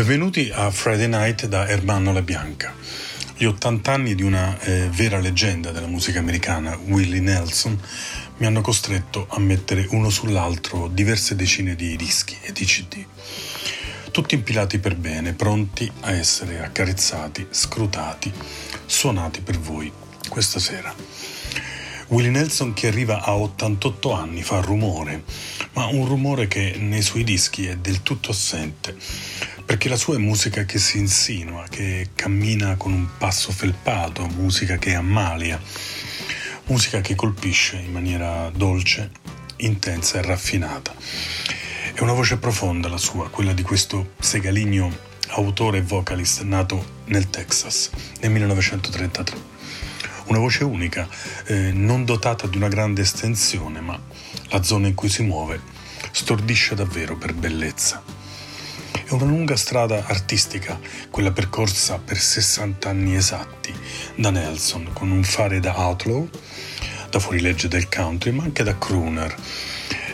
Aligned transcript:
Benvenuti 0.00 0.50
a 0.50 0.70
Friday 0.70 1.08
Night 1.08 1.44
da 1.44 1.68
Ermanno 1.68 2.10
La 2.14 2.22
Bianca. 2.22 2.72
Gli 3.36 3.44
80 3.44 3.92
anni 3.92 4.14
di 4.14 4.22
una 4.22 4.58
eh, 4.60 4.88
vera 4.90 5.18
leggenda 5.18 5.72
della 5.72 5.88
musica 5.88 6.20
americana, 6.20 6.74
Willie 6.86 7.20
Nelson, 7.20 7.78
mi 8.38 8.46
hanno 8.46 8.62
costretto 8.62 9.26
a 9.28 9.38
mettere 9.38 9.86
uno 9.90 10.08
sull'altro 10.08 10.88
diverse 10.88 11.36
decine 11.36 11.74
di 11.74 11.96
dischi 11.96 12.34
e 12.40 12.50
di 12.50 12.64
CD. 12.64 13.04
Tutti 14.10 14.34
impilati 14.34 14.78
per 14.78 14.96
bene, 14.96 15.34
pronti 15.34 15.92
a 16.00 16.12
essere 16.12 16.64
accarezzati, 16.64 17.48
scrutati, 17.50 18.32
suonati 18.86 19.42
per 19.42 19.58
voi 19.58 19.92
questa 20.30 20.58
sera. 20.58 20.94
Willie 22.06 22.30
Nelson 22.30 22.72
che 22.72 22.86
arriva 22.86 23.22
a 23.22 23.36
88 23.36 24.12
anni 24.12 24.42
fa 24.42 24.60
rumore, 24.60 25.24
ma 25.74 25.84
un 25.88 26.06
rumore 26.06 26.48
che 26.48 26.76
nei 26.78 27.02
suoi 27.02 27.22
dischi 27.22 27.66
è 27.66 27.76
del 27.76 28.02
tutto 28.02 28.30
assente 28.30 28.96
perché 29.70 29.88
la 29.88 29.96
sua 29.96 30.16
è 30.16 30.18
musica 30.18 30.64
che 30.64 30.80
si 30.80 30.98
insinua, 30.98 31.64
che 31.70 32.08
cammina 32.16 32.74
con 32.74 32.92
un 32.92 33.06
passo 33.16 33.52
felpato, 33.52 34.26
musica 34.26 34.78
che 34.78 34.96
ammalia, 34.96 35.60
musica 36.64 37.00
che 37.00 37.14
colpisce 37.14 37.76
in 37.76 37.92
maniera 37.92 38.50
dolce, 38.52 39.12
intensa 39.58 40.18
e 40.18 40.22
raffinata. 40.22 40.92
È 41.94 42.00
una 42.00 42.14
voce 42.14 42.38
profonda 42.38 42.88
la 42.88 42.96
sua, 42.96 43.30
quella 43.30 43.52
di 43.52 43.62
questo 43.62 44.14
segaligno 44.18 44.92
autore 45.28 45.78
e 45.78 45.82
vocalist 45.82 46.42
nato 46.42 47.02
nel 47.04 47.30
Texas 47.30 47.90
nel 48.22 48.32
1933. 48.32 49.36
Una 50.24 50.40
voce 50.40 50.64
unica, 50.64 51.08
eh, 51.44 51.70
non 51.70 52.04
dotata 52.04 52.48
di 52.48 52.56
una 52.56 52.66
grande 52.66 53.02
estensione, 53.02 53.80
ma 53.80 53.96
la 54.48 54.64
zona 54.64 54.88
in 54.88 54.94
cui 54.94 55.08
si 55.08 55.22
muove 55.22 55.60
stordisce 56.10 56.74
davvero 56.74 57.16
per 57.16 57.34
bellezza. 57.34 58.19
È 59.10 59.14
una 59.14 59.24
lunga 59.24 59.56
strada 59.56 60.06
artistica, 60.06 60.78
quella 61.10 61.32
percorsa 61.32 61.98
per 61.98 62.16
60 62.16 62.88
anni 62.88 63.16
esatti 63.16 63.74
da 64.14 64.30
Nelson, 64.30 64.90
con 64.92 65.10
un 65.10 65.24
fare 65.24 65.58
da 65.58 65.76
outlaw, 65.76 66.28
da 67.10 67.18
fuorilegge 67.18 67.66
del 67.66 67.88
country, 67.88 68.30
ma 68.30 68.44
anche 68.44 68.62
da 68.62 68.78
crooner. 68.78 69.34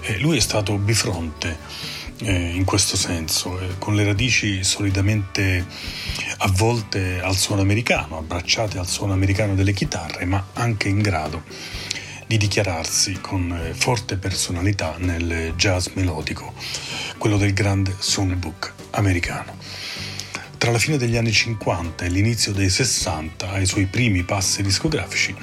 E 0.00 0.18
lui 0.18 0.38
è 0.38 0.40
stato 0.40 0.78
bifronte 0.78 1.58
eh, 2.22 2.54
in 2.54 2.64
questo 2.64 2.96
senso, 2.96 3.60
eh, 3.60 3.74
con 3.78 3.94
le 3.96 4.04
radici 4.04 4.64
solidamente 4.64 5.66
avvolte 6.38 7.20
al 7.20 7.36
suono 7.36 7.60
americano, 7.60 8.16
abbracciate 8.16 8.78
al 8.78 8.88
suono 8.88 9.12
americano 9.12 9.54
delle 9.54 9.74
chitarre, 9.74 10.24
ma 10.24 10.42
anche 10.54 10.88
in 10.88 11.02
grado 11.02 11.42
di 12.26 12.38
dichiararsi 12.38 13.18
con 13.20 13.52
eh, 13.52 13.74
forte 13.74 14.16
personalità 14.16 14.94
nel 14.96 15.52
jazz 15.54 15.88
melodico, 15.92 16.54
quello 17.18 17.36
del 17.36 17.52
grande 17.52 17.94
songbook 17.98 18.75
americano. 18.96 19.56
Tra 20.58 20.70
la 20.70 20.78
fine 20.78 20.96
degli 20.96 21.16
anni 21.16 21.32
50 21.32 22.04
e 22.04 22.08
l'inizio 22.08 22.52
dei 22.52 22.70
60, 22.70 23.50
ai 23.50 23.66
suoi 23.66 23.86
primi 23.86 24.24
passi 24.24 24.62
discografici, 24.62 25.34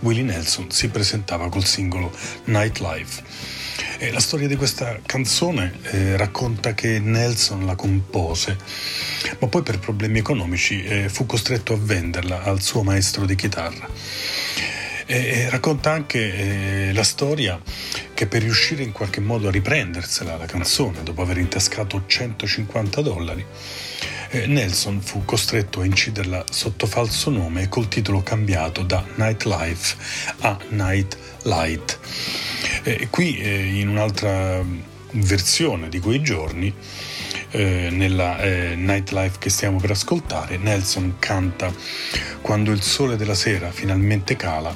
Willie 0.00 0.22
Nelson 0.22 0.70
si 0.70 0.88
presentava 0.88 1.48
col 1.48 1.64
singolo 1.64 2.12
Nightlife. 2.44 3.22
E 3.98 4.10
la 4.10 4.20
storia 4.20 4.48
di 4.48 4.56
questa 4.56 4.98
canzone 5.04 5.78
eh, 5.82 6.16
racconta 6.16 6.74
che 6.74 6.98
Nelson 6.98 7.66
la 7.66 7.76
compose, 7.76 8.56
ma 9.38 9.46
poi 9.46 9.62
per 9.62 9.78
problemi 9.78 10.18
economici 10.18 10.82
eh, 10.82 11.08
fu 11.08 11.26
costretto 11.26 11.74
a 11.74 11.78
venderla 11.78 12.42
al 12.42 12.60
suo 12.62 12.82
maestro 12.82 13.26
di 13.26 13.34
chitarra. 13.36 13.88
E 15.06 15.48
racconta 15.50 15.90
anche 15.90 16.88
eh, 16.88 16.92
la 16.92 17.02
storia 17.02 17.60
che 18.14 18.26
per 18.26 18.42
riuscire 18.42 18.82
in 18.82 18.92
qualche 18.92 19.20
modo 19.20 19.48
a 19.48 19.50
riprendersela 19.50 20.36
la 20.36 20.46
canzone 20.46 21.02
dopo 21.02 21.22
aver 21.22 21.38
intascato 21.38 22.04
150 22.06 23.00
dollari, 23.00 23.44
eh, 24.30 24.46
Nelson 24.46 25.00
fu 25.00 25.24
costretto 25.24 25.80
a 25.80 25.84
inciderla 25.84 26.44
sotto 26.50 26.86
falso 26.86 27.30
nome 27.30 27.62
e 27.62 27.68
col 27.68 27.88
titolo 27.88 28.22
cambiato 28.22 28.82
da 28.82 29.04
Nightlife 29.16 29.96
a 30.40 30.58
Night 30.68 31.16
Light. 31.42 31.98
Eh, 32.84 33.08
qui 33.10 33.78
in 33.80 33.88
un'altra 33.88 34.64
versione 35.12 35.88
di 35.88 36.00
quei 36.00 36.22
giorni, 36.22 36.72
eh, 37.50 37.88
nella 37.90 38.40
eh, 38.40 38.74
Nightlife 38.76 39.36
che 39.38 39.50
stiamo 39.50 39.78
per 39.78 39.90
ascoltare, 39.90 40.56
Nelson 40.56 41.16
canta 41.18 41.72
Quando 42.40 42.72
il 42.72 42.82
sole 42.82 43.16
della 43.16 43.34
sera 43.34 43.70
finalmente 43.70 44.36
cala, 44.36 44.74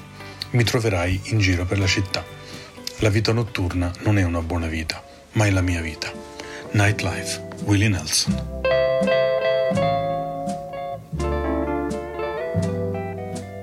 mi 0.51 0.65
troverai 0.65 1.21
in 1.25 1.39
giro 1.39 1.65
per 1.65 1.79
la 1.79 1.87
città. 1.87 2.25
La 3.01 3.09
vita 3.11 3.33
notturna 3.33 3.93
non 4.05 4.19
è 4.19 4.23
una 4.23 4.41
buona 4.41 4.67
vita, 4.67 5.03
ma 5.33 5.47
è 5.47 5.51
la 5.51 5.61
mia 5.61 5.81
vita. 5.81 6.11
Nightlife, 6.73 7.41
Willie 7.65 7.89
Nelson. 7.89 8.35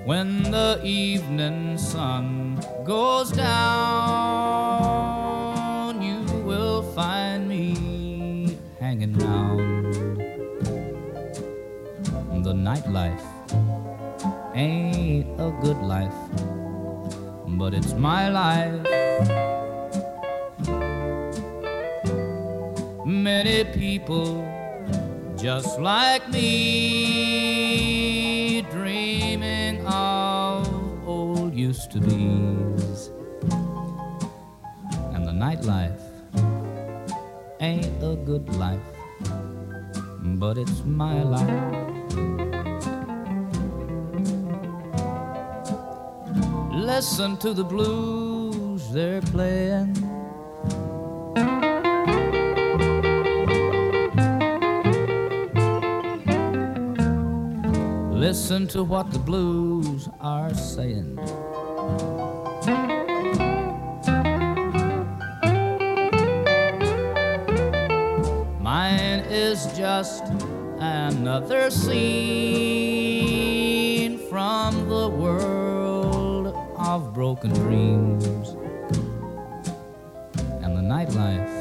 When 0.06 0.44
the 0.52 0.80
evening 0.84 1.78
sun 1.78 2.60
goes 2.84 3.32
down, 3.32 3.54
you 6.02 6.24
will 6.46 6.84
find 6.94 7.48
me 7.48 8.58
hanging 8.80 9.18
round. 9.18 9.62
The 12.44 12.54
nightlife 12.54 13.24
ain't 14.54 15.26
a 15.40 15.50
good 15.62 15.82
life, 15.82 16.14
but 17.58 17.74
it's 17.74 17.94
my 17.94 18.30
life. 18.30 18.82
Many 23.06 23.64
people 23.66 24.46
just 25.38 25.80
like 25.80 26.30
me 26.30 27.44
dreaming 28.72 29.86
of 29.86 30.68
old 31.08 31.54
used 31.54 31.92
to 31.92 32.00
be's. 32.00 33.10
And 35.14 35.28
the 35.28 35.32
nightlife 35.32 36.02
ain't 37.60 38.04
a 38.04 38.16
good 38.16 38.50
life, 38.56 38.80
but 40.40 40.58
it's 40.58 40.84
my 40.86 41.24
life. 41.24 42.53
Listen 46.84 47.38
to 47.38 47.54
the 47.54 47.64
blues 47.64 48.92
they're 48.92 49.22
playing. 49.22 49.94
Listen 58.12 58.68
to 58.68 58.84
what 58.84 59.14
the 59.14 59.20
blues 59.20 60.10
are 60.20 60.54
saying. 60.54 61.16
Mine 68.60 69.22
is 69.32 69.68
just 69.78 70.26
another 70.80 71.72
scene 71.72 73.14
from 74.28 74.90
the 74.90 75.08
world 75.08 75.63
of 76.94 77.12
broken 77.12 77.52
dreams. 77.52 78.50
And 80.64 80.78
the 80.78 80.86
nightlife 80.96 81.56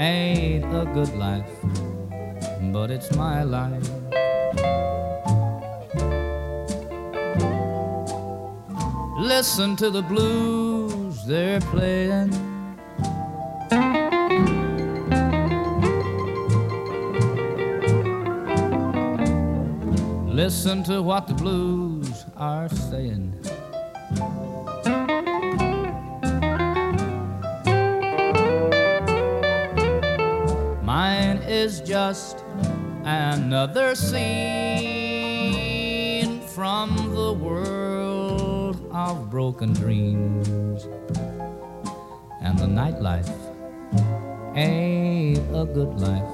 ain't 0.00 0.64
a 0.64 0.84
good 0.92 1.14
life, 1.14 1.54
but 2.72 2.90
it's 2.90 3.14
my 3.14 3.44
life. 3.44 3.88
Listen 9.20 9.76
to 9.76 9.88
the 9.88 10.02
blues 10.02 11.24
they're 11.24 11.60
playing. 11.60 12.32
Listen 20.42 20.82
to 20.90 21.00
what 21.02 21.28
the 21.28 21.34
blues 21.34 22.24
are 22.36 22.68
saying. 22.68 23.21
Just 32.08 32.38
another 33.04 33.94
scene 33.94 35.20
from 36.54 36.88
the 37.14 37.32
world 37.32 38.76
of 38.90 39.30
broken 39.30 39.72
dreams. 39.72 40.88
And 42.44 42.58
the 42.58 42.66
nightlife 42.66 43.30
ain't 44.56 45.38
a 45.54 45.64
good 45.64 45.94
life, 46.08 46.32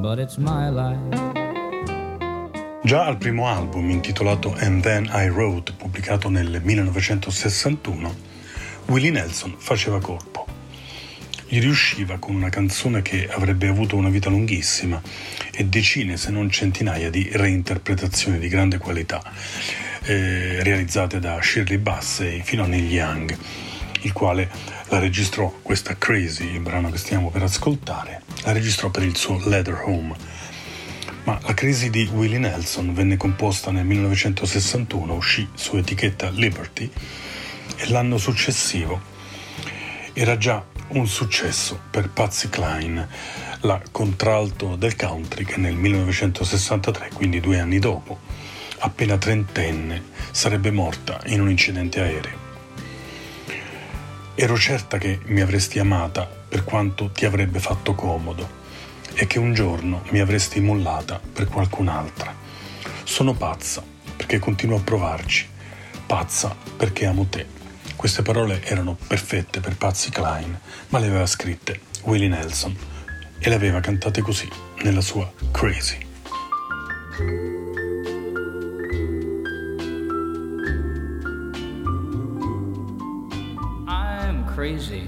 but 0.00 0.16
it's 0.20 0.38
my 0.38 0.70
life. 0.70 1.18
Già 2.84 3.04
al 3.06 3.16
primo 3.16 3.46
album 3.46 3.90
intitolato 3.90 4.54
And 4.60 4.82
Then 4.82 5.08
I 5.12 5.28
Wrote, 5.28 5.72
pubblicato 5.72 6.28
nel 6.30 6.60
1961, 6.62 8.14
Willie 8.86 9.10
Nelson 9.10 9.54
faceva 9.58 9.98
corpo. 9.98 10.49
Gli 11.52 11.58
riusciva 11.58 12.18
con 12.18 12.36
una 12.36 12.48
canzone 12.48 13.02
che 13.02 13.28
avrebbe 13.28 13.66
avuto 13.66 13.96
una 13.96 14.08
vita 14.08 14.30
lunghissima 14.30 15.02
e 15.50 15.64
decine 15.64 16.16
se 16.16 16.30
non 16.30 16.48
centinaia 16.48 17.10
di 17.10 17.28
reinterpretazioni 17.32 18.38
di 18.38 18.46
grande 18.46 18.78
qualità 18.78 19.20
eh, 20.04 20.62
realizzate 20.62 21.18
da 21.18 21.42
Shirley 21.42 21.78
Bassey 21.78 22.40
fino 22.44 22.62
a 22.62 22.66
Neil 22.68 22.88
Young 22.88 23.36
il 24.02 24.12
quale 24.12 24.48
la 24.90 25.00
registrò 25.00 25.52
questa 25.60 25.98
Crazy, 25.98 26.52
il 26.52 26.60
brano 26.60 26.88
che 26.88 26.98
stiamo 26.98 27.30
per 27.30 27.42
ascoltare, 27.42 28.22
la 28.44 28.52
registrò 28.52 28.88
per 28.88 29.02
il 29.02 29.16
suo 29.16 29.42
Leather 29.44 29.82
Home. 29.84 30.14
Ma 31.24 31.38
la 31.42 31.52
Crazy 31.52 31.90
di 31.90 32.08
Willie 32.12 32.38
Nelson 32.38 32.94
venne 32.94 33.16
composta 33.16 33.72
nel 33.72 33.84
1961, 33.84 35.12
uscì 35.14 35.48
su 35.54 35.76
etichetta 35.76 36.30
Liberty 36.30 36.88
e 37.76 37.88
l'anno 37.88 38.18
successivo 38.18 39.18
era 40.12 40.36
già 40.36 40.64
un 40.92 41.06
successo 41.06 41.78
per 41.90 42.08
Patsy 42.08 42.48
Cline, 42.48 43.06
la 43.60 43.80
contralto 43.92 44.74
del 44.74 44.96
country 44.96 45.44
che 45.44 45.56
nel 45.56 45.74
1963, 45.74 47.10
quindi 47.14 47.40
due 47.40 47.60
anni 47.60 47.78
dopo, 47.78 48.18
appena 48.78 49.16
trentenne, 49.16 50.02
sarebbe 50.32 50.70
morta 50.70 51.20
in 51.26 51.40
un 51.40 51.50
incidente 51.50 52.00
aereo. 52.00 52.38
Ero 54.34 54.56
certa 54.56 54.98
che 54.98 55.20
mi 55.26 55.40
avresti 55.40 55.78
amata 55.78 56.26
per 56.26 56.64
quanto 56.64 57.10
ti 57.10 57.24
avrebbe 57.24 57.60
fatto 57.60 57.94
comodo 57.94 58.58
e 59.14 59.26
che 59.26 59.38
un 59.38 59.52
giorno 59.52 60.02
mi 60.10 60.18
avresti 60.18 60.60
mollata 60.60 61.20
per 61.32 61.46
qualcun'altra. 61.46 62.34
Sono 63.04 63.34
pazza 63.34 63.82
perché 64.16 64.38
continuo 64.38 64.78
a 64.78 64.82
provarci, 64.82 65.46
pazza 66.06 66.56
perché 66.76 67.06
amo 67.06 67.26
te. 67.28 67.59
Queste 68.00 68.22
parole 68.22 68.62
erano 68.62 68.96
perfette 69.06 69.60
per 69.60 69.76
Patsy 69.76 70.08
Klein, 70.08 70.58
ma 70.88 70.98
le 70.98 71.08
aveva 71.08 71.26
scritte 71.26 71.80
Willie 72.04 72.28
Nelson 72.28 72.74
e 73.38 73.46
le 73.46 73.54
aveva 73.54 73.80
cantate 73.80 74.22
così 74.22 74.48
nella 74.84 75.02
sua 75.02 75.30
Crazy. 75.50 75.98
crazy. 84.46 85.06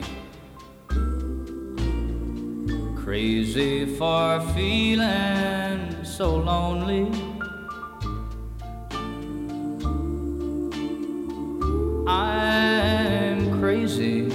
Crazy 3.03 3.87
for 3.97 4.43
feeling 4.53 6.05
so 6.05 6.37
lonely. 6.37 7.32
Crazy. 13.83 14.29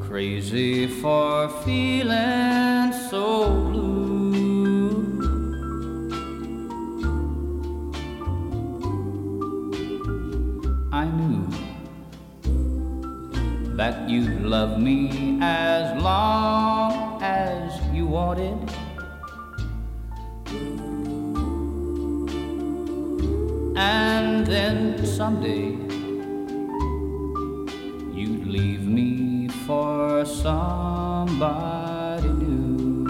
Crazy 0.00 0.88
for 0.88 1.48
feeling 1.64 2.92
so 3.08 3.50
blue. 3.70 4.90
I 10.92 11.04
knew 11.04 11.46
that 13.76 14.08
you'd 14.08 14.42
love 14.42 14.80
me 14.80 15.38
as 15.40 16.02
long 16.02 17.22
as 17.22 17.80
you 17.94 18.06
wanted. 18.06 18.58
And 23.76 24.44
then 24.44 25.06
someday 25.06 25.85
somebody 30.46 32.28
new. 32.28 33.02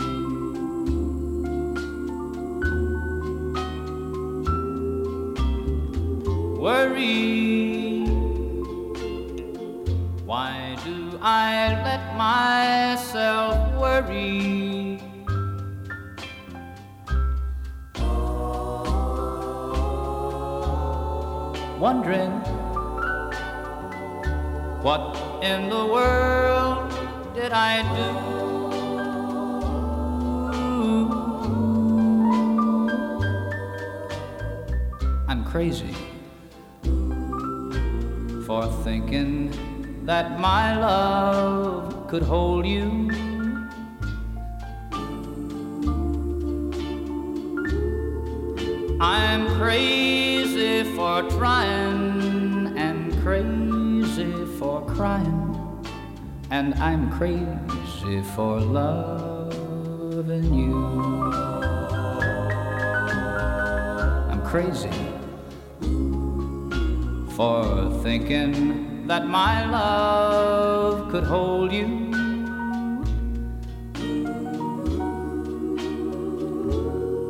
Worry. 6.59 8.07
Why 10.25 10.79
do 10.83 10.97
I 11.21 11.77
let 11.85 12.03
myself 12.17 13.57
worry? 13.77 14.99
Wondering 21.79 22.33
what 24.81 25.05
in 25.43 25.69
the 25.69 25.85
world 25.85 26.76
did 27.37 27.53
I 27.53 27.83
do? 27.95 28.09
I'm 35.29 35.45
crazy 35.45 35.95
for 38.47 38.67
thinking 38.83 39.51
that 40.07 40.41
my 40.41 40.79
love 40.79 42.09
could 42.09 42.23
hold 42.23 42.67
you. 42.67 43.11
I'm 48.99 49.47
crazy 49.61 50.85
for 50.95 51.23
trying 51.29 52.79
and 52.79 53.13
crazy 53.23 54.33
for 54.59 54.87
crying, 54.87 55.56
and 56.51 56.75
I'm 56.75 57.11
crazy 57.11 58.23
for 58.35 58.61
loving 58.61 60.55
you. 60.55 60.77
I'm 64.31 64.43
crazy 64.45 64.91
for 67.35 67.91
thinking 68.03 69.07
that 69.07 69.27
my 69.27 69.67
love 69.67 71.11
could 71.11 71.25
hold 71.25 71.73
you. 71.73 72.13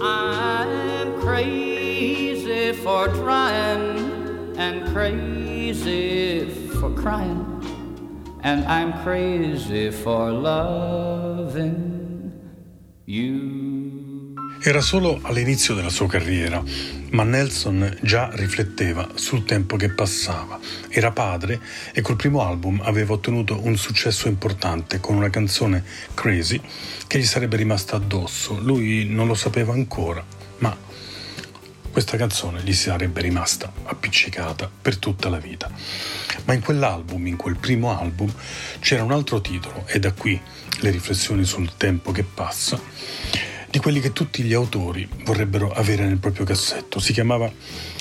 I'm 0.03 1.21
crazy 1.21 2.73
for 2.73 3.09
trying 3.09 4.57
and 4.59 4.87
crazy 4.93 6.49
for 6.81 6.91
crying, 6.91 7.46
and 8.43 8.65
I'm 8.65 8.93
crazy 9.03 9.91
for 9.91 10.31
loving 10.31 11.97
you. 13.05 14.35
Era 14.63 14.81
solo 14.81 15.21
all'inizio 15.23 15.75
della 15.75 15.91
sua 15.91 16.09
carriera, 16.09 16.63
ma 17.11 17.23
Nelson 17.23 17.99
già 18.01 18.31
rifletteva 18.33 19.11
sul 19.15 19.45
tempo 19.45 19.77
che 19.77 19.91
passava. 19.91 20.59
Era 20.89 21.13
padre 21.13 21.61
e 21.93 22.01
col 22.01 22.17
primo 22.17 22.43
album 22.43 22.81
aveva 22.83 23.13
ottenuto 23.13 23.61
un 23.65 23.77
successo 23.77 24.29
importante 24.29 24.99
con 24.99 25.15
una 25.15 25.31
canzone 25.31 25.85
Crazy 26.15 26.61
che 27.07 27.19
gli 27.19 27.25
sarebbe 27.25 27.57
rimasta 27.57 27.97
addosso. 27.97 28.59
Lui 28.61 29.07
non 29.09 29.27
lo 29.27 29.35
sapeva 29.35 29.73
ancora, 29.73 30.25
ma 30.59 30.77
questa 31.97 32.19
canzone 32.19 32.61
gli 32.61 32.75
sarebbe 32.75 33.23
rimasta 33.23 33.73
appiccicata 33.85 34.71
per 34.83 34.99
tutta 34.99 35.31
la 35.31 35.39
vita. 35.39 35.71
Ma 36.45 36.53
in 36.53 36.61
quell'album, 36.61 37.27
in 37.27 37.37
quel 37.37 37.57
primo 37.57 37.99
album, 37.99 38.31
c'era 38.81 39.03
un 39.03 39.13
altro 39.13 39.41
titolo 39.41 39.83
e 39.87 39.99
da 39.99 40.13
qui 40.13 40.39
le 40.81 40.91
riflessioni 40.91 41.47
sul 41.47 41.75
tempo 41.79 42.13
che 42.13 42.23
passa 42.23 42.79
di 43.71 43.79
quelli 43.79 44.01
che 44.01 44.13
tutti 44.13 44.43
gli 44.43 44.53
autori 44.53 45.09
vorrebbero 45.25 45.73
avere 45.73 46.05
nel 46.05 46.19
proprio 46.19 46.45
cassetto. 46.45 46.99
Si 47.01 47.15
chiamava 47.15 47.51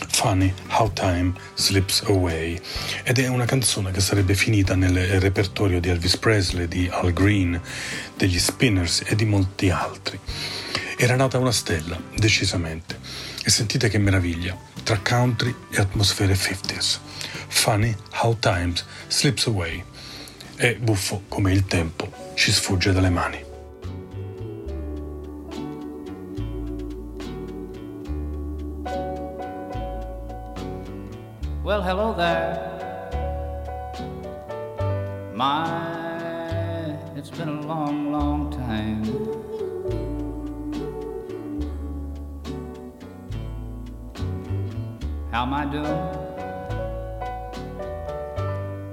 Funny 0.10 0.54
How 0.72 0.92
Time 0.92 1.32
Slips 1.54 2.04
Away 2.08 2.60
ed 3.02 3.18
è 3.18 3.28
una 3.28 3.46
canzone 3.46 3.92
che 3.92 4.02
sarebbe 4.02 4.34
finita 4.34 4.76
nel 4.76 5.22
repertorio 5.22 5.80
di 5.80 5.88
Elvis 5.88 6.18
Presley, 6.18 6.68
di 6.68 6.90
Al 6.92 7.14
Green, 7.14 7.58
degli 8.18 8.40
Spinners 8.40 9.04
e 9.06 9.16
di 9.16 9.24
molti 9.24 9.70
altri. 9.70 10.20
Era 10.98 11.16
nata 11.16 11.38
una 11.38 11.54
stella, 11.54 11.98
decisamente, 12.14 13.00
e 13.46 13.52
sentite 13.52 13.90
che 13.90 14.00
meraviglia, 14.00 14.58
tra 14.82 14.98
country 14.98 15.54
e 15.70 15.80
atmosfere 15.80 16.34
50s. 16.34 16.98
Funny 17.48 17.96
How 18.22 18.36
Time 18.40 18.74
Slips 19.08 19.46
Away. 19.46 19.84
È 20.56 20.74
buffo 20.76 21.22
come 21.28 21.52
il 21.52 21.66
tempo 21.66 22.10
ci 22.34 22.52
sfugge 22.52 22.92
dalle 22.92 23.12
mani. 23.12 23.44
Well, 31.62 31.84
hello 31.84 32.16
there. 32.16 32.74
My, 35.36 36.96
it's 37.16 37.30
been 37.30 37.50
a 37.50 37.62
long, 37.62 38.12
long 38.12 38.52
time. 38.52 39.45
How 45.36 45.44
am 45.44 45.54
I 45.54 45.66
doing? 45.66 45.86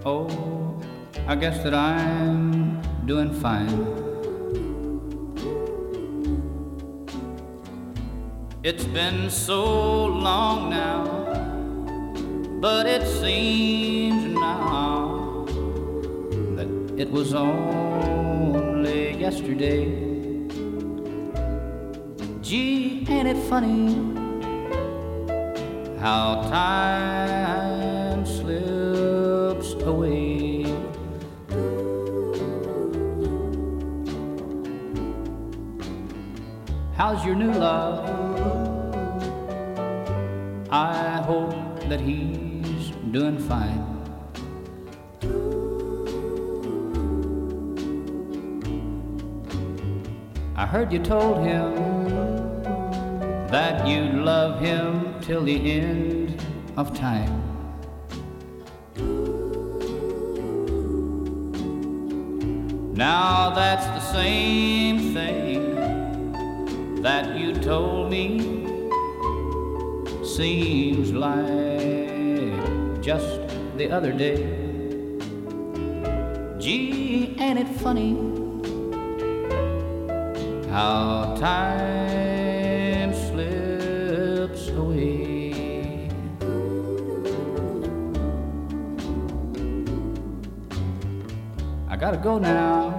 Oh, 0.04 0.26
I 1.28 1.36
guess 1.36 1.62
that 1.62 1.72
I'm 1.72 2.82
doing 3.06 3.32
fine. 3.32 3.68
It's 8.64 8.82
been 8.86 9.30
so 9.30 10.06
long 10.06 10.68
now, 10.68 11.04
but 12.60 12.86
it 12.86 13.06
seems 13.06 14.34
now 14.34 15.46
that 16.56 16.66
it 16.98 17.08
was 17.08 17.34
only 17.34 19.16
yesterday. 19.16 19.86
Gee, 22.40 23.06
ain't 23.08 23.28
it 23.28 23.36
funny 23.48 24.11
how 26.02 26.42
time 26.50 28.26
slips 28.26 29.74
away? 29.84 30.64
How's 36.96 37.24
your 37.24 37.36
new 37.36 37.52
love? 37.52 38.02
I 40.72 41.22
hope 41.22 41.54
that 41.88 42.00
he's 42.00 42.90
doing 43.12 43.38
fine. 43.38 43.86
I 50.56 50.66
heard 50.66 50.92
you 50.92 50.98
told 50.98 51.46
him 51.46 51.76
that 53.52 53.86
you'd 53.86 54.14
love 54.14 54.60
him 54.60 55.11
till 55.22 55.44
the 55.44 55.70
end 55.70 56.44
of 56.76 56.92
time. 56.98 57.42
Now 62.92 63.50
that's 63.50 63.86
the 63.86 64.00
same 64.00 65.14
thing 65.14 65.62
that 67.02 67.38
you 67.38 67.54
told 67.54 68.10
me 68.10 68.40
seems 70.24 71.12
like 71.12 73.00
just 73.00 73.40
the 73.76 73.90
other 73.90 74.12
day. 74.12 74.38
Gee, 76.58 77.36
ain't 77.38 77.58
it 77.58 77.68
funny 77.80 78.12
how 80.70 81.36
time 81.38 82.11
gotta 92.02 92.16
go 92.16 92.36
now. 92.36 92.98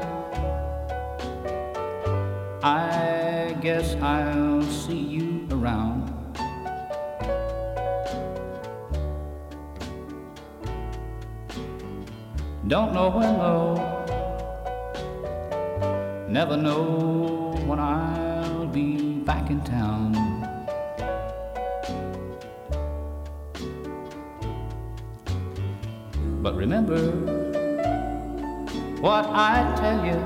I 2.64 3.54
guess 3.60 3.96
I'll 3.96 4.64
see 4.64 4.98
you 4.98 5.46
around. 5.52 6.08
Don't 12.70 12.94
know 12.94 13.10
when 13.10 13.38
though, 13.44 13.76
never 16.30 16.56
know 16.56 17.58
when 17.66 17.80
I'll 17.80 18.68
be 18.68 19.20
back 19.20 19.50
in 19.50 19.60
town. 19.66 20.14
But 26.42 26.56
remember 26.56 27.13
what 29.04 29.26
I 29.26 29.76
tell 29.76 30.06
you 30.06 30.18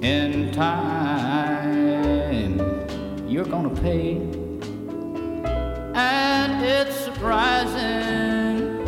in 0.00 0.50
time, 0.52 2.56
you're 3.28 3.44
gonna 3.44 3.68
pay, 3.68 4.16
and 5.94 6.64
it's 6.64 6.96
surprising 6.96 8.80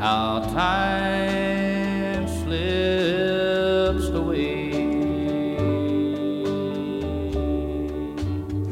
how 0.00 0.40
time 0.52 1.25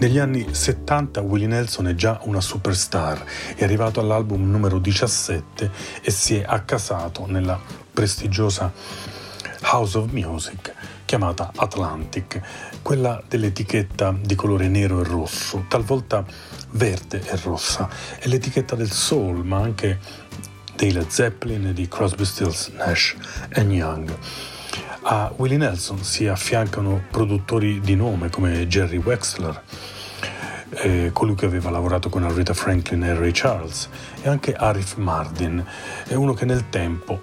Negli 0.05 0.19
anni 0.19 0.47
70 0.55 1.23
Willie 1.23 1.47
Nelson 1.47 1.89
è 1.89 1.95
già 1.95 2.21
una 2.25 2.43
superstar, 2.43 3.25
è 3.55 3.65
arrivato 3.65 4.01
all'album 4.01 4.51
numero 4.51 4.79
17 4.79 5.71
e 6.03 6.11
si 6.11 6.37
è 6.37 6.45
accasato 6.47 7.25
nella 7.27 7.59
prestigiosa 7.91 8.71
House 9.63 9.97
of 9.97 10.11
Music 10.11 10.75
chiamata 11.07 11.53
Atlantic, 11.57 12.39
quella 12.83 13.23
dell'etichetta 13.27 14.15
di 14.21 14.35
colore 14.35 14.69
nero 14.69 15.01
e 15.01 15.05
rosso, 15.05 15.65
talvolta 15.69 16.23
verde 16.73 17.23
e 17.27 17.37
rossa, 17.43 17.89
è 18.19 18.27
l'etichetta 18.27 18.77
del 18.77 18.91
soul, 18.91 19.43
ma 19.43 19.57
anche 19.57 19.99
dei 20.77 20.93
Led 20.93 21.09
Zeppelin 21.09 21.69
e 21.69 21.73
di 21.73 21.89
Crosby, 21.89 22.27
Stills, 22.27 22.69
Nash 22.77 23.17
Young. 23.57 24.15
A 25.05 25.33
Willie 25.37 25.57
Nelson 25.57 26.05
si 26.05 26.27
affiancano 26.27 27.05
produttori 27.11 27.81
di 27.81 27.95
nome 27.97 28.29
come 28.29 28.67
Jerry 28.67 28.99
Wexler, 28.99 29.63
eh, 30.77 31.11
colui 31.13 31.35
che 31.35 31.47
aveva 31.47 31.71
lavorato 31.71 32.09
con 32.09 32.25
Aretha 32.25 32.55
Franklin 32.55 33.05
e 33.05 33.15
Ray 33.15 33.31
Charles, 33.33 33.89
e 34.23 34.29
anche 34.29 34.55
Arif 34.55 34.97
Mardin, 34.97 35.65
è 36.07 36.15
uno 36.15 36.35
che 36.35 36.45
nel 36.45 36.69
tempo 36.69 37.21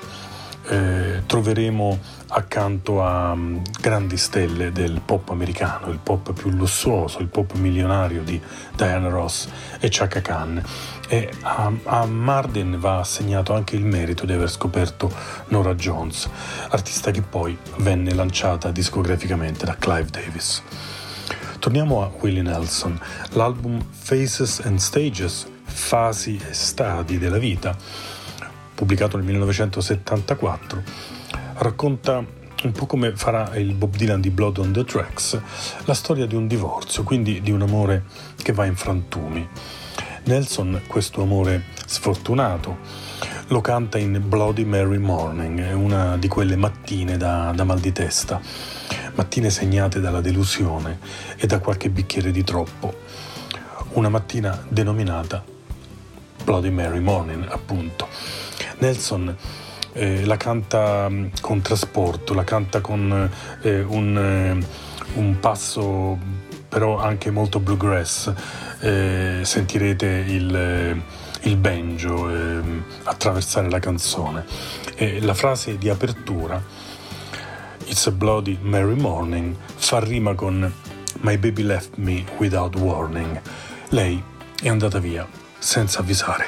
eh, 0.68 1.24
troveremo 1.26 2.00
accanto 2.34 3.04
a 3.04 3.32
um, 3.32 3.62
grandi 3.80 4.16
stelle 4.16 4.72
del 4.72 5.02
pop 5.04 5.30
americano, 5.30 5.90
il 5.90 6.00
pop 6.02 6.34
più 6.34 6.50
lussuoso, 6.50 7.20
il 7.20 7.28
pop 7.28 7.54
milionario 7.56 8.22
di 8.24 8.40
Diana 8.76 9.10
Ross 9.10 9.48
e 9.80 9.88
Chaka 9.90 10.22
Khan. 10.22 10.64
E 11.10 11.30
a, 11.42 11.72
a 11.84 12.06
Marden 12.06 12.80
va 12.80 13.00
assegnato 13.00 13.54
anche 13.54 13.76
il 13.76 13.84
merito 13.84 14.26
di 14.26 14.32
aver 14.32 14.50
scoperto 14.50 15.12
Nora 15.48 15.74
Jones, 15.74 16.30
artista 16.70 17.12
che 17.12 17.22
poi 17.22 17.58
venne 17.78 18.14
lanciata 18.14 18.72
discograficamente 18.72 19.66
da 19.66 19.76
Clive 19.78 20.10
Davis. 20.10 20.64
Torniamo 21.62 22.02
a 22.02 22.10
Willie 22.20 22.42
Nelson, 22.42 23.00
l'album 23.34 23.86
Faces 23.92 24.62
and 24.64 24.80
Stages, 24.80 25.48
Fasi 25.64 26.36
e 26.50 26.54
Stadi 26.54 27.20
della 27.20 27.38
vita, 27.38 27.78
pubblicato 28.74 29.16
nel 29.16 29.28
1974, 29.28 30.82
racconta 31.58 32.26
un 32.64 32.72
po' 32.72 32.88
come 32.88 33.16
farà 33.16 33.56
il 33.58 33.76
Bob 33.76 33.96
Dylan 33.96 34.22
di 34.22 34.32
Blood 34.32 34.58
on 34.58 34.72
the 34.72 34.84
Tracks, 34.84 35.40
la 35.86 35.94
storia 35.94 36.26
di 36.26 36.34
un 36.34 36.48
divorzio, 36.48 37.04
quindi 37.04 37.42
di 37.42 37.52
un 37.52 37.62
amore 37.62 38.06
che 38.42 38.54
va 38.54 38.66
in 38.66 38.76
frantumi. 38.76 39.48
Nelson 40.24 40.82
questo 40.88 41.22
amore 41.22 41.66
sfortunato 41.86 42.78
lo 43.48 43.62
canta 43.62 44.00
in 44.00 44.20
Bloody 44.26 44.64
Mary 44.64 44.98
Morning, 44.98 45.76
una 45.76 46.18
di 46.18 46.28
quelle 46.28 46.56
mattine 46.56 47.18
da, 47.18 47.52
da 47.54 47.64
mal 47.66 47.80
di 47.80 47.92
testa, 47.92 48.42
mattine 49.16 49.50
segnate 49.50 50.00
dalla 50.00 50.22
delusione 50.22 51.00
e 51.38 51.48
da 51.48 51.60
qualche 51.60 51.90
bicchiere 51.90 52.32
di 52.32 52.44
troppo. 52.44 52.94
Una 53.94 54.10
mattina 54.10 54.64
denominata 54.68 55.44
Bloody 56.44 56.70
Mary 56.70 57.00
Morning, 57.00 57.46
appunto. 57.50 58.08
Nelson 58.80 59.36
eh, 59.94 60.26
la 60.26 60.38
canta 60.38 61.10
mm, 61.10 61.28
con 61.42 61.62
trasporto, 61.62 62.34
la 62.34 62.44
canta 62.44 62.82
con 62.82 63.30
eh, 63.62 63.82
un, 63.82 64.18
eh, 64.18 64.66
un 65.16 65.40
passo 65.40 66.40
però 66.72 67.00
anche 67.00 67.32
molto 67.32 67.60
bluegrass 67.60 68.32
eh, 68.80 69.42
sentirete 69.44 70.06
il, 70.08 70.56
eh, 70.56 71.02
il 71.50 71.58
banjo 71.58 72.30
eh, 72.30 72.62
attraversare 73.04 73.70
la 73.70 73.80
canzone. 73.80 74.46
E 74.96 75.20
la 75.20 75.34
frase 75.34 75.78
di 75.78 75.90
apertura, 75.90 76.64
It's 77.88 78.08
a 78.08 78.12
Bloody 78.12 78.58
Merry 78.62 78.96
Morning, 78.96 79.56
fa 79.76 80.00
rima 80.00 80.34
con 80.36 80.72
My 81.22 81.38
baby 81.38 81.64
left 81.64 81.98
me 81.98 82.26
without 82.38 82.76
warning. 82.76 83.40
Lei 83.90 84.22
è 84.62 84.70
andata 84.70 85.00
via 85.00 85.28
senza 85.60 86.00
avvisare. 86.00 86.46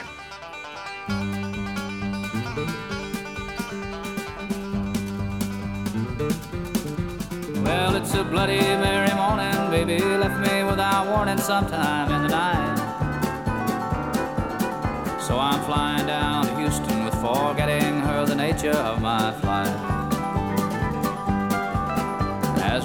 Well, 7.64 7.96
it's 7.96 8.14
a 8.14 8.24
bloody 8.24 8.60
merry 8.78 9.14
morning, 9.14 9.70
baby 9.70 10.02
left 10.18 10.40
me 10.40 10.64
without 10.64 11.08
warning 11.08 11.40
sometime 11.40 12.12
in 12.14 12.28
the 12.28 12.30
night. 12.30 12.80
So 15.20 15.38
I'm 15.38 15.62
flying 15.66 16.06
down 16.08 16.48
to 16.48 16.56
Houston 16.56 17.06
with 17.06 17.16
forgetting 17.16 18.02
her 18.02 18.26
the 18.26 18.36
nature 18.36 18.72
of 18.72 19.02
my 19.02 19.32
flight. 19.42 19.93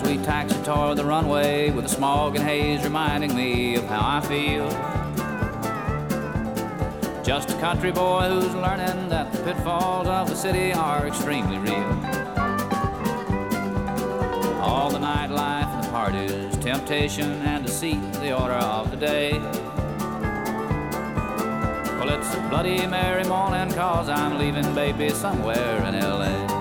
We 0.08 0.16
taxi 0.16 0.56
toward 0.62 0.96
the 0.96 1.04
runway 1.04 1.70
with 1.70 1.84
the 1.84 1.90
smog 1.90 2.34
and 2.34 2.42
haze 2.42 2.82
reminding 2.82 3.36
me 3.36 3.74
of 3.74 3.84
how 3.84 4.00
I 4.02 4.22
feel. 4.22 4.66
Just 7.22 7.50
a 7.50 7.60
country 7.60 7.92
boy 7.92 8.22
who's 8.22 8.54
learning 8.54 9.10
that 9.10 9.30
the 9.30 9.42
pitfalls 9.42 10.08
of 10.08 10.30
the 10.30 10.34
city 10.34 10.72
are 10.72 11.06
extremely 11.06 11.58
real. 11.58 11.92
All 14.62 14.88
the 14.88 14.98
nightlife 14.98 15.68
and 15.74 15.84
the 15.84 15.90
parties, 15.90 16.56
temptation 16.56 17.30
and 17.42 17.66
deceit, 17.66 18.00
the 18.14 18.32
order 18.34 18.54
of 18.54 18.90
the 18.90 18.96
day. 18.96 19.38
Well, 21.98 22.08
it's 22.08 22.32
a 22.32 22.46
bloody 22.48 22.86
merry 22.86 23.24
morning, 23.24 23.70
cause 23.74 24.08
I'm 24.08 24.38
leaving 24.38 24.74
baby 24.74 25.10
somewhere 25.10 25.84
in 25.84 26.00
LA. 26.00 26.57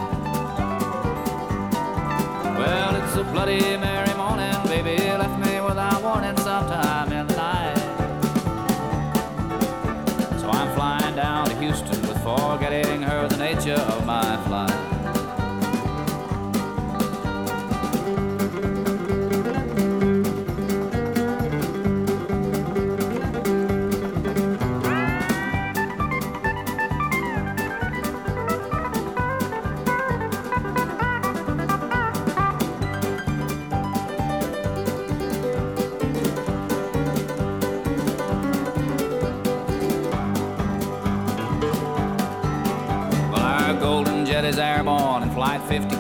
Bloody 3.38 3.77
Mary. 3.77 3.96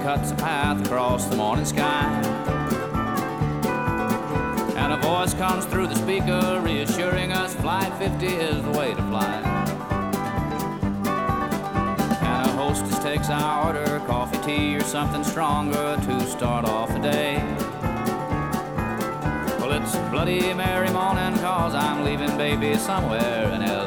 Cuts 0.07 0.31
a 0.31 0.35
path 0.35 0.85
across 0.85 1.25
the 1.25 1.35
morning 1.35 1.65
sky. 1.65 2.09
And 4.77 4.93
a 4.93 4.97
voice 5.05 5.33
comes 5.33 5.65
through 5.65 5.87
the 5.87 5.95
speaker 5.95 6.61
reassuring 6.63 7.33
us 7.33 7.53
Flight 7.55 7.93
50 7.95 8.25
is 8.25 8.63
the 8.63 8.71
way 8.71 8.93
to 8.93 9.01
fly. 9.09 9.41
And 12.21 12.49
a 12.49 12.53
hostess 12.53 12.97
takes 12.99 13.29
our 13.29 13.67
order, 13.67 13.99
coffee, 14.07 14.37
tea, 14.45 14.77
or 14.77 14.83
something 14.83 15.25
stronger 15.25 15.97
to 16.01 16.21
start 16.25 16.63
off 16.63 16.87
the 16.93 16.99
day. 16.99 17.43
Well, 19.59 19.73
it's 19.73 19.93
bloody 20.09 20.53
merry 20.53 20.89
morning, 20.89 21.37
cause 21.41 21.75
I'm 21.75 22.05
leaving 22.05 22.37
baby 22.37 22.77
somewhere 22.77 23.51
in 23.53 23.59
LA. 23.59 23.86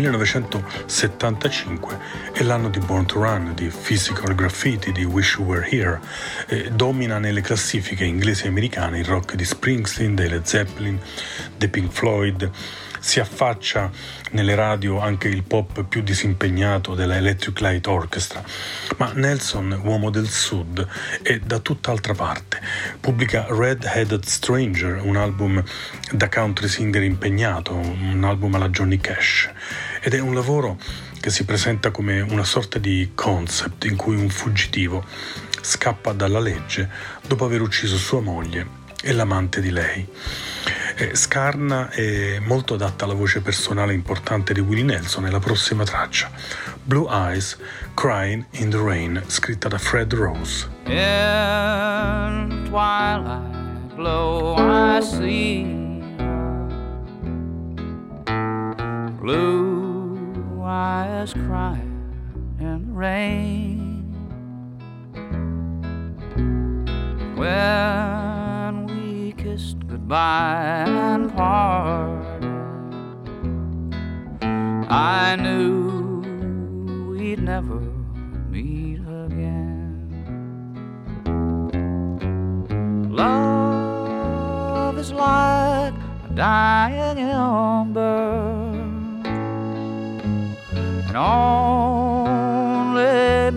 1975 0.00 1.98
è 2.32 2.42
l'anno 2.42 2.70
di 2.70 2.78
Born 2.78 3.04
to 3.04 3.22
Run, 3.22 3.52
di 3.54 3.68
Physical 3.68 4.34
Graffiti, 4.34 4.92
di 4.92 5.04
Wish 5.04 5.34
You 5.34 5.46
Were 5.46 5.68
Here. 5.68 6.00
Eh, 6.46 6.70
domina 6.70 7.18
nelle 7.18 7.42
classifiche 7.42 8.04
inglesi 8.04 8.46
e 8.46 8.48
americane 8.48 9.00
il 9.00 9.04
rock 9.04 9.34
di 9.34 9.44
Springsteen, 9.44 10.14
dei 10.14 10.30
Led 10.30 10.44
Zeppelin, 10.44 10.98
dei 11.54 11.68
Pink 11.68 11.92
Floyd. 11.92 12.50
Si 12.98 13.20
affaccia 13.20 13.90
nelle 14.32 14.54
radio 14.54 15.00
anche 15.00 15.28
il 15.28 15.42
pop 15.42 15.84
più 15.84 16.02
disimpegnato 16.02 16.94
della 16.94 17.16
Electric 17.16 17.60
Light 17.60 17.86
Orchestra. 17.86 18.42
Ma 18.96 19.12
Nelson, 19.14 19.80
uomo 19.84 20.10
del 20.10 20.28
sud, 20.28 20.86
è 21.22 21.38
da 21.38 21.58
tutt'altra 21.58 22.14
parte. 22.14 22.60
Pubblica 23.00 23.46
Red 23.48 23.84
Headed 23.84 24.24
Stranger, 24.24 25.00
un 25.02 25.16
album 25.16 25.62
da 26.12 26.28
country 26.28 26.68
singer 26.68 27.02
impegnato, 27.02 27.74
un 27.74 28.24
album 28.24 28.54
alla 28.54 28.68
Johnny 28.68 28.98
Cash. 28.98 29.50
Ed 30.00 30.14
è 30.14 30.18
un 30.18 30.34
lavoro 30.34 30.78
che 31.20 31.28
si 31.28 31.44
presenta 31.44 31.90
come 31.90 32.20
una 32.22 32.44
sorta 32.44 32.78
di 32.78 33.10
concept 33.14 33.84
in 33.84 33.96
cui 33.96 34.16
un 34.16 34.30
fuggitivo 34.30 35.04
scappa 35.60 36.12
dalla 36.12 36.40
legge 36.40 36.88
dopo 37.26 37.44
aver 37.44 37.60
ucciso 37.60 37.98
sua 37.98 38.20
moglie 38.20 38.78
e 39.02 39.12
l'amante 39.12 39.60
di 39.60 39.70
lei. 39.70 40.06
Eh, 40.96 41.14
Scarna 41.14 41.90
è 41.90 42.38
molto 42.38 42.74
adatta 42.74 43.04
alla 43.04 43.14
voce 43.14 43.40
personale 43.40 43.92
importante 43.92 44.52
di 44.54 44.60
Willie 44.60 44.84
Nelson 44.84 45.26
e 45.26 45.30
la 45.30 45.38
prossima 45.38 45.84
traccia, 45.84 46.30
Blue 46.82 47.06
Eyes, 47.10 47.58
Crying 47.94 48.46
in 48.52 48.70
the 48.70 48.78
Rain, 48.78 49.22
scritta 49.26 49.68
da 49.68 49.78
Fred 49.78 50.14
Rose. 50.14 50.66
In 50.86 52.64
twilight 52.68 53.94
glow 53.94 54.56
I 54.58 55.02
see 55.02 55.88
Blue 59.20 59.89
eyes 60.70 61.32
crying 61.32 62.14
in 62.60 62.86
the 62.86 62.92
rain. 62.92 64.04
When 67.36 68.86
we 68.86 69.32
kissed 69.32 69.84
goodbye 69.88 70.84
and 70.86 71.32
parted, 71.34 72.44
I 74.88 75.36
knew 75.36 76.20
we'd 77.10 77.42
never 77.42 77.80
meet 78.50 79.00
again. 79.00 79.88
Love 83.10 84.98
is 84.98 85.10
like 85.12 85.94
a 86.28 86.32
dying 86.34 87.18
ember 87.18 88.59
and 91.10 91.16
only 92.86 93.02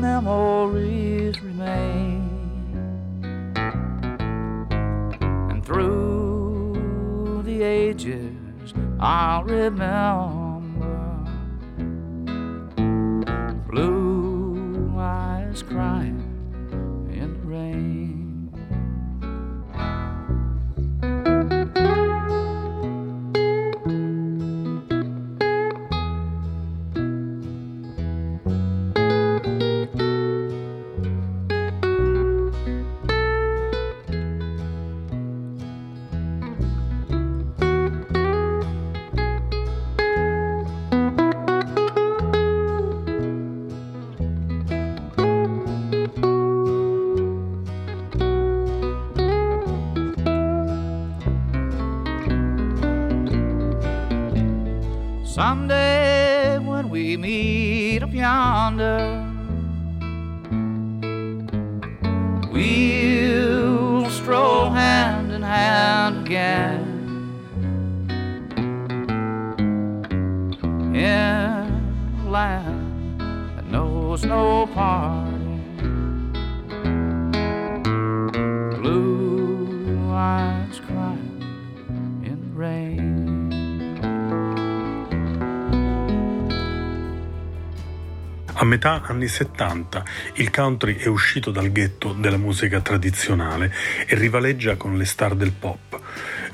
memories 0.01 1.39
remain. 1.39 2.27
And 5.51 5.63
through 5.63 7.43
the 7.45 7.61
ages, 7.61 8.73
I'll 8.99 9.43
remember 9.43 10.42
metà 88.83 89.01
anni 89.05 89.29
70 89.29 90.03
il 90.33 90.51
country 90.51 90.97
è 90.97 91.07
uscito 91.07 91.51
dal 91.51 91.71
ghetto 91.71 92.11
della 92.11 92.35
musica 92.35 92.81
tradizionale 92.81 93.73
e 94.05 94.15
rivaleggia 94.15 94.75
con 94.75 94.97
le 94.97 95.05
star 95.05 95.35
del 95.35 95.53
pop. 95.53 95.97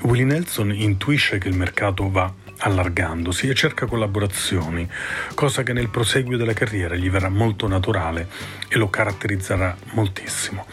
Willie 0.02 0.24
Nelson 0.24 0.72
intuisce 0.72 1.38
che 1.38 1.48
il 1.48 1.56
mercato 1.56 2.08
va 2.08 2.32
allargandosi 2.58 3.48
e 3.48 3.54
cerca 3.54 3.86
collaborazioni, 3.86 4.88
cosa 5.34 5.64
che 5.64 5.72
nel 5.72 5.88
proseguio 5.88 6.36
della 6.36 6.52
carriera 6.52 6.94
gli 6.94 7.10
verrà 7.10 7.30
molto 7.30 7.66
naturale 7.66 8.28
e 8.68 8.78
lo 8.78 8.88
caratterizzerà 8.88 9.76
moltissimo 9.94 10.66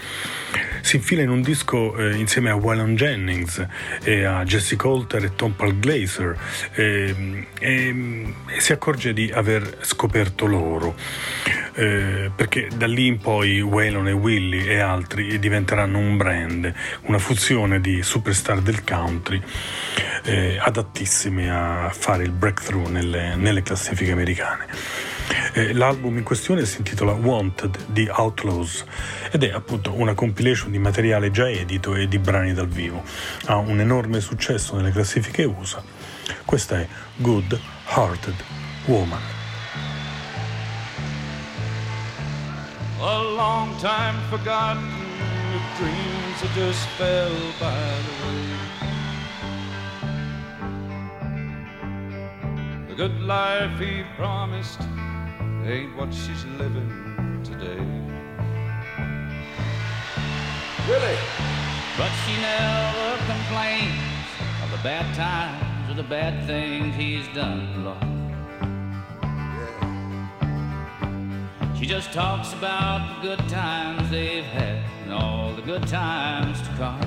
si 0.88 0.95
infila 0.95 1.21
in 1.21 1.30
un 1.30 1.41
disco 1.41 1.97
eh, 1.97 2.15
insieme 2.15 2.50
a 2.50 2.56
Waylon 2.56 2.95
Jennings 2.95 3.67
e 4.04 4.23
a 4.23 4.45
Jesse 4.45 4.78
Coulter 4.78 5.21
e 5.21 5.36
Tom 5.36 5.52
Paul 5.52 5.78
Glazer 5.80 6.38
e, 6.71 7.45
e, 7.60 8.34
e 8.45 8.62
si 8.62 8.71
accorge 8.71 9.12
di 9.12 9.30
aver 9.30 9.80
scoperto 9.82 10.45
loro 10.45 10.95
eh, 11.73 12.32
perché 12.34 12.69
da 12.73 12.88
lì 12.88 13.08
in 13.08 13.19
poi 13.19 13.60
Waylon 13.60 14.08
e 14.08 14.13
Willy 14.13 14.65
e 14.65 14.80
altri 14.80 15.38
diventeranno 15.39 15.97
un 15.97 16.15
brand, 16.15 16.73
una 17.02 17.19
fusione 17.19 17.82
di 17.82 18.02
superstar 18.02 18.62
del 18.62 18.86
country 18.86 19.41
eh, 20.23 20.58
adattissime 20.58 21.52
a 21.52 21.89
fare 21.93 22.23
il 22.23 22.32
breakthrough 22.32 22.88
nelle, 22.88 23.36
nelle 23.36 23.62
classifiche 23.62 24.13
americane. 24.13 25.16
Eh, 25.53 25.73
l'album 25.73 26.17
in 26.17 26.23
questione 26.23 26.65
si 26.65 26.77
intitola 26.77 27.11
Wanted 27.13 27.85
di 27.87 28.07
Outlaws 28.09 28.85
ed 29.31 29.43
è 29.43 29.51
appunto 29.51 29.93
una 29.93 30.13
compilation 30.13 30.71
di 30.71 30.77
materiale 30.77 31.31
già 31.31 31.49
edito 31.49 31.95
e 31.95 32.07
di 32.07 32.17
brani 32.17 32.53
dal 32.53 32.67
vivo. 32.67 33.03
Ha 33.45 33.55
un 33.55 33.79
enorme 33.79 34.21
successo 34.21 34.75
nelle 34.75 34.91
classifiche 34.91 35.43
USA. 35.43 35.83
Questa 36.45 36.79
è 36.79 36.87
Good 37.15 37.59
Hearted 37.95 38.35
Woman. 38.85 39.21
A 42.99 43.21
long 43.21 43.75
time 43.79 44.17
forgotten, 44.29 44.89
dreams 45.77 46.41
that 46.41 46.51
just 46.55 46.87
fell 46.97 47.31
by 47.59 47.69
the 48.05 48.11
way. 48.25 48.67
The 52.87 52.95
good 52.95 53.21
life 53.21 53.79
he 53.79 54.03
promised 54.15 54.81
ain't 55.67 55.95
what 55.97 56.13
she's 56.13 56.45
living 56.58 56.89
today. 57.43 57.77
Really? 60.88 61.17
But 61.97 62.12
she 62.23 62.39
never 62.39 63.17
complains 63.25 64.27
of 64.63 64.71
the 64.71 64.77
bad 64.82 65.13
times 65.13 65.91
or 65.91 65.95
the 65.95 66.03
bad 66.03 66.47
things 66.47 66.95
he's 66.95 67.27
done, 67.36 67.84
Lord. 67.84 67.97
Yeah. 71.19 71.73
She 71.77 71.86
just 71.86 72.13
talks 72.13 72.53
about 72.53 73.21
the 73.21 73.27
good 73.27 73.49
times 73.49 74.10
they've 74.10 74.45
had 74.45 74.86
and 75.03 75.12
all 75.12 75.53
the 75.53 75.63
good 75.63 75.86
times 75.86 76.62
to 76.62 76.69
come. 76.77 77.01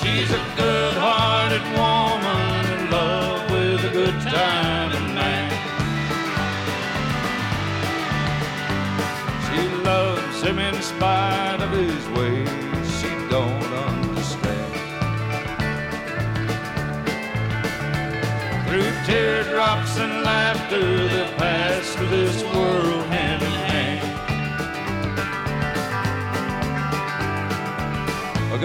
She's 0.00 0.30
a 0.30 0.38
good-hearted 0.56 0.75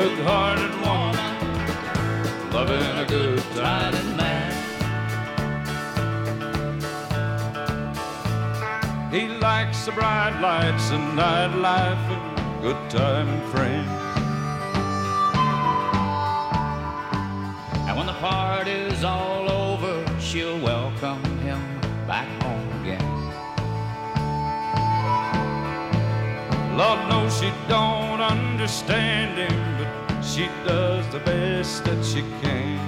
good-hearted 0.01 0.73
woman 0.81 1.15
loving 2.51 2.97
a 2.97 3.05
good 3.07 3.39
time 3.53 4.17
man. 4.17 4.51
He 9.11 9.27
likes 9.27 9.85
the 9.85 9.91
bright 9.91 10.39
lights 10.41 10.89
and 10.89 11.05
nightlife 11.15 12.03
and 12.15 12.61
good 12.63 12.89
time 12.89 13.27
and 13.29 13.43
friends. 13.51 13.91
And 17.87 17.95
when 17.95 18.07
the 18.07 18.13
party's 18.13 19.03
all 19.03 19.51
over, 19.51 20.03
she'll 20.19 20.59
welcome 20.61 21.23
him 21.45 21.61
back 22.07 22.27
home 22.41 22.67
again. 22.81 23.09
Lord 26.75 27.07
knows 27.07 27.37
she 27.39 27.51
don't 27.67 28.21
understand 28.21 29.37
him, 29.37 29.70
she 30.32 30.48
does 30.65 31.06
the 31.10 31.20
best 31.20 31.84
that 31.84 32.06
she 32.06 32.22
can. 32.41 32.80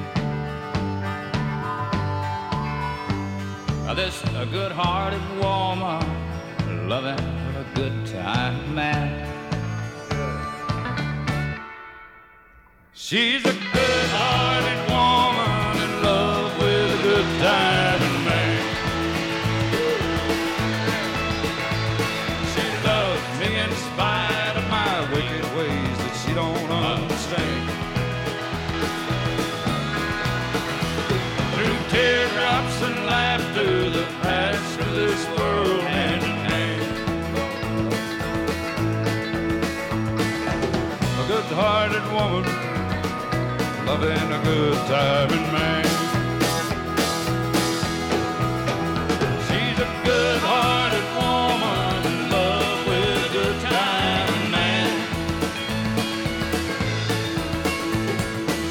Now, 3.85 3.93
This 3.93 4.23
a 4.37 4.45
good-hearted 4.45 5.25
woman 5.41 6.87
loving 6.87 7.19
a 7.63 7.65
good 7.75 8.05
time 8.05 8.73
man. 8.73 9.09
She's 12.93 13.41
a 13.45 13.55
good-hearted 13.77 14.79
woman 14.93 15.83
in 15.83 15.91
love 16.03 16.57
with 16.59 16.99
a 16.99 17.03
good 17.03 17.41
time 17.41 17.72
loving 44.03 44.31
a 44.31 44.39
good 44.43 44.77
timing 44.87 45.51
man. 45.51 45.83
She's 49.47 49.79
a 49.79 49.87
good-hearted 50.03 51.05
woman 51.15 52.05
in 52.11 52.29
love 52.29 52.87
with 52.87 53.25
a 53.25 53.31
good 53.31 53.57
timing 53.61 54.51
man. 54.51 54.89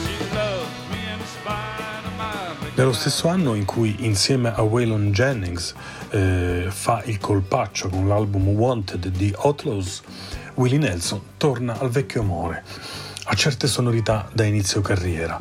She 0.04 0.14
loves 0.34 0.72
me 0.90 1.00
in 1.12 1.20
spite 1.26 2.04
of 2.04 2.16
my 2.16 2.70
Nello 2.74 2.92
stesso 2.92 3.28
anno 3.28 3.54
in 3.54 3.64
cui 3.64 3.96
insieme 4.00 4.52
a 4.54 4.62
Waylon 4.62 5.12
Jennings 5.12 5.74
eh, 6.10 6.66
fa 6.68 7.02
il 7.04 7.18
colpaccio 7.18 7.88
con 7.88 8.06
l'album 8.06 8.48
Wanted 8.48 9.08
di 9.08 9.32
Outlaws, 9.36 10.02
Willie 10.54 10.78
Nelson 10.78 11.20
torna 11.38 11.78
al 11.78 11.88
vecchio 11.88 12.20
amore, 12.20 12.62
a 13.32 13.34
certe 13.34 13.66
sonorità 13.66 14.28
da 14.30 14.44
inizio 14.44 14.82
carriera. 14.82 15.40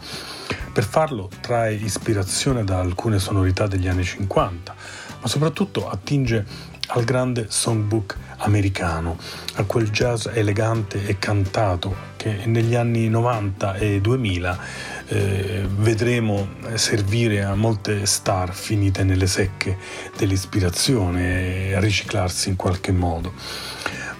Per 0.72 0.84
farlo 0.86 1.30
trae 1.42 1.74
ispirazione 1.74 2.64
da 2.64 2.80
alcune 2.80 3.20
sonorità 3.20 3.68
degli 3.68 3.90
anni 3.90 4.06
50, 4.06 4.74
ma 5.20 5.28
soprattutto 5.28 5.90
attinge 5.90 6.46
al 6.88 7.04
grande 7.04 7.48
songbook 7.50 8.18
americano, 8.38 9.18
a 9.56 9.66
quel 9.66 9.90
jazz 9.90 10.28
elegante 10.28 11.06
e 11.06 11.20
cantato 11.20 12.10
che 12.16 12.46
negli 12.46 12.76
anni 12.76 13.10
90 13.10 13.76
e 13.76 14.00
2000 14.00 14.60
eh, 15.08 15.66
vedremo 15.68 16.48
servire 16.76 17.44
a 17.44 17.56
molte 17.56 18.06
star 18.06 18.54
finite 18.54 19.04
nelle 19.04 19.28
secche 19.28 19.78
dell'ispirazione 20.16 21.68
e 21.68 21.76
a 21.76 21.80
riciclarsi 21.82 22.48
in 22.48 22.56
qualche 22.56 22.94
modo. 22.94 23.34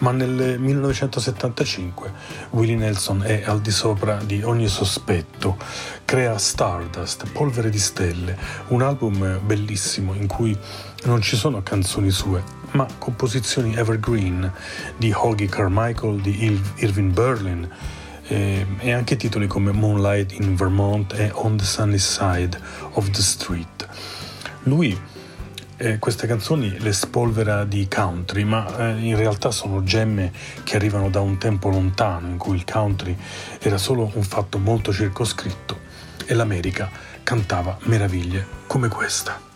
Ma 0.02 0.12
nel 0.12 0.60
1975 0.60 2.12
Willie 2.52 2.76
Nelson 2.76 3.22
è 3.24 3.44
al 3.46 3.62
di 3.62 3.70
sopra 3.70 4.18
di 4.24 4.42
ogni 4.42 4.68
sospetto, 4.68 5.58
crea 6.06 6.40
Stardust, 6.40 7.32
Polvere 7.32 7.70
di 7.70 7.78
Stelle, 7.78 8.36
un 8.70 8.82
album 8.82 9.40
bellissimo 9.46 10.16
in 10.16 10.26
cui 10.26 10.58
non 11.04 11.22
ci 11.22 11.36
sono 11.36 11.62
canzoni 11.62 12.10
sue, 12.10 12.42
ma 12.72 12.88
composizioni 12.98 13.76
evergreen 13.76 14.52
di 14.98 15.14
Hoggy 15.16 15.46
Carmichael, 15.46 16.20
di 16.20 16.60
Irving 16.78 17.12
Berlin, 17.12 17.70
eh, 18.24 18.66
e 18.80 18.92
anche 18.92 19.16
titoli 19.18 19.46
come 19.46 19.72
Moonlight 19.72 20.32
in 20.32 20.56
Vermont 20.56 21.14
e 21.14 21.30
On 21.36 21.58
the 21.58 21.64
Sunny 21.64 22.00
Side 22.00 22.60
of 22.94 23.12
the 23.12 23.22
Street. 23.22 23.88
Lui 24.64 24.98
eh, 25.82 25.98
queste 25.98 26.28
canzoni 26.28 26.78
le 26.78 26.94
spolvera 26.94 27.66
di 27.66 27.88
country, 27.88 28.44
ma 28.44 28.66
eh, 28.78 29.00
in 29.00 29.16
realtà 29.16 29.50
sono 29.50 29.84
gemme 29.84 30.32
che 30.64 30.76
arrivano 30.76 31.10
da 31.10 31.22
un 31.22 31.40
tempo 31.40 31.70
lontano 31.70 32.28
in 32.28 32.38
cui 32.38 32.56
il 32.56 32.66
country 32.66 33.18
era 33.60 33.80
solo 33.80 34.12
un 34.14 34.24
fatto 34.24 34.60
molto 34.60 34.94
circoscritto 34.94 35.80
e 36.26 36.34
l'America 36.36 36.90
cantava 37.24 37.78
meraviglie 37.84 38.46
come 38.68 38.90
questa. 38.90 39.51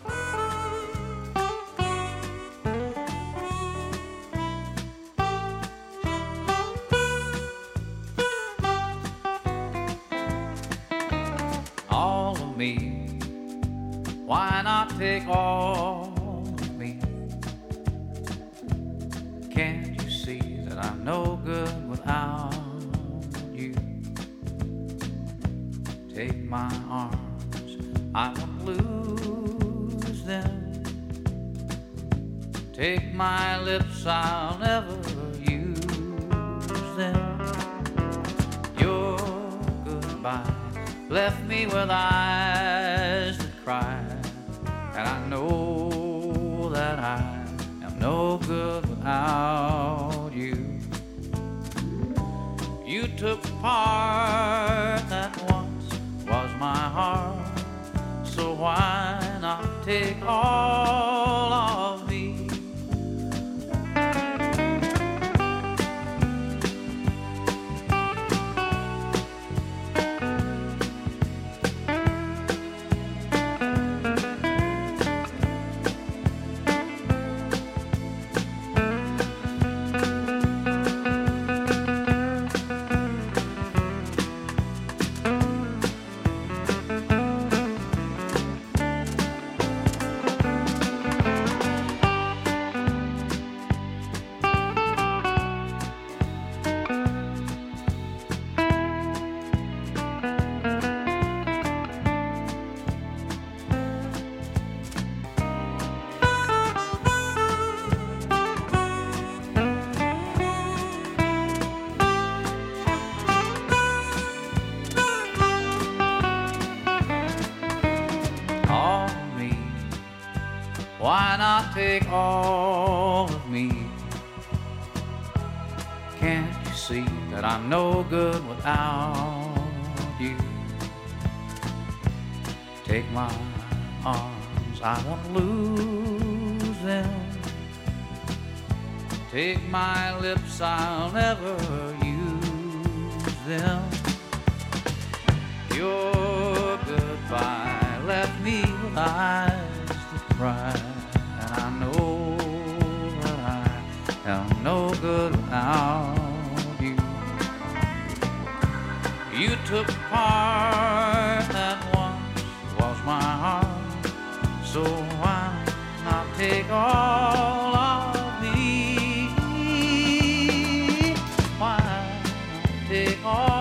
they 172.88 173.18
are. 173.24 173.55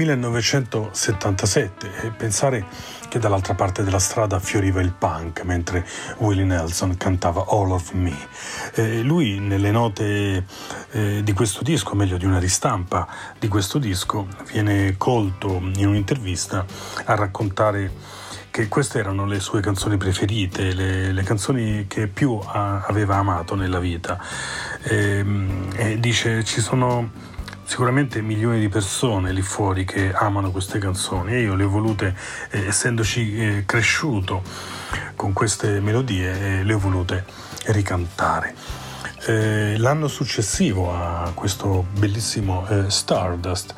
1977 0.00 1.90
e 2.04 2.10
pensare 2.10 2.64
che 3.08 3.18
dall'altra 3.18 3.54
parte 3.54 3.82
della 3.82 3.98
strada 3.98 4.38
fioriva 4.38 4.80
il 4.80 4.92
punk 4.92 5.42
mentre 5.42 5.86
Willie 6.18 6.44
Nelson 6.44 6.96
cantava 6.96 7.44
All 7.48 7.70
of 7.70 7.92
Me. 7.92 8.16
Eh, 8.74 9.02
lui 9.02 9.38
nelle 9.38 9.70
note 9.70 10.46
eh, 10.92 11.20
di 11.22 11.32
questo 11.34 11.62
disco, 11.62 11.94
meglio 11.94 12.16
di 12.16 12.24
una 12.24 12.38
ristampa 12.38 13.06
di 13.38 13.48
questo 13.48 13.78
disco, 13.78 14.26
viene 14.50 14.94
colto 14.96 15.60
in 15.74 15.86
un'intervista 15.86 16.64
a 17.04 17.14
raccontare 17.14 17.92
che 18.50 18.68
queste 18.68 18.98
erano 18.98 19.26
le 19.26 19.38
sue 19.38 19.60
canzoni 19.60 19.98
preferite, 19.98 20.72
le, 20.72 21.12
le 21.12 21.22
canzoni 21.22 21.86
che 21.86 22.06
più 22.06 22.40
ha- 22.42 22.84
aveva 22.86 23.16
amato 23.16 23.54
nella 23.54 23.78
vita. 23.78 24.18
Ehm, 24.84 25.68
e 25.76 26.00
dice 26.00 26.42
ci 26.42 26.60
sono 26.62 27.38
sicuramente 27.70 28.20
milioni 28.20 28.58
di 28.58 28.68
persone 28.68 29.30
lì 29.30 29.42
fuori 29.42 29.84
che 29.84 30.12
amano 30.12 30.50
queste 30.50 30.80
canzoni 30.80 31.34
e 31.34 31.42
io 31.42 31.54
le 31.54 31.62
ho 31.62 31.68
volute, 31.68 32.16
eh, 32.50 32.66
essendoci 32.66 33.36
eh, 33.36 33.62
cresciuto 33.64 34.42
con 35.14 35.32
queste 35.32 35.78
melodie, 35.78 36.58
eh, 36.58 36.64
le 36.64 36.72
ho 36.72 36.80
volute 36.80 37.24
ricantare. 37.66 38.56
Eh, 39.24 39.76
l'anno 39.78 40.08
successivo 40.08 40.92
a 40.92 41.30
questo 41.32 41.86
bellissimo 41.96 42.66
eh, 42.66 42.90
Stardust, 42.90 43.72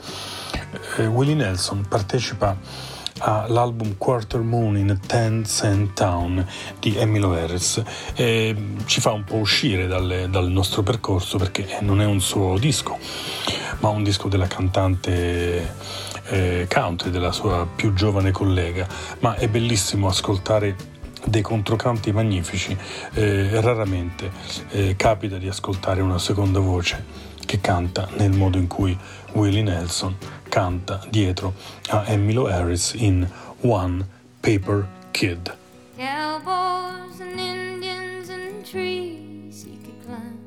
eh, 0.96 1.06
Willie 1.06 1.34
Nelson 1.34 1.84
partecipa 1.86 2.56
all'album 3.24 3.96
Quarter 3.96 4.40
Moon 4.40 4.76
in 4.76 4.98
Ten 5.06 5.44
Cent 5.44 5.92
Town 5.94 6.46
di 6.78 6.96
Emilio 6.96 7.32
Harris 7.32 7.82
e 8.14 8.54
ci 8.86 9.00
fa 9.00 9.12
un 9.12 9.24
po' 9.24 9.36
uscire 9.36 9.86
dal, 9.86 10.26
dal 10.28 10.50
nostro 10.50 10.82
percorso 10.82 11.38
perché 11.38 11.78
non 11.80 12.00
è 12.00 12.04
un 12.04 12.20
suo 12.20 12.58
disco 12.58 12.98
ma 13.80 13.88
un 13.88 14.02
disco 14.02 14.28
della 14.28 14.46
cantante 14.46 15.74
eh, 16.26 16.66
country 16.72 17.10
della 17.10 17.32
sua 17.32 17.66
più 17.66 17.92
giovane 17.92 18.30
collega. 18.30 18.86
Ma 19.20 19.34
è 19.34 19.48
bellissimo 19.48 20.06
ascoltare 20.08 20.76
dei 21.24 21.42
controcanti 21.42 22.12
magnifici 22.12 22.76
eh, 23.14 23.60
raramente 23.60 24.30
eh, 24.70 24.96
capita 24.96 25.36
di 25.36 25.46
ascoltare 25.48 26.00
una 26.00 26.18
seconda 26.18 26.58
voce 26.58 27.30
che 27.46 27.60
canta 27.60 28.08
nel 28.16 28.32
modo 28.32 28.58
in 28.58 28.66
cui 28.66 28.96
Willie 29.32 29.62
Nelson 29.62 30.16
canta 30.52 31.00
dietro 31.10 31.54
a 31.90 32.04
Emmylou 32.12 32.46
Harris 32.46 32.94
in 32.94 33.26
One 33.62 34.04
Paper 34.42 34.86
Kid. 35.14 35.50
Cowboys 35.96 37.20
and 37.20 37.40
Indians 37.40 38.28
and 38.28 38.64
trees 38.64 39.64
he 39.64 39.76
could 39.78 40.04
climb. 40.04 40.38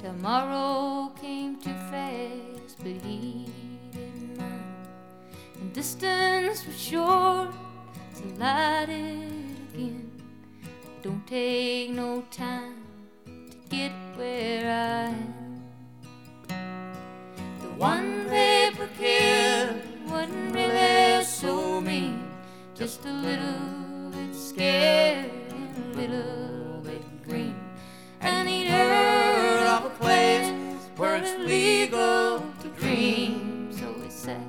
Tomorrow 0.00 1.10
came 1.20 1.56
too 1.56 1.74
fast, 1.90 2.78
but 2.78 2.94
he 3.02 3.50
didn't 3.90 4.38
mind. 4.38 4.86
And 5.60 5.72
distance 5.72 6.64
was 6.64 6.78
short, 6.78 7.50
so 8.14 8.24
light 8.38 8.88
it 8.88 9.74
again. 9.74 10.12
Don't 11.02 11.26
take 11.26 11.90
no 11.90 12.22
time 12.30 12.84
to 13.26 13.56
get 13.68 13.92
where 14.16 14.62
I 14.62 15.08
am. 15.10 15.43
One 17.84 18.24
paper 18.30 18.88
kid, 18.98 19.76
wouldn't 20.08 20.54
really 20.54 21.22
show 21.22 21.82
me 21.82 22.14
just 22.74 23.04
a 23.04 23.12
little 23.12 24.10
bit 24.10 24.34
scared 24.34 25.30
and 25.50 25.76
a 25.76 25.98
little 25.98 26.80
bit 26.82 27.02
green. 27.28 27.54
And 28.22 28.48
he'd 28.48 28.68
heard 28.68 29.66
of 29.66 29.84
a 29.84 29.90
place 30.00 30.50
where 30.96 31.16
it's 31.16 31.38
legal 31.38 32.42
to 32.62 32.68
dream. 32.80 33.68
So 33.70 33.92
he 34.02 34.08
sat 34.08 34.40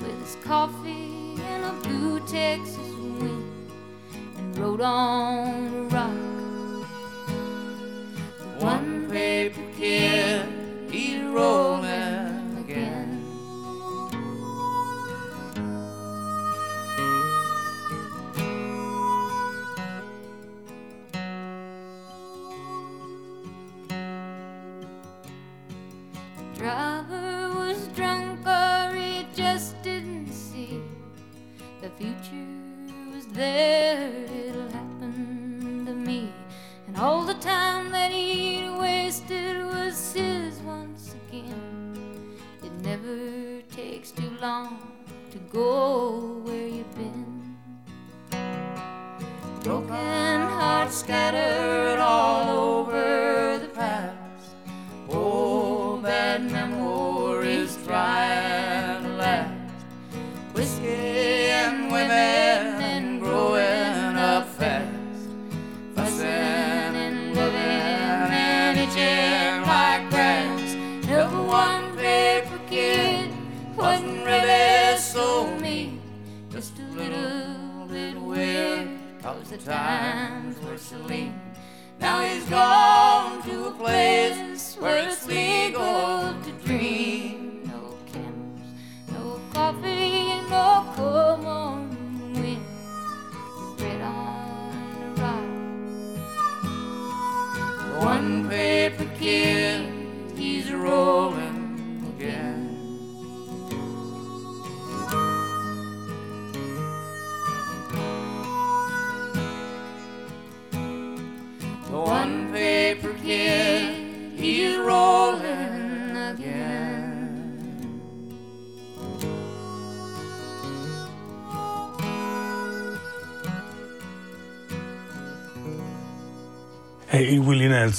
with 0.00 0.18
his 0.22 0.36
coffee 0.42 1.36
and 1.36 1.64
a 1.66 1.72
blue 1.86 2.20
Texas 2.20 2.78
wind 2.78 3.70
and 4.38 4.56
wrote 4.56 4.80
on 4.80 5.70
the 5.70 5.82
rock. 5.94 6.88
One 8.58 9.06
paper 9.10 9.60
kid, 9.76 10.48
he's 10.90 11.20
rolling. 11.24 12.03
Driver 26.64 27.52
was 27.56 27.88
drunk 27.88 28.40
or 28.46 28.96
he 28.96 29.26
just 29.36 29.82
didn't 29.82 30.32
see. 30.32 30.80
The 31.82 31.90
future 31.90 32.48
was 33.14 33.26
there 33.26 33.63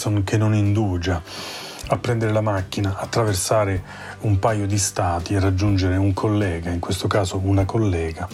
Nelson 0.05 0.23
che 0.23 0.37
non 0.37 0.53
indugia 0.53 1.21
a 1.87 1.97
prendere 1.97 2.31
la 2.31 2.41
macchina, 2.41 2.97
attraversare 2.97 3.83
un 4.21 4.39
paio 4.39 4.65
di 4.65 4.77
stati 4.77 5.35
e 5.35 5.39
raggiungere 5.39 5.97
un 5.97 6.13
collega, 6.13 6.71
in 6.71 6.79
questo 6.79 7.07
caso 7.07 7.39
una 7.43 7.65
collega, 7.65 8.27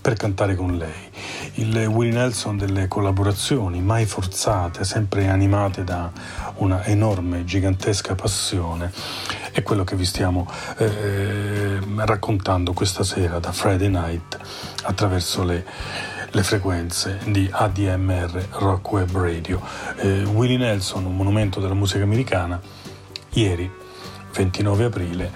per 0.00 0.14
cantare 0.14 0.56
con 0.56 0.76
lei. 0.76 1.10
Il 1.54 1.86
Willie 1.86 2.12
Nelson 2.12 2.56
delle 2.56 2.88
collaborazioni, 2.88 3.80
mai 3.80 4.06
forzate, 4.06 4.84
sempre 4.84 5.28
animate 5.28 5.84
da 5.84 6.10
una 6.56 6.84
enorme, 6.84 7.44
gigantesca 7.44 8.16
passione, 8.16 8.92
è 9.52 9.62
quello 9.62 9.84
che 9.84 9.94
vi 9.94 10.04
stiamo 10.04 10.48
eh, 10.78 11.78
raccontando 11.96 12.72
questa 12.72 13.04
sera 13.04 13.38
da 13.38 13.52
Friday 13.52 13.88
Night 13.88 14.36
attraverso 14.82 15.44
le 15.44 15.64
le 16.36 16.42
frequenze 16.42 17.18
di 17.24 17.48
ADMR 17.50 18.48
Rock 18.58 18.92
Web 18.92 19.16
Radio. 19.16 19.58
Eh, 19.96 20.22
Willie 20.24 20.58
Nelson, 20.58 21.06
un 21.06 21.16
monumento 21.16 21.60
della 21.60 21.72
musica 21.72 22.04
americana, 22.04 22.60
ieri, 23.30 23.70
29 24.34 24.84
aprile, 24.84 25.32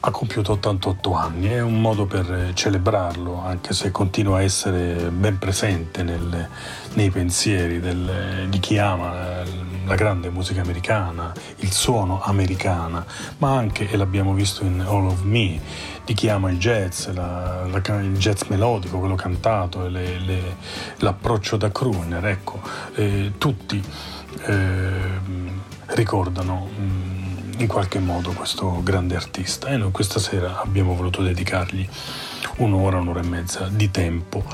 ha 0.00 0.10
compiuto 0.10 0.50
88 0.54 1.12
anni. 1.12 1.46
È 1.46 1.60
un 1.60 1.80
modo 1.80 2.06
per 2.06 2.50
celebrarlo, 2.54 3.40
anche 3.40 3.72
se 3.72 3.92
continua 3.92 4.38
a 4.38 4.42
essere 4.42 5.10
ben 5.12 5.38
presente 5.38 6.02
nel, 6.02 6.48
nei 6.94 7.10
pensieri 7.10 7.78
del, 7.78 8.46
di 8.48 8.58
chi 8.58 8.78
ama 8.78 9.44
la 9.88 9.94
grande 9.94 10.28
musica 10.28 10.60
americana, 10.60 11.32
il 11.56 11.72
suono 11.72 12.20
americana, 12.22 13.04
ma 13.38 13.56
anche, 13.56 13.88
e 13.88 13.96
l'abbiamo 13.96 14.34
visto 14.34 14.62
in 14.62 14.84
All 14.86 15.06
of 15.06 15.22
Me, 15.22 15.58
di 16.04 16.12
chi 16.12 16.28
ama 16.28 16.50
il 16.50 16.58
jazz, 16.58 17.06
la, 17.08 17.66
la, 17.66 18.00
il 18.00 18.16
jazz 18.18 18.42
melodico, 18.48 18.98
quello 18.98 19.14
cantato, 19.14 19.88
le, 19.88 20.18
le, 20.18 20.56
l'approccio 20.98 21.56
da 21.56 21.72
crooner, 21.72 22.24
ecco, 22.26 22.60
eh, 22.96 23.32
tutti 23.38 23.82
eh, 24.42 24.90
ricordano 25.86 26.66
mh, 26.66 27.60
in 27.60 27.66
qualche 27.66 27.98
modo 27.98 28.32
questo 28.32 28.82
grande 28.82 29.16
artista. 29.16 29.68
E 29.68 29.78
noi 29.78 29.90
questa 29.90 30.20
sera 30.20 30.60
abbiamo 30.60 30.94
voluto 30.94 31.22
dedicargli 31.22 31.88
un'ora, 32.58 32.98
un'ora 32.98 33.20
e 33.20 33.26
mezza 33.26 33.68
di 33.70 33.90
tempo 33.90 34.44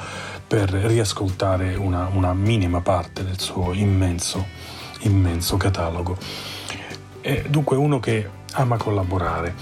per 0.46 0.70
riascoltare 0.70 1.74
una, 1.74 2.08
una 2.12 2.32
minima 2.34 2.80
parte 2.80 3.24
del 3.24 3.40
suo 3.40 3.72
immenso, 3.72 4.46
immenso 5.04 5.56
catalogo. 5.56 6.16
È 7.20 7.44
dunque 7.48 7.76
uno 7.76 8.00
che 8.00 8.28
ama 8.52 8.76
collaborare. 8.76 9.54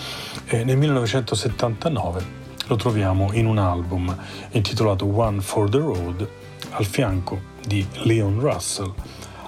E 0.47 0.65
nel 0.65 0.77
1979 0.77 2.41
lo 2.67 2.77
troviamo 2.77 3.33
in 3.33 3.47
un 3.47 3.59
album 3.59 4.17
intitolato 4.51 5.07
One 5.07 5.41
for 5.41 5.69
the 5.69 5.79
Road 5.79 6.29
al 6.71 6.85
fianco 6.85 7.41
di 7.65 7.87
Leon 8.05 8.41
Russell 8.41 8.93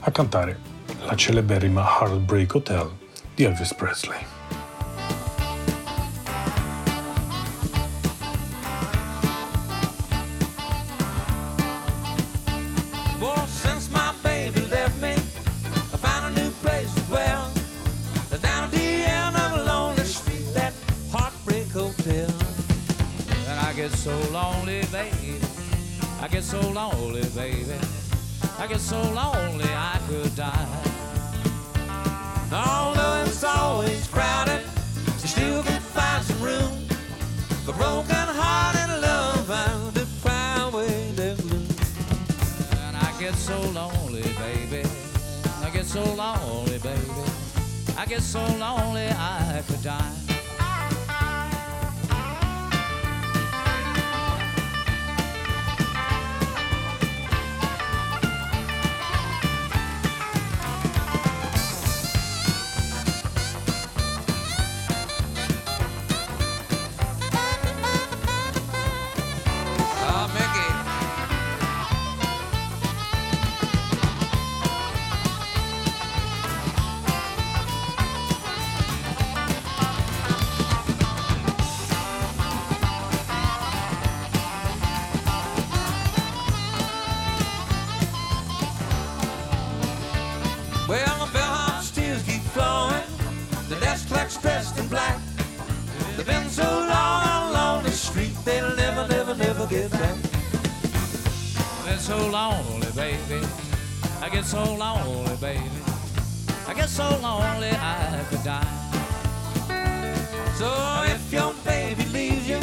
a 0.01 0.11
cantare 0.11 0.59
la 1.07 1.17
celeberrima 1.17 1.83
Heartbreak 1.83 2.55
Hotel 2.55 2.91
di 3.35 3.45
Elvis 3.45 3.75
Presley. 3.75 4.34
So 24.05 24.33
lonely, 24.33 24.83
baby. 24.93 25.41
I 26.21 26.29
get 26.29 26.45
so 26.45 26.61
lonely, 26.61 27.23
baby. 27.35 27.79
I 28.59 28.67
get 28.67 28.81
so 28.81 29.01
lonely 29.01 29.65
I 29.65 29.99
could 30.07 30.37
die. 30.37 30.69
Although 32.53 33.23
it's 33.25 33.43
always 33.43 34.07
crowded, 34.09 34.61
you 35.23 35.29
still 35.29 35.63
can 35.63 35.81
find 35.81 36.23
some 36.23 36.43
room. 36.43 36.87
For 37.65 37.73
broken 37.73 38.29
heart 38.41 38.77
and 38.77 39.01
love, 39.01 39.51
and 39.51 39.95
to 39.95 40.07
cry 40.21 40.69
away 40.69 41.13
the 41.17 41.41
blues. 41.41 42.77
And 42.85 42.95
I 42.99 43.11
get 43.19 43.35
so 43.35 43.59
lonely, 43.71 44.21
baby. 44.37 44.87
I 45.63 45.71
get 45.71 45.87
so 45.87 46.05
lonely, 46.13 46.79
baby. 46.79 47.25
I 47.97 48.05
get 48.05 48.21
so 48.21 48.45
lonely 48.59 49.09
I 49.09 49.63
could 49.67 49.83
die. 49.83 50.24
So 110.59 110.71
if 111.07 111.33
your 111.33 111.55
baby 111.65 112.05
leaves 112.07 112.49
you, 112.49 112.59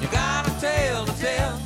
you 0.00 0.08
got 0.08 0.48
a 0.48 0.60
tale 0.60 1.04
to 1.04 1.12
tell. 1.20 1.60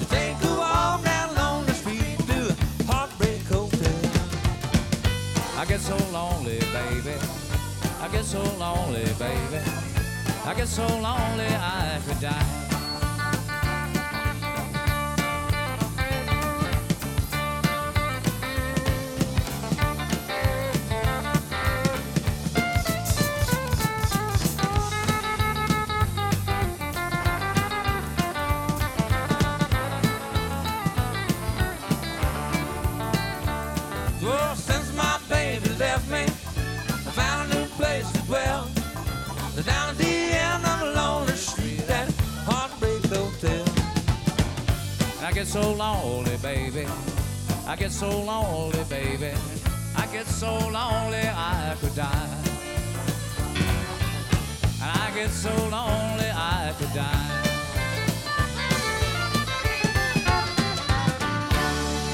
You 0.00 0.06
take 0.06 0.42
a 0.42 0.56
walk 0.56 1.04
down 1.04 1.34
lonely 1.34 1.72
street 1.74 2.18
to 2.26 2.56
a 2.80 2.84
heartbreak 2.84 3.42
hotel. 3.42 3.92
I 5.58 5.66
get 5.66 5.80
so 5.80 5.96
lonely, 6.10 6.60
baby. 6.72 7.18
I 8.00 8.08
get 8.10 8.24
so 8.24 8.42
lonely, 8.58 9.04
baby. 9.18 9.62
I 10.46 10.54
get 10.56 10.68
so 10.68 10.86
lonely 10.86 11.48
I 11.48 12.00
could 12.06 12.20
die. 12.20 12.57
So 47.98 48.22
lonely, 48.24 48.84
baby. 48.88 49.32
I 49.96 50.06
get 50.12 50.24
so 50.28 50.46
lonely 50.70 51.26
I 51.26 51.74
could 51.80 51.96
die. 51.96 52.28
And 54.80 54.90
I 55.02 55.10
get 55.12 55.30
so 55.30 55.50
lonely 55.68 56.30
I 56.30 56.72
could 56.78 56.92
die. 56.94 57.36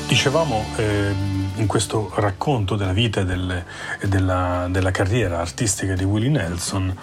Dicevamo 0.09 0.65
ehm, 0.77 1.51
in 1.57 1.67
questo 1.67 2.11
racconto 2.15 2.77
della 2.77 2.95
vita 2.95 3.21
e, 3.21 3.25
delle- 3.27 3.67
della, 4.05 4.69
della 4.71 4.91
carriera 4.91 5.41
artistica 5.41 5.95
di 5.95 6.05
Willie 6.05 6.31
Nelson 6.31 6.97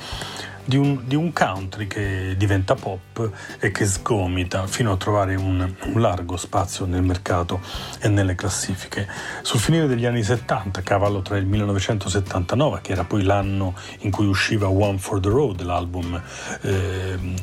di 0.71 0.77
un, 0.77 1.01
di 1.03 1.15
un 1.15 1.33
country 1.33 1.85
che 1.85 2.35
diventa 2.37 2.75
pop 2.75 3.29
e 3.59 3.71
che 3.71 3.85
sgomita 3.85 4.67
fino 4.67 4.93
a 4.93 4.95
trovare 4.95 5.35
un, 5.35 5.69
un 5.83 6.01
largo 6.01 6.37
spazio 6.37 6.85
nel 6.85 7.01
mercato 7.01 7.59
e 7.99 8.07
nelle 8.07 8.35
classifiche. 8.35 9.05
Sul 9.41 9.59
finire 9.59 9.85
degli 9.87 10.05
anni 10.05 10.23
70, 10.23 10.79
a 10.79 10.83
cavallo 10.83 11.21
tra 11.21 11.35
il 11.35 11.45
1979, 11.45 12.79
che 12.81 12.93
era 12.93 13.03
poi 13.03 13.23
l'anno 13.23 13.75
in 13.99 14.11
cui 14.11 14.27
usciva 14.27 14.69
One 14.69 14.97
for 14.97 15.19
the 15.19 15.27
Road, 15.27 15.61
l'album 15.61 16.21
ehm, 16.61 17.35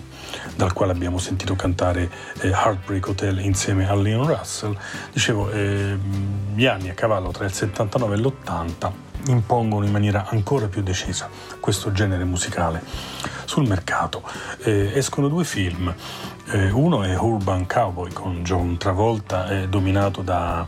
dal 0.54 0.72
quale 0.72 0.92
abbiamo 0.92 1.18
sentito 1.18 1.54
cantare 1.54 2.10
eh, 2.40 2.48
Heartbreak 2.48 3.08
Hotel 3.08 3.38
insieme 3.40 3.88
a 3.88 3.94
Leon 3.94 4.26
Russell, 4.26 4.76
dicevo, 5.12 5.50
ehm, 5.50 6.54
gli 6.54 6.66
anni 6.66 6.90
a 6.90 6.94
cavallo 6.94 7.30
tra 7.30 7.44
il 7.44 7.52
79 7.52 8.14
e 8.14 8.18
l'80 8.18 8.90
impongono 9.26 9.84
in 9.84 9.90
maniera 9.90 10.26
ancora 10.28 10.68
più 10.68 10.82
decisa 10.82 11.28
questo 11.60 11.92
genere 11.92 12.24
musicale 12.24 12.82
sul 13.44 13.66
mercato. 13.66 14.22
Eh, 14.62 14.92
escono 14.94 15.28
due 15.28 15.44
film, 15.44 15.94
Eh, 16.50 16.70
uno 16.70 17.02
è 17.02 17.14
Urban 17.14 17.66
Cowboy 17.66 18.10
con 18.10 18.42
John 18.42 18.78
Travolta, 18.78 19.50
eh, 19.50 19.68
dominato 19.68 20.22
da 20.22 20.66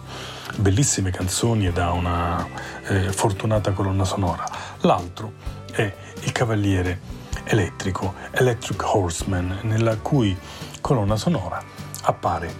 bellissime 0.56 1.10
canzoni 1.10 1.68
e 1.68 1.72
da 1.72 1.92
una 1.92 2.46
eh, 2.86 3.10
fortunata 3.10 3.72
colonna 3.72 4.04
sonora. 4.04 4.44
L'altro 4.80 5.32
è 5.72 5.90
Il 6.22 6.32
Cavaliere 6.32 7.00
Elettrico, 7.50 8.14
Electric 8.30 8.80
Horseman, 8.94 9.58
nella 9.62 9.96
cui 9.96 10.38
colonna 10.80 11.16
sonora 11.16 11.60
appare 12.02 12.54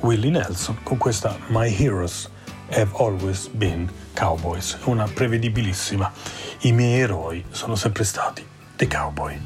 Willie 0.00 0.30
Nelson 0.30 0.82
con 0.82 0.98
questa 0.98 1.38
My 1.46 1.72
Heroes 1.72 2.28
Have 2.70 2.90
Always 2.96 3.46
Been 3.46 3.88
Cowboys, 4.14 4.80
una 4.86 5.06
prevedibilissima. 5.06 6.10
I 6.62 6.72
miei 6.72 7.02
eroi 7.02 7.44
sono 7.50 7.76
sempre 7.76 8.02
stati 8.02 8.44
dei 8.74 8.88
cowboy. 8.88 9.40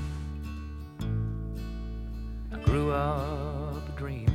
I 2.52 2.60
grew 2.64 2.90
up 2.90 3.94
dreaming 3.98 4.30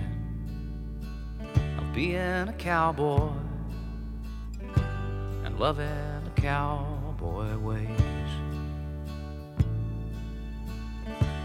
of 1.79 1.85
being 1.91 2.47
a 2.47 2.53
cowboy 2.59 3.31
and 5.43 5.57
loving 5.57 6.21
the 6.35 6.39
cowboy 6.39 7.55
ways. 7.55 8.00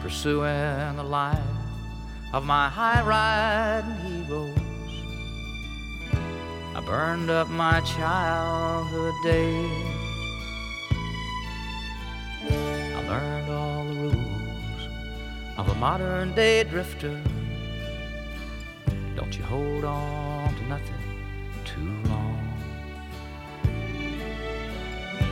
Pursuing 0.06 0.94
the 0.94 1.02
life 1.02 1.40
of 2.32 2.44
my 2.44 2.68
high 2.68 3.02
riding 3.02 4.24
heroes. 4.24 4.54
I 6.76 6.80
burned 6.86 7.28
up 7.28 7.48
my 7.48 7.80
childhood 7.80 9.14
days. 9.24 9.68
I 12.94 13.02
learned 13.08 13.50
all 13.50 13.84
the 13.84 13.94
rules 13.94 14.88
of 15.58 15.68
a 15.70 15.74
modern 15.74 16.36
day 16.36 16.62
drifter. 16.62 17.20
Don't 19.16 19.36
you 19.36 19.42
hold 19.42 19.84
on 19.84 20.54
to 20.54 20.62
nothing 20.68 21.02
too 21.64 22.08
long. 22.08 22.48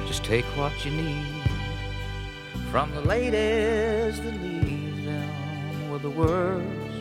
Just 0.08 0.24
take 0.24 0.44
what 0.56 0.84
you 0.84 0.90
need 0.90 1.43
from 2.74 2.90
the 2.90 3.02
ladies 3.02 4.20
that 4.20 4.34
leave 4.42 5.04
them 5.04 5.90
with 5.92 6.02
the 6.02 6.10
words 6.10 6.96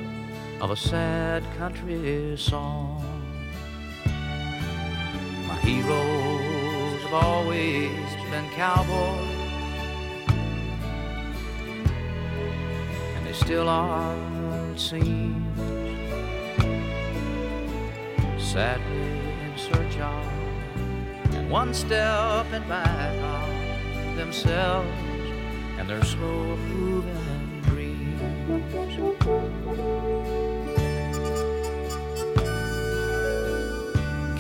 of 0.62 0.70
a 0.70 0.76
sad 0.76 1.44
country 1.58 2.36
song. 2.38 3.04
My 5.48 5.56
heroes 5.62 7.02
have 7.02 7.14
always 7.16 7.90
been 8.30 8.48
cowboys. 8.52 9.40
and 13.16 13.26
they 13.26 13.34
still 13.34 13.68
are, 13.68 14.16
it 14.74 14.80
seems. 14.80 15.58
Sadly 18.38 19.08
in 19.44 19.58
search 19.58 19.98
of, 19.98 21.50
one 21.50 21.74
step 21.74 22.46
and 22.54 22.68
back 22.68 23.16
of 23.34 24.16
themselves 24.16 25.13
and 25.78 25.90
their 25.90 26.04
slow 26.04 26.56
moving 26.58 27.62
dreams. 27.62 28.22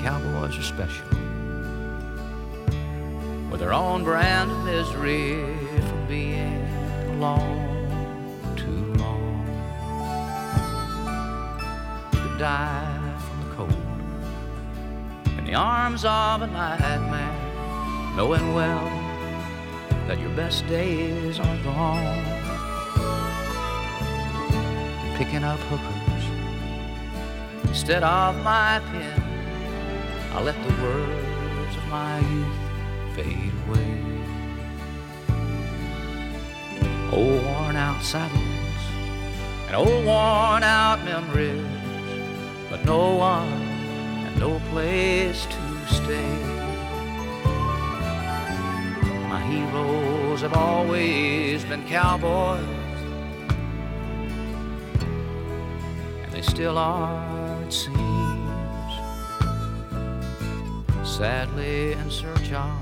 Cowboys 0.01 0.57
are 0.57 0.63
special 0.63 1.07
with 3.49 3.59
their 3.59 3.73
own 3.73 4.03
brand 4.03 4.51
of 4.51 4.65
misery 4.65 5.43
from 5.79 6.07
being 6.07 6.65
alone 7.11 8.55
too 8.55 8.93
long. 9.01 9.45
Could 12.11 12.37
die 12.39 13.19
from 13.19 13.37
the 13.43 13.55
cold 13.55 15.37
in 15.37 15.45
the 15.45 15.55
arms 15.55 16.03
of 16.03 16.41
a 16.41 16.47
nightmare, 16.47 18.15
knowing 18.15 18.53
well 18.53 19.02
that 20.07 20.19
your 20.19 20.29
best 20.31 20.67
days 20.67 21.39
are 21.39 21.57
gone. 21.63 22.23
Picking 25.17 25.43
up 25.43 25.59
hookers 25.69 26.03
instead 27.69 28.03
of 28.03 28.35
my 28.43 28.81
pen, 28.91 29.23
I 30.33 30.41
let 30.41 30.55
the 30.63 30.73
words 30.83 31.75
of 31.77 31.87
my 31.87 32.19
youth 32.19 33.15
fade 33.15 33.53
away. 33.67 34.03
Old 37.11 37.43
worn 37.45 37.75
out 37.75 38.01
saddles 38.03 38.83
and 39.67 39.75
old 39.75 40.05
worn 40.05 40.63
out 40.63 41.03
memories, 41.05 41.65
but 42.69 42.83
no 42.85 43.15
one 43.15 43.47
and 43.47 44.39
no 44.39 44.59
place 44.71 45.45
to 45.45 45.95
stay. 45.95 46.42
Have 50.43 50.57
always 50.57 51.63
been 51.63 51.87
cowboys, 51.87 52.59
and 56.21 56.31
they 56.31 56.41
still 56.41 56.77
are, 56.77 57.63
it 57.63 57.71
seems. 57.71 57.97
Sadly 61.07 61.93
in 61.93 62.11
search 62.11 62.51
of, 62.51 62.77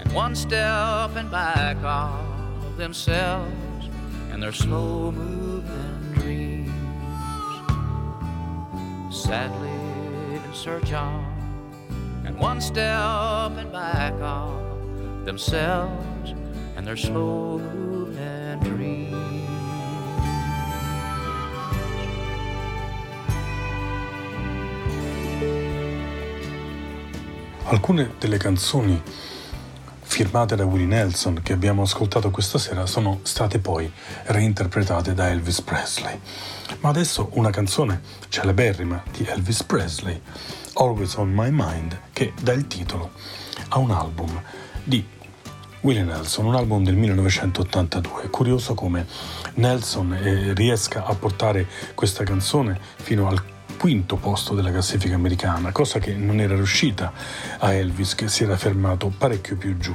and 0.00 0.10
one 0.14 0.34
step 0.34 1.14
and 1.16 1.30
back 1.30 1.76
of 1.84 2.78
themselves 2.78 3.90
and 4.30 4.42
their 4.42 4.52
slow 4.52 5.12
moving 5.12 6.12
dreams. 6.14 6.70
sadly 9.10 9.68
in 10.34 10.54
search 10.54 10.94
of, 10.94 11.24
and 12.24 12.38
one 12.38 12.58
stepping 12.60 13.70
back 13.70 14.14
of 14.20 15.26
themselves 15.26 16.13
and 16.84 16.86
their 16.86 16.96
slow 16.96 17.58
moving 17.58 18.58
dreams. 18.60 19.12
Alcune 27.64 28.14
delle 28.18 28.36
canzoni 28.36 29.00
firmate 30.02 30.54
da 30.54 30.64
Willie 30.64 30.86
Nelson 30.86 31.40
che 31.42 31.54
abbiamo 31.54 31.82
ascoltato 31.82 32.30
questa 32.30 32.58
sera 32.58 32.86
sono 32.86 33.20
state 33.22 33.58
poi 33.58 33.90
reinterpretate 34.26 35.14
da 35.14 35.30
Elvis 35.30 35.62
Presley. 35.62 36.20
Ma 36.80 36.90
adesso 36.90 37.30
una 37.32 37.50
canzone 37.50 38.02
celeberrima 38.28 39.02
di 39.10 39.24
Elvis 39.24 39.62
Presley, 39.62 40.20
Always 40.74 41.14
on 41.14 41.32
My 41.32 41.48
Mind, 41.50 41.98
che 42.12 42.32
dà 42.40 42.52
il 42.52 42.66
titolo 42.66 43.12
a 43.68 43.78
un 43.78 43.90
album 43.90 44.40
di 44.84 45.13
Willie 45.84 46.02
Nelson, 46.02 46.46
un 46.46 46.54
album 46.54 46.82
del 46.82 46.96
1982. 46.96 48.22
È 48.22 48.30
curioso 48.30 48.72
come 48.72 49.06
Nelson 49.56 50.14
eh, 50.14 50.54
riesca 50.54 51.04
a 51.04 51.14
portare 51.14 51.66
questa 51.94 52.24
canzone 52.24 52.80
fino 52.96 53.28
al 53.28 53.42
quinto 53.76 54.16
posto 54.16 54.54
della 54.54 54.70
classifica 54.70 55.14
americana, 55.14 55.72
cosa 55.72 55.98
che 55.98 56.14
non 56.14 56.40
era 56.40 56.54
riuscita 56.54 57.12
a 57.58 57.74
Elvis 57.74 58.14
che 58.14 58.28
si 58.28 58.44
era 58.44 58.56
fermato 58.56 59.12
parecchio 59.16 59.56
più 59.56 59.76
giù. 59.76 59.94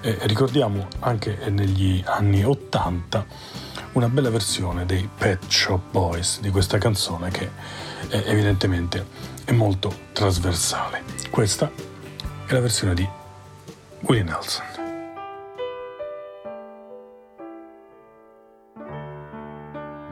Eh, 0.00 0.16
ricordiamo 0.22 0.86
anche 1.00 1.38
negli 1.48 2.00
anni 2.06 2.44
80 2.44 3.26
una 3.94 4.08
bella 4.08 4.30
versione 4.30 4.86
dei 4.86 5.08
Pet 5.12 5.42
Shop 5.48 5.90
Boys 5.90 6.38
di 6.38 6.50
questa 6.50 6.78
canzone 6.78 7.32
che 7.32 7.50
eh, 8.10 8.22
evidentemente 8.26 9.04
è 9.44 9.50
molto 9.50 9.92
trasversale. 10.12 11.02
Questa 11.30 11.68
è 12.46 12.52
la 12.52 12.60
versione 12.60 12.94
di 12.94 13.08
Willie 14.02 14.22
Nelson. 14.22 14.69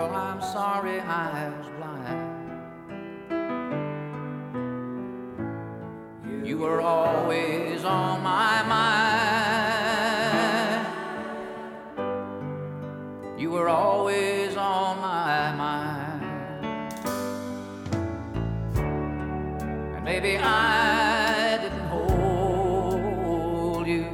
Girl, 0.00 0.16
I'm 0.16 0.40
sorry 0.40 0.98
I 0.98 1.50
was 1.58 1.68
blind. 1.76 2.20
You 6.46 6.56
were 6.56 6.80
always 6.80 7.84
on 7.84 8.22
my 8.22 8.62
mind. 8.62 9.26
You 13.38 13.50
were 13.50 13.68
always 13.68 14.56
on 14.56 15.00
my 15.02 15.52
mind. 15.52 16.22
And 19.96 20.02
maybe 20.02 20.38
I 20.38 21.58
didn't 21.60 21.88
hold 21.88 23.86
you 23.86 24.06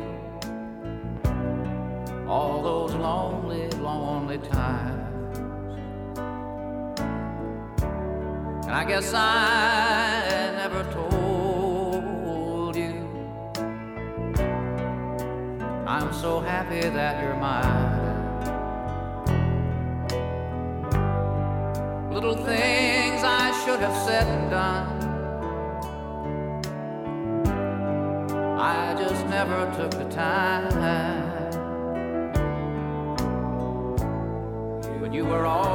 all 2.26 2.60
those 2.60 2.92
lonely, 2.96 3.68
lonely 3.78 4.38
times. 4.38 4.95
And 8.66 8.74
I 8.74 8.84
guess 8.84 9.14
I 9.14 10.50
never 10.56 10.82
told 10.92 12.74
you 12.74 13.06
I'm 15.86 16.12
so 16.12 16.40
happy 16.40 16.80
that 16.80 17.22
you're 17.22 17.36
mine. 17.36 18.06
Little 22.12 22.34
things 22.34 23.22
I 23.22 23.52
should 23.64 23.78
have 23.78 23.96
said 24.04 24.26
and 24.26 24.50
done. 24.50 24.96
I 28.58 28.96
just 28.98 29.24
never 29.26 29.72
took 29.76 29.92
the 29.92 30.08
time. 30.10 30.70
But 35.00 35.14
you 35.14 35.24
were 35.24 35.46
always 35.46 35.65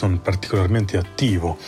Nelson 0.00 0.22
particolarmente 0.22 0.96
attivo 0.96 1.58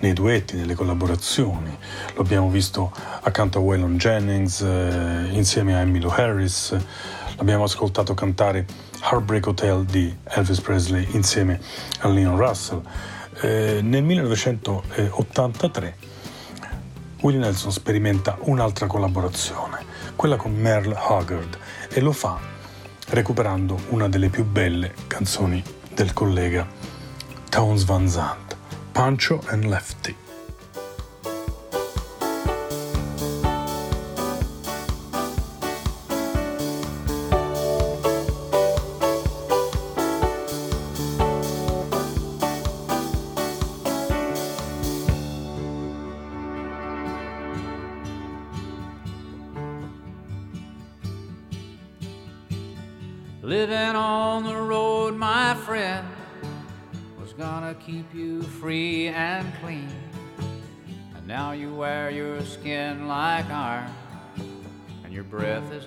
nei 0.00 0.12
duetti, 0.12 0.56
nelle 0.56 0.74
collaborazioni. 0.74 1.74
Lo 2.14 2.20
abbiamo 2.22 2.50
visto 2.50 2.92
accanto 3.22 3.58
a 3.58 3.60
Waylon 3.62 3.96
Jennings, 3.96 4.60
eh, 4.60 5.28
insieme 5.30 5.74
a 5.74 5.80
Emmylou 5.80 6.10
Harris. 6.10 6.76
L'abbiamo 7.36 7.64
ascoltato 7.64 8.12
cantare 8.14 8.66
Heartbreak 9.00 9.46
Hotel 9.46 9.84
di 9.84 10.14
Elvis 10.24 10.60
Presley 10.60 11.06
insieme 11.12 11.60
a 12.00 12.08
Leon 12.08 12.36
Russell. 12.36 12.82
Eh, 13.40 13.80
nel 13.82 14.02
1983 14.02 15.96
Willie 17.20 17.40
Nelson 17.40 17.72
sperimenta 17.72 18.36
un'altra 18.40 18.86
collaborazione, 18.86 19.84
quella 20.14 20.36
con 20.36 20.54
Merle 20.54 20.94
Haggard, 20.96 21.58
e 21.88 22.00
lo 22.00 22.12
fa 22.12 22.38
recuperando 23.08 23.78
una 23.88 24.08
delle 24.08 24.28
più 24.28 24.44
belle 24.44 24.92
canzoni 25.06 25.62
del 25.94 26.12
collega 26.12 26.66
Towns 27.50 27.84
Van 27.84 28.08
Zandt, 28.08 28.54
Pancho 28.92 29.40
and 29.50 29.70
Lefty. 29.70 30.14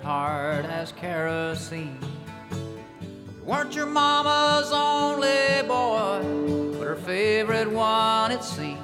Hard 0.04 0.66
as 0.66 0.92
kerosene. 0.92 1.98
You 2.52 3.44
weren't 3.46 3.76
your 3.76 3.86
mama's 3.86 4.72
only 4.72 5.68
boy, 5.68 6.78
but 6.78 6.88
her 6.88 6.96
favorite 6.96 7.72
one, 7.72 8.32
it 8.32 8.44
seemed. 8.44 8.80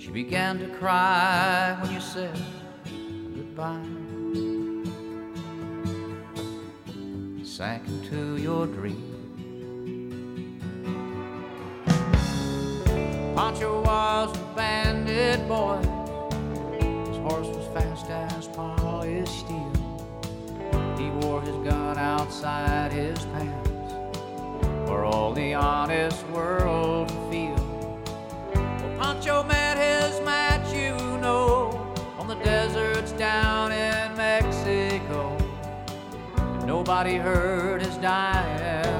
She 0.00 0.10
began 0.10 0.58
to 0.58 0.68
cry 0.78 1.76
when 1.80 1.92
you 1.92 2.00
said 2.00 2.36
goodbye. 3.34 3.98
sank 7.58 7.88
into 7.88 8.36
your 8.36 8.66
dream. 8.66 9.02
Pancho 13.34 13.82
was 13.82 14.36
a 14.36 14.54
bandit 14.54 15.48
boy. 15.48 15.87
As 18.10 18.48
polished 18.48 19.40
steel. 19.40 19.72
He 20.96 21.10
wore 21.20 21.42
his 21.42 21.56
gun 21.56 21.98
outside 21.98 22.90
his 22.90 23.18
pants 23.26 23.92
for 24.86 25.04
all 25.04 25.34
the 25.34 25.52
honest 25.52 26.26
world 26.28 27.08
to 27.08 27.14
feel. 27.30 27.54
Well, 28.54 28.98
Pancho 28.98 29.42
met 29.42 29.76
his 29.76 30.22
match, 30.22 30.72
you 30.72 30.96
know, 31.18 31.94
on 32.18 32.26
the 32.28 32.36
deserts 32.36 33.12
down 33.12 33.72
in 33.72 34.16
Mexico. 34.16 35.36
Nobody 36.64 37.16
heard 37.16 37.82
his 37.82 37.96
dying 37.98 38.97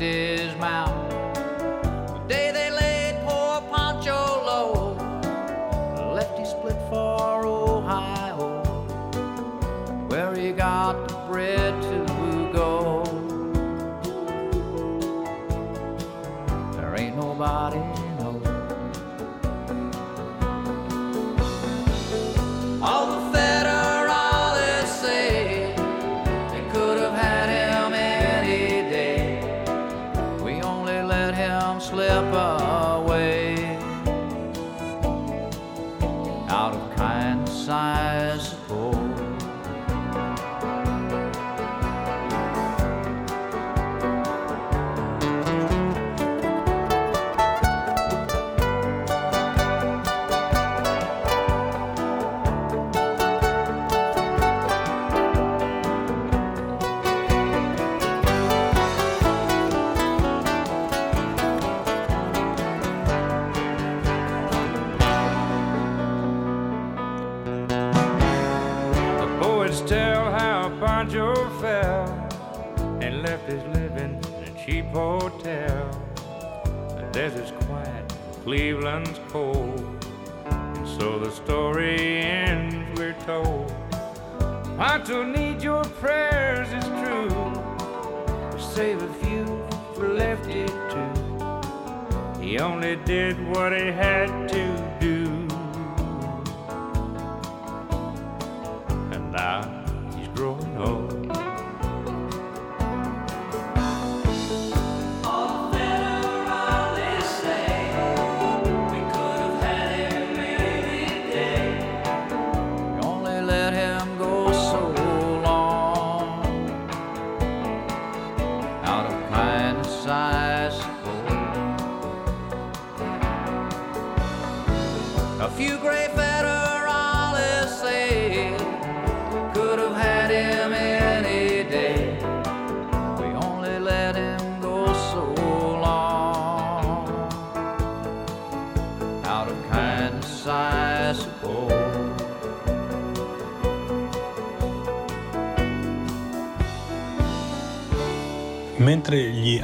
His 0.00 0.56
mouth. 0.56 0.99
Cleveland's 78.50 79.20
cold, 79.28 80.04
and 80.44 80.88
so 80.98 81.20
the 81.20 81.30
story 81.30 82.18
ends. 82.18 82.74
We're 82.98 83.12
told 83.24 83.72
Pancho 84.76 85.22
need 85.22 85.62
your 85.62 85.84
prayers, 85.84 86.66
it's 86.72 86.88
true. 86.88 87.30
Save 88.58 89.02
a 89.02 89.12
few 89.22 89.44
for 89.94 90.08
Lefty 90.08 90.66
too. 90.90 92.42
He 92.42 92.58
only 92.58 92.96
did 92.96 93.36
what 93.54 93.72
he 93.72 93.86
had 93.86 94.39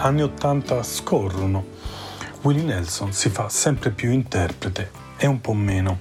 anni 0.06 0.22
Ottanta 0.22 0.84
scorrono, 0.84 1.64
Willie 2.42 2.62
Nelson 2.62 3.12
si 3.12 3.28
fa 3.28 3.48
sempre 3.48 3.90
più 3.90 4.12
interprete 4.12 4.90
e 5.16 5.26
un 5.26 5.40
po' 5.40 5.52
meno 5.52 5.98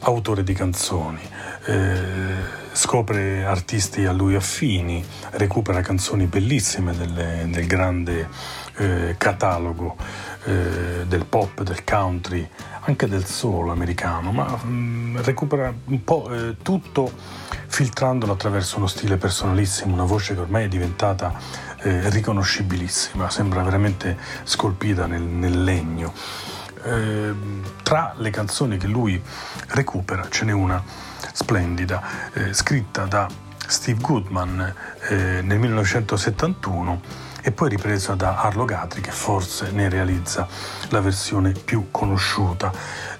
autore 0.00 0.42
di 0.42 0.54
canzoni. 0.54 1.20
Eh, 1.66 2.64
scopre 2.72 3.44
artisti 3.44 4.06
a 4.06 4.12
lui 4.12 4.34
affini, 4.34 5.04
recupera 5.32 5.82
canzoni 5.82 6.24
bellissime 6.24 6.96
delle- 6.96 7.46
del 7.50 7.66
grande 7.66 8.28
eh, 8.78 9.14
catalogo 9.18 9.96
eh, 10.44 11.04
del 11.06 11.26
pop, 11.26 11.62
del 11.62 11.84
country, 11.84 12.48
anche 12.80 13.06
del 13.08 13.26
soul 13.26 13.70
americano, 13.70 14.32
ma 14.32 14.58
mm, 14.64 15.18
recupera 15.18 15.72
un 15.84 16.04
po' 16.04 16.32
eh, 16.32 16.56
tutto 16.62 17.12
filtrandolo 17.66 18.32
attraverso 18.32 18.78
uno 18.78 18.86
stile 18.86 19.16
personalissimo, 19.16 19.92
una 19.92 20.04
voce 20.04 20.34
che 20.34 20.40
ormai 20.40 20.64
è 20.64 20.68
diventata 20.68 21.34
eh, 21.86 22.10
riconoscibilissima, 22.10 23.30
sembra 23.30 23.62
veramente 23.62 24.16
scolpita 24.42 25.06
nel, 25.06 25.22
nel 25.22 25.62
legno. 25.62 26.12
Eh, 26.82 27.34
tra 27.82 28.12
le 28.16 28.30
canzoni 28.30 28.76
che 28.76 28.88
lui 28.88 29.22
recupera 29.68 30.26
ce 30.28 30.44
n'è 30.44 30.52
una 30.52 30.82
splendida, 31.32 32.02
eh, 32.32 32.52
scritta 32.52 33.04
da 33.04 33.28
Steve 33.68 34.00
Goodman 34.00 34.74
eh, 35.08 35.42
nel 35.42 35.58
1971 35.60 37.00
e 37.40 37.52
poi 37.52 37.68
ripresa 37.68 38.14
da 38.14 38.40
Arlo 38.40 38.64
Gatri 38.64 39.00
che 39.00 39.12
forse 39.12 39.70
ne 39.70 39.88
realizza 39.88 40.48
la 40.88 41.00
versione 41.00 41.52
più 41.52 41.92
conosciuta. 41.92 42.72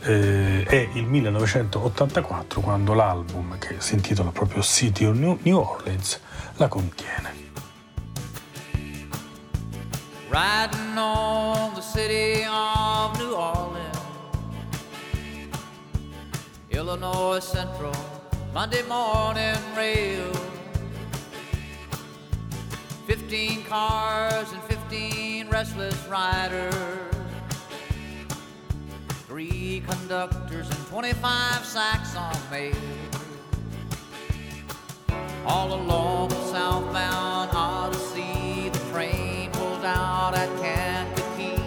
Eh, 0.03 0.65
è 0.65 0.89
il 0.95 1.05
1984 1.05 2.61
quando 2.61 2.95
l'album 2.95 3.59
che 3.59 3.77
si 3.79 3.95
intitola 3.95 4.31
proprio 4.31 4.61
City 4.63 5.05
of 5.05 5.17
New 5.17 5.39
New 5.43 5.57
Orleans 5.57 6.19
la 6.57 6.67
contiene. 6.67 7.46
Riding 10.37 10.99
on 10.99 11.75
the 11.75 11.81
city 11.81 12.45
of 12.45 13.19
New 13.19 13.33
Orleans, 13.33 13.97
Illinois 16.69 17.39
Central, 17.39 17.97
Monday 18.53 18.83
morning 18.83 19.57
rail. 19.75 20.31
Fifteen 23.07 23.65
cars 23.65 24.53
and 24.53 24.63
fifteen 24.65 25.49
restless 25.49 25.97
riders, 26.07 26.75
three 29.27 29.83
conductors 29.89 30.69
and 30.69 30.87
twenty-five 30.89 31.65
sacks 31.65 32.15
on 32.15 32.37
mail. 32.51 32.75
All 35.47 35.73
along 35.73 36.29
the 36.29 36.45
southbound 36.45 37.53
Odyssey, 37.55 38.06
out 39.87 40.35
at 40.35 40.49
Kankakee 40.59 41.63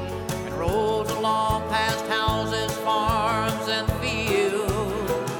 and 0.46 0.54
rolls 0.56 1.10
along 1.12 1.70
past 1.70 2.06
houses, 2.08 2.76
farms, 2.80 3.68
and 3.70 3.88
fields. 4.02 5.32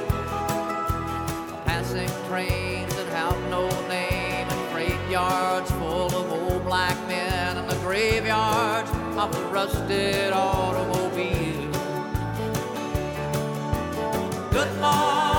Passing 1.66 2.08
trains 2.26 2.94
that 2.96 3.08
have 3.08 3.38
no 3.50 3.68
name 3.86 4.48
and 4.48 4.72
freight 4.72 5.10
yards 5.10 5.70
full 5.72 6.06
of 6.06 6.32
old 6.32 6.64
black 6.64 6.96
men 7.06 7.58
and 7.58 7.68
the 7.68 7.76
graveyards 7.76 8.90
of 9.18 9.30
the 9.30 9.44
rusted 9.52 10.32
automobiles. 10.32 11.76
Good 14.50 14.72
morning, 14.80 15.29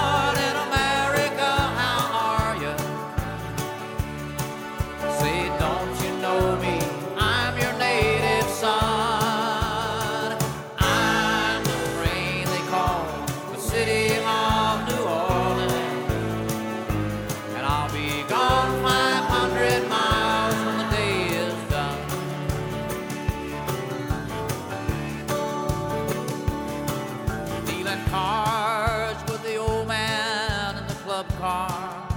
Dealing 27.91 28.05
cards 28.05 29.21
with 29.29 29.43
the 29.43 29.57
old 29.57 29.85
man 29.85 30.77
in 30.77 30.87
the 30.87 30.93
club 30.93 31.27
car. 31.39 32.07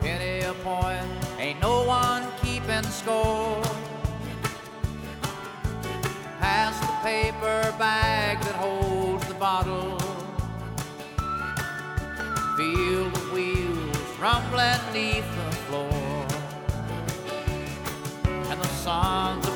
Penny 0.00 0.44
a 0.44 0.52
point, 0.62 1.06
ain't 1.38 1.58
no 1.58 1.84
one 1.84 2.24
keeping 2.42 2.82
score. 2.82 3.62
Pass 6.38 6.78
the 6.80 6.92
paper 7.02 7.74
bag 7.78 8.42
that 8.42 8.56
holds 8.56 9.26
the 9.26 9.34
bottle. 9.34 9.98
Feel 12.58 13.08
the 13.08 13.26
wheels 13.32 13.96
rumbling 14.20 14.82
neath 14.92 15.24
the 15.36 15.56
floor. 15.64 16.26
And 18.50 18.60
the 18.60 18.68
sons 18.68 19.49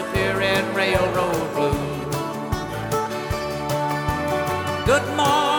disappearing 0.00 0.74
railroad 0.74 1.54
blues. 1.54 2.16
Good 4.86 5.06
morning, 5.16 5.49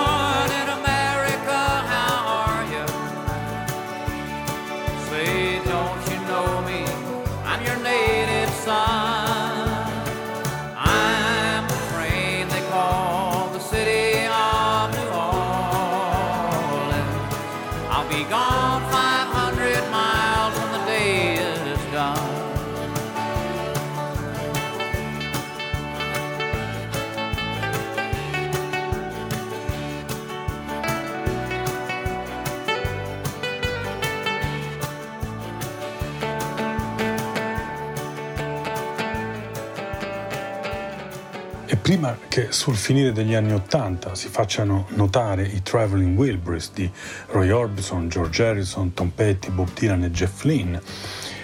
prima 41.82 42.16
che 42.28 42.52
sul 42.52 42.76
finire 42.76 43.12
degli 43.12 43.34
anni 43.34 43.54
Ottanta 43.54 44.14
si 44.14 44.28
facciano 44.28 44.86
notare 44.90 45.44
i 45.44 45.64
Traveling 45.64 46.18
Wilburys 46.18 46.72
di 46.74 46.90
Roy 47.28 47.50
Orbison, 47.50 48.08
George 48.08 48.46
Harrison, 48.46 48.94
Tom 48.94 49.10
Petty, 49.10 49.50
Bob 49.50 49.74
Dylan 49.74 50.04
e 50.04 50.12
Jeff 50.12 50.44
Lynne, 50.44 50.80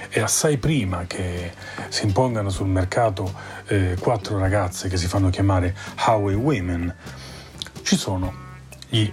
e 0.10 0.20
assai 0.20 0.58
prima 0.58 1.06
che 1.08 1.52
si 1.90 2.06
impongano 2.06 2.50
sul 2.50 2.68
mercato 2.68 3.34
eh, 3.66 3.98
quattro 4.00 4.38
ragazze 4.38 4.90
che 4.90 4.98
si 4.98 5.08
fanno 5.08 5.30
chiamare 5.30 5.76
Highway 6.08 6.36
Women, 6.36 6.96
ci 7.82 7.96
sono 7.98 8.32
gli 8.88 9.12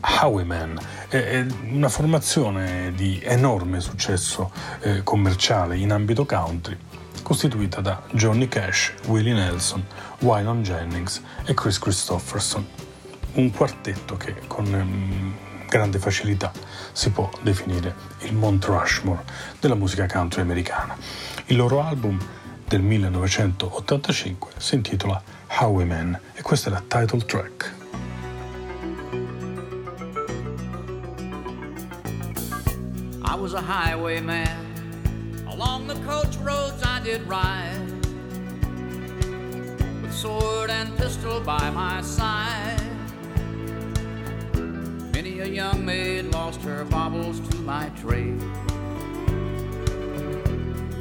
Highwaymen, 0.00 0.78
è 1.08 1.44
una 1.68 1.90
formazione 1.90 2.92
di 2.94 3.20
enorme 3.22 3.80
successo 3.80 4.50
eh, 4.80 5.02
commerciale 5.02 5.76
in 5.76 5.92
ambito 5.92 6.24
country 6.24 6.76
costituita 7.22 7.80
da 7.80 8.02
Johnny 8.12 8.48
Cash, 8.48 8.94
Willie 9.06 9.32
Nelson, 9.32 9.84
Waylon 10.20 10.62
Jennings 10.62 11.22
e 11.44 11.54
Chris 11.54 11.78
Christopherson. 11.78 12.66
Un 13.34 13.50
quartetto 13.50 14.16
che 14.16 14.34
con 14.46 14.66
um, 14.66 15.34
grande 15.68 15.98
facilità 15.98 16.52
si 16.92 17.10
può 17.10 17.30
definire 17.40 17.94
il 18.20 18.34
Mount 18.34 18.64
Rushmore 18.66 19.24
della 19.58 19.74
musica 19.74 20.06
country 20.06 20.42
americana. 20.42 20.96
Il 21.46 21.56
loro 21.56 21.82
album 21.82 22.18
del 22.68 22.82
1985 22.82 24.50
si 24.58 24.74
intitola 24.74 25.22
Highwayman 25.48 26.18
e 26.34 26.42
questa 26.42 26.68
è 26.68 26.72
la 26.72 26.82
title 26.86 27.24
track. 27.24 27.74
I 33.24 33.34
was 33.34 33.54
a 33.54 33.60
highwayman. 33.60 34.71
Along 35.62 35.86
the 35.86 35.94
coach 36.00 36.34
roads 36.38 36.82
I 36.82 37.00
did 37.04 37.22
ride, 37.22 37.78
with 40.02 40.12
sword 40.12 40.70
and 40.70 40.96
pistol 40.96 41.38
by 41.38 41.70
my 41.70 42.02
side. 42.02 42.82
Many 45.14 45.38
a 45.38 45.46
young 45.46 45.84
maid 45.84 46.24
lost 46.32 46.62
her 46.62 46.84
baubles 46.86 47.38
to 47.48 47.56
my 47.58 47.88
trade. 47.90 48.42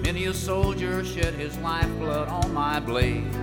Many 0.04 0.26
a 0.26 0.34
soldier 0.34 1.04
shed 1.04 1.34
his 1.34 1.58
lifeblood 1.58 2.28
on 2.28 2.54
my 2.54 2.80
blade. 2.80 3.34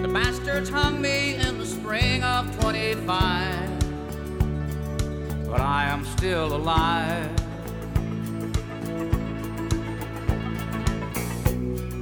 The 0.00 0.10
bastards 0.14 0.70
hung 0.70 1.02
me 1.02 1.34
in 1.34 1.58
the 1.58 1.66
spring 1.66 2.22
of 2.22 2.56
25, 2.60 3.80
but 5.48 5.60
I 5.60 5.86
am 5.86 6.04
still 6.04 6.54
alive. 6.54 7.45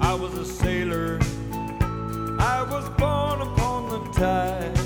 I 0.05 0.13
was 0.13 0.35
a 0.35 0.45
sailor. 0.45 1.19
I 2.39 2.63
was 2.71 2.87
born 3.01 3.41
upon 3.41 3.89
the 3.89 4.01
tide. 4.13 4.79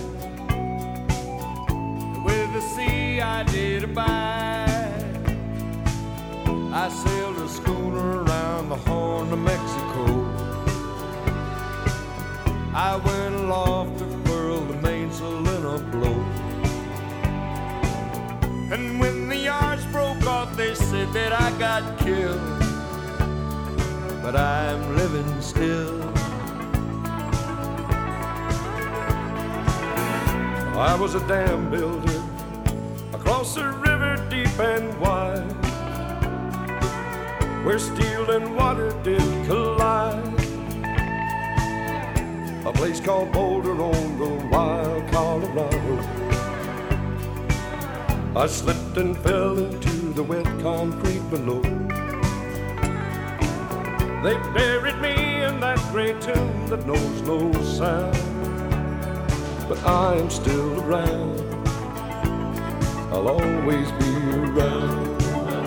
With 2.25 2.53
the 2.53 2.61
sea 2.61 3.21
I 3.21 3.43
did 3.43 3.83
abide. 3.83 5.17
I 6.73 6.89
sailed 6.89 7.37
a 7.39 7.49
schooner 7.49 8.23
around 8.23 8.69
the 8.69 8.77
Horn 8.77 9.33
of 9.33 9.41
Mexico. 9.41 10.05
I 12.73 12.95
went 13.05 13.35
aloft 13.35 13.99
to 13.99 14.07
furl 14.25 14.61
the 14.61 14.77
mainsail 14.89 15.49
in 15.57 15.65
a 15.67 15.79
blow. 15.93 16.19
And 18.73 19.01
when 19.01 19.29
the 19.29 19.37
yards 19.37 19.85
broke 19.87 20.25
off, 20.27 20.57
they 20.57 20.77
said 20.77 21.13
that 21.13 21.33
I 21.33 21.51
got 21.59 21.99
killed 21.99 22.58
but 24.31 24.39
I'm 24.39 24.95
living 24.95 25.41
still. 25.41 26.03
I 30.77 30.95
was 31.01 31.15
a 31.15 31.27
dam 31.27 31.71
builder 31.71 32.23
across 33.15 33.57
a 33.57 33.73
river 33.87 34.17
deep 34.29 34.59
and 34.59 35.01
wide, 35.01 35.51
where 37.65 37.79
steel 37.79 38.31
and 38.33 38.55
water 38.55 38.91
did 39.03 39.47
collide. 39.47 40.35
A 42.67 42.73
place 42.75 43.01
called 43.01 43.33
Boulder 43.33 43.81
on 43.81 44.19
the 44.19 44.47
wild 44.53 45.11
Colorado. 45.11 45.95
I 48.37 48.47
slipped 48.47 48.99
and 48.99 49.17
fell 49.17 49.57
into 49.57 50.13
the 50.13 50.23
wet 50.23 50.45
concrete 50.61 51.31
below. 51.31 51.88
They 54.23 54.35
buried 54.53 55.01
me 55.01 55.43
in 55.45 55.61
that 55.61 55.79
great 55.93 56.21
tomb 56.21 56.67
that 56.69 56.85
knows 56.87 57.23
no 57.23 57.53
sound. 57.63 58.15
But 59.69 59.79
I 59.85 60.17
am 60.17 60.29
still 60.29 60.81
around. 60.81 61.39
I'll 63.13 63.29
always 63.29 63.91
be 63.93 64.11
around 64.35 65.09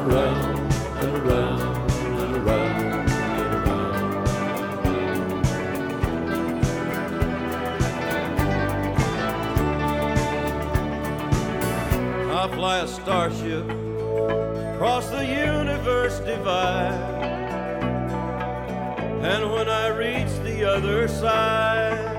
around 0.02 0.74
and 0.97 1.18
around 1.18 1.91
and 1.91 2.36
around 2.38 3.10
and 3.10 3.56
around. 3.56 3.91
I 12.32 12.47
fly 12.54 12.80
a 12.80 12.88
starship 12.88 13.66
across 14.76 15.10
the 15.10 15.26
universe 15.26 16.20
divide. 16.20 17.20
And 19.24 19.51
when 19.51 19.69
I 19.69 19.89
reach 19.89 20.34
the 20.43 20.63
other 20.63 21.07
side, 21.07 22.17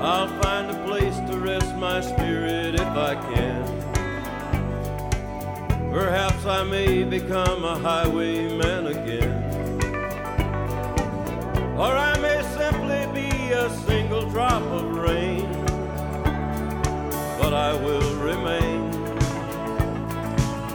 I'll 0.00 0.28
find 0.42 0.68
a 0.68 0.84
place 0.84 1.16
to 1.30 1.38
rest 1.38 1.76
my 1.76 2.00
spirit 2.00 2.74
if 2.74 2.80
I 2.80 3.14
can. 3.14 3.78
Perhaps 5.92 6.44
I 6.44 6.64
may 6.64 7.04
become 7.04 7.64
a 7.64 7.78
highwayman 7.78 8.88
again. 8.88 9.44
Or 11.78 11.92
I 11.92 12.18
may 12.18 12.42
simply 12.58 13.06
be 13.14 13.52
a 13.52 13.70
single 13.86 14.28
drop 14.28 14.62
of 14.62 14.96
rain. 14.96 15.46
But 17.40 17.54
I 17.54 17.74
will 17.84 18.16
remain. 18.16 18.92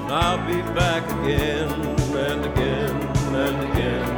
And 0.03 0.11
I'll 0.14 0.45
be 0.47 0.61
back 0.74 1.03
again 1.20 1.70
and 2.16 2.45
again 2.45 2.91
and 3.36 3.72
again. 3.72 4.12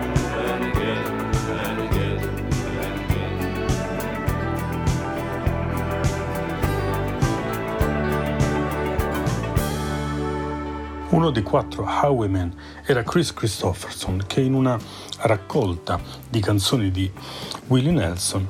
Uno 11.16 11.30
dei 11.30 11.43
quattro 11.43 11.86
Highwaymen 11.88 12.53
era 12.86 13.01
Chris 13.03 13.32
Christopherson 13.32 14.26
che 14.28 14.41
in 14.41 14.53
una 14.53 14.78
raccolta 15.20 15.97
di 16.30 16.41
canzoni 16.41 16.91
di 16.91 17.09
Willie 17.68 17.93
Nelson, 17.93 18.45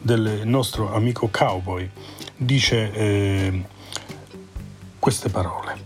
del 0.00 0.40
nostro 0.44 0.94
amico 0.94 1.28
cowboy, 1.30 1.86
dice 2.34 2.90
eh, 2.92 3.62
queste 4.98 5.28
parole. 5.28 5.76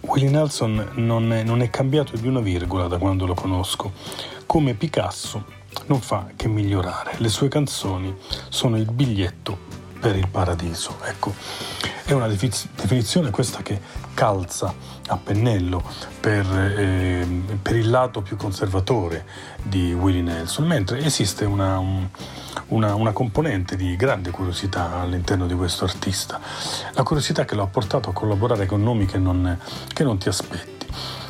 Willie 0.00 0.30
Nelson 0.30 0.92
non 0.94 1.30
è, 1.30 1.42
non 1.42 1.60
è 1.60 1.68
cambiato 1.68 2.16
di 2.16 2.26
una 2.26 2.40
virgola 2.40 2.86
da 2.86 2.96
quando 2.96 3.26
lo 3.26 3.34
conosco. 3.34 3.92
Come 4.46 4.72
Picasso 4.72 5.44
non 5.88 6.00
fa 6.00 6.26
che 6.34 6.48
migliorare. 6.48 7.16
Le 7.18 7.28
sue 7.28 7.48
canzoni 7.48 8.16
sono 8.48 8.78
il 8.78 8.90
biglietto 8.90 9.58
per 10.00 10.16
il 10.16 10.26
paradiso. 10.26 10.96
Ecco, 11.04 11.34
è 12.04 12.12
una 12.12 12.28
defi- 12.28 12.70
definizione 12.74 13.28
questa 13.28 13.60
che 13.60 13.97
calza 14.18 14.74
a 15.06 15.16
pennello 15.16 15.80
per, 16.18 16.44
eh, 16.76 17.24
per 17.62 17.76
il 17.76 17.88
lato 17.88 18.20
più 18.20 18.36
conservatore 18.36 19.24
di 19.62 19.92
Willie 19.92 20.22
Nelson, 20.22 20.66
mentre 20.66 20.98
esiste 21.04 21.44
una, 21.44 21.78
un- 21.78 22.08
una, 22.68 22.96
una 22.96 23.12
componente 23.12 23.76
di 23.76 23.94
grande 23.94 24.30
curiosità 24.30 24.98
all'interno 24.98 25.46
di 25.46 25.54
questo 25.54 25.84
artista, 25.84 26.40
la 26.94 27.04
curiosità 27.04 27.44
che 27.44 27.54
lo 27.54 27.62
ha 27.62 27.68
portato 27.68 28.10
a 28.10 28.12
collaborare 28.12 28.66
con 28.66 28.82
nomi 28.82 29.06
che 29.06 29.18
non, 29.18 29.56
che 29.92 30.02
non 30.02 30.18
ti 30.18 30.28
aspetti. 30.28 30.86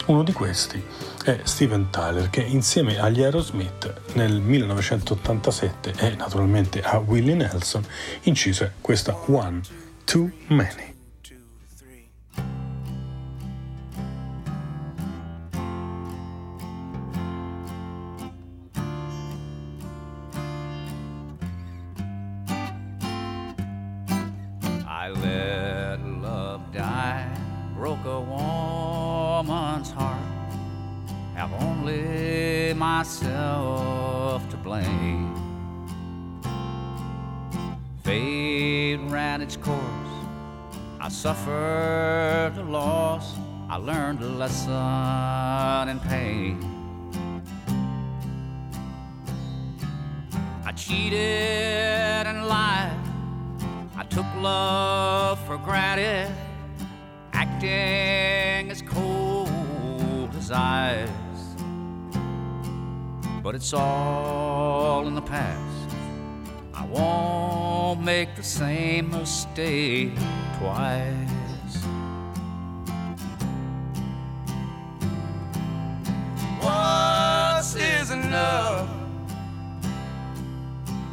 Uno 0.07 0.23
di 0.23 0.33
questi 0.33 0.83
è 1.25 1.41
Steven 1.43 1.91
Tyler 1.91 2.31
che 2.31 2.41
insieme 2.41 2.99
agli 2.99 3.23
Aerosmith 3.23 4.15
nel 4.15 4.41
1987 4.41 5.93
e 5.99 6.15
naturalmente 6.17 6.81
a 6.81 6.97
Willie 6.97 7.35
Nelson 7.35 7.85
incise 8.23 8.73
questa 8.81 9.15
One 9.27 9.61
Too 10.05 10.31
Many. 10.47 10.88
Suffered 41.19 42.53
a 42.57 42.63
loss. 42.63 43.35
I 43.69 43.75
learned 43.75 44.23
a 44.23 44.29
lesson 44.43 45.89
in 45.89 45.99
pain. 45.99 46.55
I 50.65 50.71
cheated 50.77 51.19
and 52.31 52.47
lied. 52.47 52.97
I 53.97 54.05
took 54.05 54.27
love 54.37 55.45
for 55.45 55.59
granted, 55.59 56.33
acting 57.33 58.71
as 58.71 58.81
cold 58.83 60.31
as 60.39 60.53
ice. 60.53 61.09
But 63.43 63.57
it's 63.57 63.73
all 63.73 65.09
in 65.09 65.17
the 65.17 65.27
past. 65.37 65.97
I 66.73 66.87
won't 66.87 68.05
make 68.05 68.37
the 68.37 68.45
same 68.45 69.11
mistake 69.11 70.13
twice. 70.59 71.79
Once 76.63 77.77
is 77.77 78.11
enough. 78.11 78.89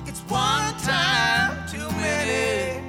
It's 0.08 0.22
one 0.22 0.74
time 0.80 1.68
too 1.68 1.90
many. 1.98 2.82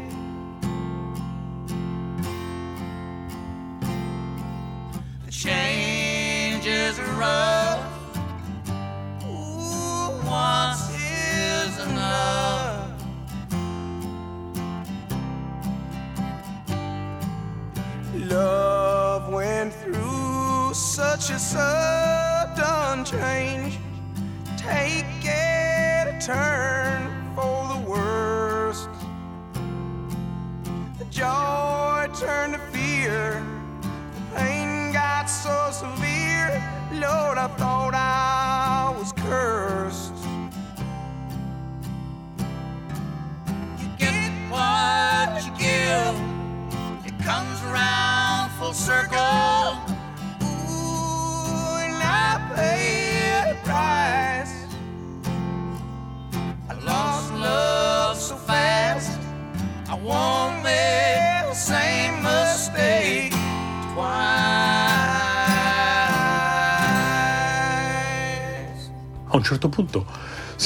The 5.27 5.31
changes 5.31 6.99
are 6.99 7.13
rough. 7.21 7.83
Ooh, 9.25 10.27
once 10.27 10.91
is 10.91 11.79
enough. 11.87 12.46
Love 18.25 19.31
went 19.31 19.75
through 19.75 20.73
such 20.73 21.29
a 21.31 21.39
sudden 21.39 23.05
change. 23.05 23.79
Take 24.57 25.05
it 25.23 26.09
a 26.09 26.19
turn 26.25 27.13
for 27.35 27.69
the 27.69 27.91
worst. 27.91 28.89
The 30.99 31.05
joy 31.11 32.09
turned 32.19 32.55
to 32.55 32.59
fear. 32.73 33.45
The 33.83 34.37
pain 34.37 34.93
got 34.93 35.27
so 35.27 35.69
severe. 35.71 36.63
Lord, 36.93 37.37
I 37.37 37.49
thought 37.59 37.93
I 37.95 38.95
was 38.99 39.13
cursed. 39.13 40.06
Circle. 48.77 49.73
Ooh, 50.43 51.81
and 51.81 51.97
I 52.03 52.39
paid 52.55 53.51
the 53.51 53.57
price. 53.65 54.55
I 56.69 56.75
lost 56.85 57.33
love 57.33 58.19
so 58.19 58.37
fast. 58.37 59.19
I 59.89 59.95
won't 59.95 60.63
make 60.63 61.49
the 61.49 61.55
same 61.55 62.23
mistake 62.23 63.33
twice. 63.95 64.37
A 69.31 69.37
un 69.37 69.45
certo 69.45 69.69
punto 69.71 70.05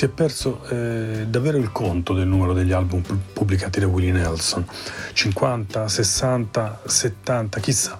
si 0.01 0.07
è 0.07 0.09
perso 0.09 0.65
eh, 0.71 1.27
davvero 1.29 1.59
il 1.59 1.71
conto 1.73 2.15
del 2.15 2.27
numero 2.27 2.55
degli 2.55 2.73
album 2.73 3.03
pu- 3.03 3.19
pubblicati 3.35 3.81
da 3.81 3.87
Willie 3.87 4.13
Nelson. 4.13 4.65
50, 5.13 5.89
60, 5.89 6.81
70, 6.87 7.61
chissà. 7.61 7.99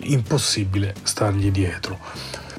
Impossibile 0.00 0.94
stargli 1.04 1.50
dietro. 1.50 1.98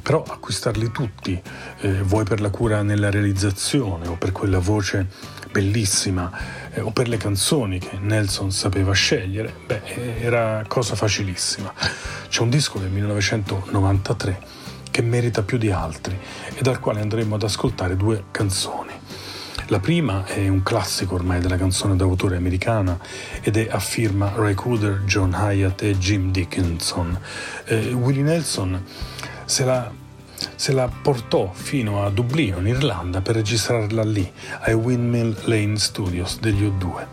Però 0.02 0.24
acquistarli 0.24 0.90
tutti, 0.90 1.40
eh, 1.82 2.02
vuoi 2.02 2.24
per 2.24 2.42
la 2.42 2.50
cura 2.50 2.82
nella 2.82 3.12
realizzazione 3.12 4.08
o 4.08 4.16
per 4.16 4.32
quella 4.32 4.58
voce 4.58 5.06
bellissima 5.52 6.32
eh, 6.72 6.82
o 6.82 6.90
per 6.90 7.10
le 7.10 7.18
canzoni 7.18 7.78
che 7.78 8.00
Nelson 8.00 8.52
sapeva 8.52 8.94
scegliere, 8.94 9.54
beh, 9.68 9.82
eh, 9.84 10.16
era 10.22 10.64
cosa 10.68 10.96
facilissima. 10.96 11.72
C'è 12.28 12.42
un 12.42 12.50
disco 12.50 12.80
del 12.80 12.90
1993 12.90 14.58
che 14.90 15.02
merita 15.04 15.44
più 15.44 15.60
di 15.60 15.70
altri 15.70 16.18
e 16.60 16.62
dal 16.62 16.82
quale 16.82 16.99
andremo 16.99 17.36
ad 17.36 17.43
ascoltare 17.43 17.95
due 17.95 18.26
canzoni. 18.32 18.91
La 19.68 19.80
prima 19.80 20.26
è 20.26 20.45
un 20.49 20.62
classico 20.62 21.16
ormai 21.16 21.39
della 21.39 21.55
canzone 21.55 21.95
d'autore 21.95 22.36
americana 22.36 22.99
ed 23.39 23.55
è 23.55 23.70
a 23.72 23.80
firma 23.80 24.34
Ray 24.36 24.55
Cooder, 24.55 25.03
John 25.05 25.34
Hyatt 25.34 25.84
e 25.84 25.97
Jim 25.97 26.32
Dickinson. 26.32 27.18
Eh, 27.64 27.93
Willie 27.93 28.24
Nelson 28.24 28.84
se 29.45 29.64
la, 29.64 29.89
se 30.55 30.74
la 30.74 30.91
portò 31.01 31.49
fino 31.53 32.03
a 32.03 32.10
Dublino, 32.10 32.60
in 32.60 32.68
Irlanda, 32.68 33.22
per 33.22 33.36
registrarla 33.36 34.03
lì, 34.03 34.30
ai 34.62 34.74
Windmill 34.74 35.38
Lane 35.45 35.78
Studios 35.78 36.39
degli 36.39 36.66
U2. 36.66 37.05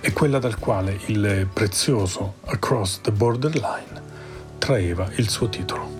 È 0.00 0.12
quella 0.12 0.38
dal 0.38 0.58
quale 0.58 1.00
il 1.06 1.48
prezioso 1.50 2.34
Across 2.44 3.00
the 3.00 3.10
Borderline 3.10 4.02
traeva 4.58 5.08
il 5.14 5.30
suo 5.30 5.48
titolo. 5.48 5.95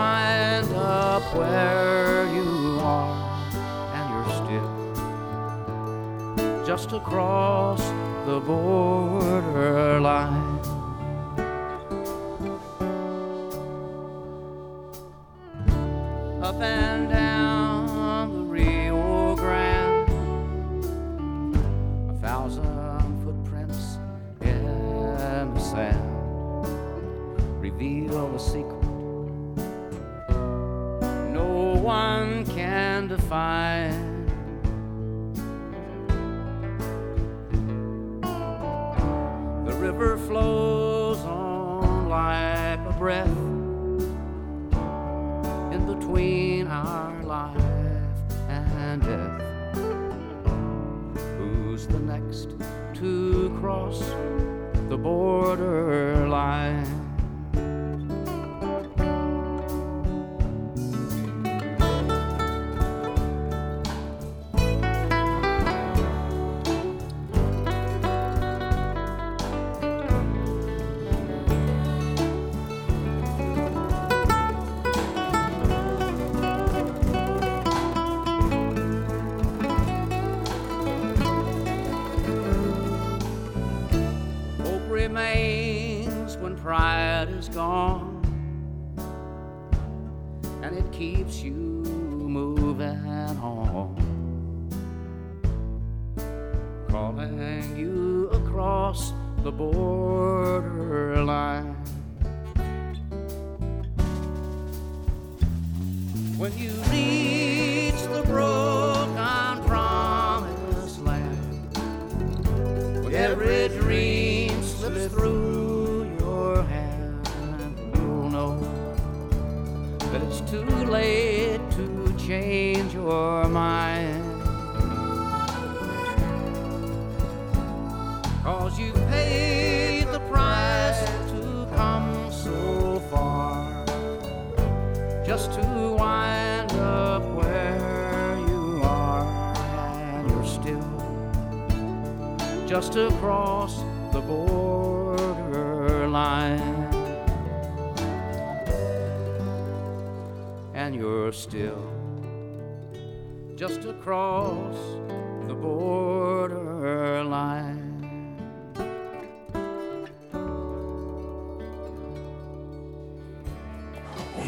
Wind 0.00 0.72
up 0.74 1.22
where 1.34 2.26
you 2.36 2.78
are, 2.80 3.16
and 3.96 4.04
you're 4.12 4.30
still 4.40 4.70
just 6.66 6.92
across 6.92 7.82
the 8.26 8.38
borderline. 8.50 10.39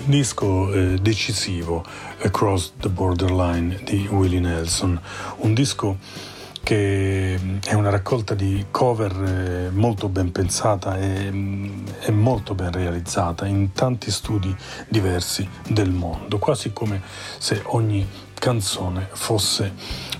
Disco 0.06 0.72
eh, 0.72 0.98
decisivo, 1.00 1.84
Across 2.22 2.72
the 2.80 2.88
Borderline 2.88 3.80
di 3.84 4.08
Willie 4.10 4.40
Nelson, 4.40 5.00
un 5.38 5.54
disco 5.54 5.98
che 6.62 7.38
mm, 7.40 7.58
è 7.66 7.74
una 7.74 7.90
raccolta 7.90 8.34
di 8.34 8.66
cover 8.70 9.12
eh, 9.12 9.70
molto 9.70 10.08
ben 10.08 10.32
pensata 10.32 10.98
e, 10.98 11.30
mm, 11.30 11.86
e 12.00 12.10
molto 12.10 12.54
ben 12.54 12.72
realizzata 12.72 13.46
in 13.46 13.72
tanti 13.72 14.10
studi 14.10 14.54
diversi 14.88 15.48
del 15.68 15.90
mondo, 15.90 16.38
quasi 16.38 16.72
come 16.72 17.02
se 17.38 17.62
ogni 17.66 18.06
canzone 18.34 19.08
fosse 19.12 19.72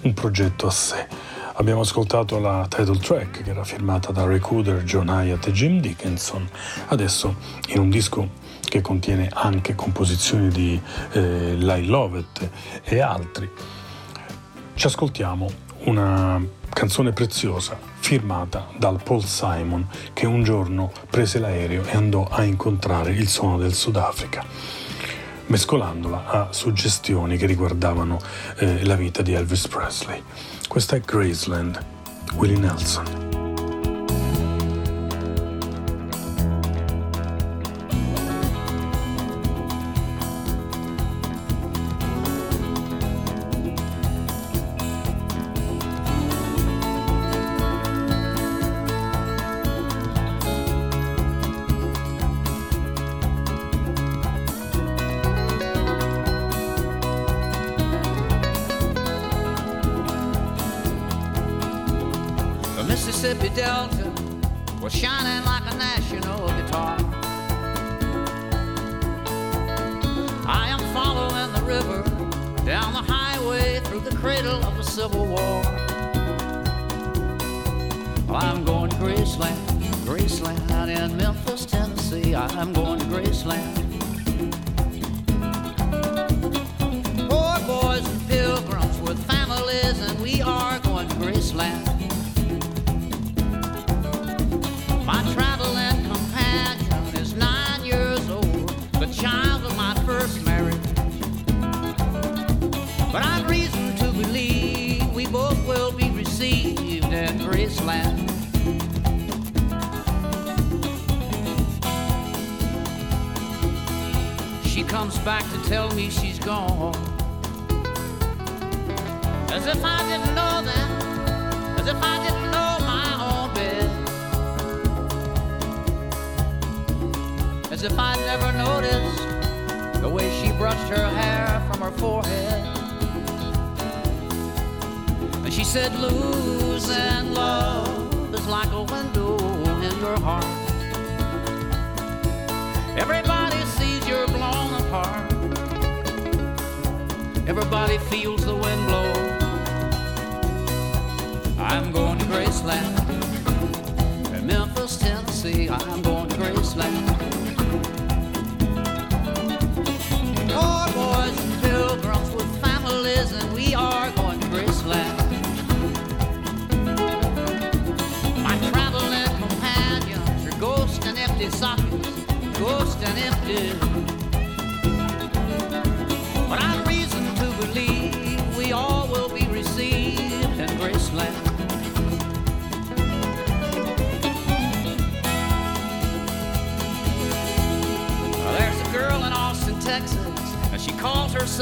un 0.02 0.14
progetto 0.14 0.66
a 0.66 0.70
sé. 0.70 1.06
Abbiamo 1.54 1.82
ascoltato 1.82 2.38
la 2.38 2.66
title 2.68 2.98
track 2.98 3.42
che 3.42 3.50
era 3.50 3.62
firmata 3.62 4.10
da 4.10 4.24
Ray 4.24 4.38
Cooder, 4.38 4.84
John 4.84 5.08
Hyatt 5.08 5.48
e 5.48 5.52
Jim 5.52 5.80
Dickinson. 5.80 6.48
Adesso 6.88 7.36
in 7.68 7.78
un 7.78 7.90
disco 7.90 8.40
che 8.72 8.80
contiene 8.80 9.28
anche 9.30 9.74
composizioni 9.74 10.48
di 10.48 10.80
eh, 11.12 11.56
Lyle 11.56 11.86
Lovett 11.86 12.48
e 12.82 13.00
altri, 13.00 13.46
ci 14.72 14.86
ascoltiamo 14.86 15.46
una 15.84 16.42
canzone 16.70 17.12
preziosa 17.12 17.78
firmata 17.98 18.68
dal 18.78 19.02
Paul 19.02 19.22
Simon 19.26 19.86
che 20.14 20.24
un 20.24 20.42
giorno 20.42 20.90
prese 21.10 21.38
l'aereo 21.38 21.84
e 21.84 21.94
andò 21.94 22.26
a 22.30 22.44
incontrare 22.44 23.10
il 23.10 23.28
suono 23.28 23.58
del 23.58 23.74
Sudafrica 23.74 24.42
mescolandola 25.44 26.24
a 26.24 26.48
suggestioni 26.50 27.36
che 27.36 27.44
riguardavano 27.44 28.18
eh, 28.56 28.86
la 28.86 28.94
vita 28.94 29.20
di 29.20 29.34
Elvis 29.34 29.68
Presley. 29.68 30.22
Questa 30.66 30.96
è 30.96 31.00
Graceland, 31.00 31.78
Willie 32.36 32.56
Nelson. 32.56 33.31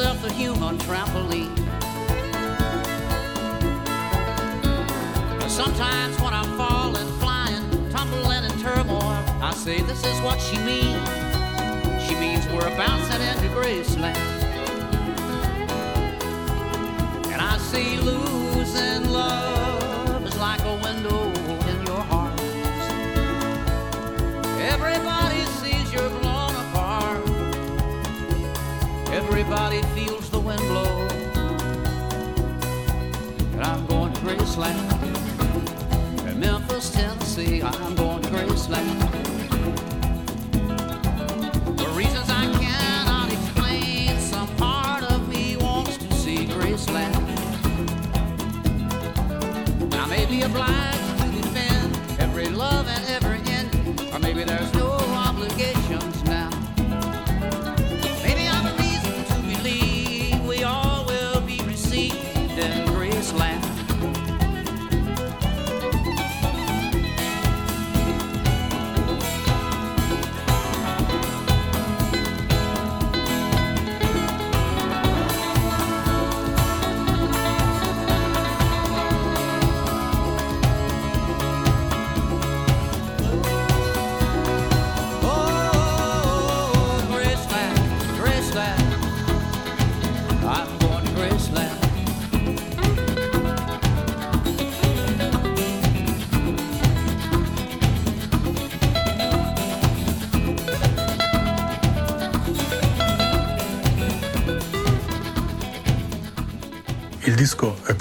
Herself 0.00 0.22
the 0.22 0.32
human 0.32 0.78
trampoline. 0.78 1.54
But 5.38 5.48
Sometimes 5.48 6.18
when 6.22 6.32
I'm 6.32 6.56
falling, 6.56 7.06
flying, 7.18 7.90
tumbling 7.90 8.44
in 8.44 8.58
turmoil, 8.60 9.02
I 9.42 9.52
say 9.54 9.82
this 9.82 10.02
is 10.04 10.18
what 10.22 10.40
she 10.40 10.56
means. 10.58 11.08
She 12.06 12.14
means 12.14 12.46
we're 12.48 12.74
bouncing 12.78 13.20
into 13.20 13.48
Graceland. 13.54 14.16
And 17.32 17.42
I 17.42 17.58
see 17.58 17.98
losing 17.98 18.39
blow. 30.58 31.08
And 33.52 33.62
I'm 33.62 33.86
going 33.86 34.12
to 34.12 34.20
Graceland. 34.20 36.28
In 36.28 36.40
Memphis, 36.40 36.90
Tennessee, 36.90 37.62
I'm 37.62 37.94
going 37.94 38.22
to 38.22 38.28
Graceland. 38.28 39.09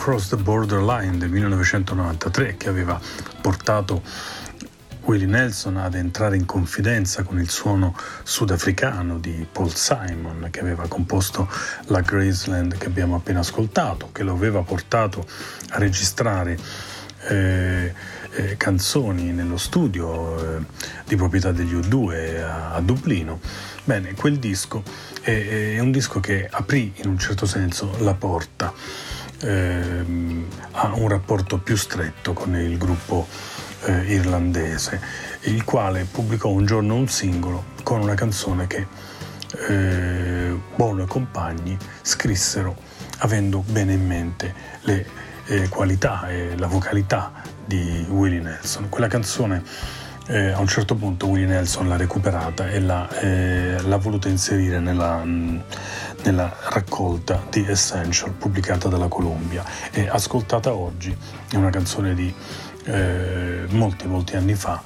Across 0.10 0.30
the 0.30 0.38
Borderline 0.38 1.20
del 1.20 1.30
1993 1.30 2.58
che 2.58 2.68
aveva 2.68 3.00
portato 3.42 4.02
Willie 5.04 5.28
Nelson 5.28 5.78
ad 5.78 5.94
entrare 5.94 6.36
in 6.36 6.46
confidenza 6.46 7.22
con 7.22 7.40
il 7.40 7.48
suono 7.52 7.96
sudafricano 8.24 9.20
di 9.20 9.46
Paul 9.52 9.72
Simon 9.72 10.48
che 10.50 10.62
aveva 10.62 10.88
composto 10.88 11.48
la 11.90 12.02
Graceland 12.02 12.76
che 12.80 12.88
abbiamo 12.88 13.18
appena 13.18 13.42
ascoltato, 13.42 14.10
che 14.12 14.24
lo 14.24 14.32
aveva 14.32 14.64
portato 14.64 15.28
a 15.70 15.78
registrare 15.78 16.58
eh, 17.28 17.94
eh, 18.32 18.58
canzoni 18.58 19.26
nello 19.32 19.58
studio 19.58 20.58
eh, 20.58 20.64
di 21.06 21.16
proprietà 21.16 21.52
degli 21.52 21.76
U2 21.76 22.42
a, 22.42 22.74
a 22.74 22.82
Dublino. 22.82 23.40
Bene, 23.84 24.16
quel 24.16 24.40
disco 24.40 24.82
è, 25.22 25.76
è 25.76 25.80
un 25.80 25.92
disco 25.92 26.20
che 26.20 26.48
aprì 26.50 26.94
in 26.96 27.10
un 27.10 27.20
certo 27.20 27.46
senso 27.46 27.96
la 28.00 28.16
porta 28.16 28.74
ehm, 29.42 30.46
a 30.72 30.94
un 30.96 31.08
rapporto 31.08 31.58
più 31.58 31.76
stretto 31.76 32.34
con 32.34 32.56
il 32.56 32.78
gruppo 32.78 33.28
eh, 33.86 34.14
irlandese, 34.14 35.00
il 35.42 35.64
quale 35.64 36.06
pubblicò 36.10 36.50
un 36.50 36.66
giorno 36.66 36.96
un 36.96 37.08
singolo 37.08 37.66
con 37.84 38.02
una 38.02 38.16
canzone 38.16 38.68
che 38.68 38.88
eh, 39.68 40.58
Bono 40.76 41.04
e 41.04 41.08
compagni 41.08 41.78
scrissero 42.02 42.76
avendo 43.20 43.64
bene 43.68 43.94
in 43.94 44.06
mente 44.06 44.54
le 44.82 45.06
eh, 45.46 45.68
qualità 45.68 46.30
e 46.30 46.58
la 46.58 46.68
vocalità 46.68 47.32
di 47.66 48.06
Willie 48.10 48.40
Nelson. 48.40 48.90
Quella 48.90 49.08
canzone 49.08 49.64
eh, 50.30 50.52
a 50.52 50.60
un 50.60 50.68
certo 50.68 50.94
punto 50.94 51.26
Willie 51.28 51.48
Nelson 51.48 51.88
l'ha 51.88 51.98
recuperata 51.98 52.70
e 52.70 52.80
l'ha, 52.80 53.10
eh, 53.20 53.82
l'ha 53.82 53.98
voluta 53.98 54.30
inserire 54.30 54.80
nella, 54.80 55.24
nella 55.24 56.56
raccolta 56.70 57.44
di 57.50 57.66
Essential 57.68 58.32
pubblicata 58.34 58.88
dalla 58.90 59.08
Columbia. 59.08 59.64
E 59.92 60.08
ascoltata 60.08 60.72
oggi 60.74 61.16
è 61.52 61.56
una 61.56 61.72
canzone 61.72 62.14
di 62.14 62.34
eh, 62.86 63.66
molti 63.70 64.08
molti 64.08 64.36
anni 64.36 64.54
fa 64.54 64.82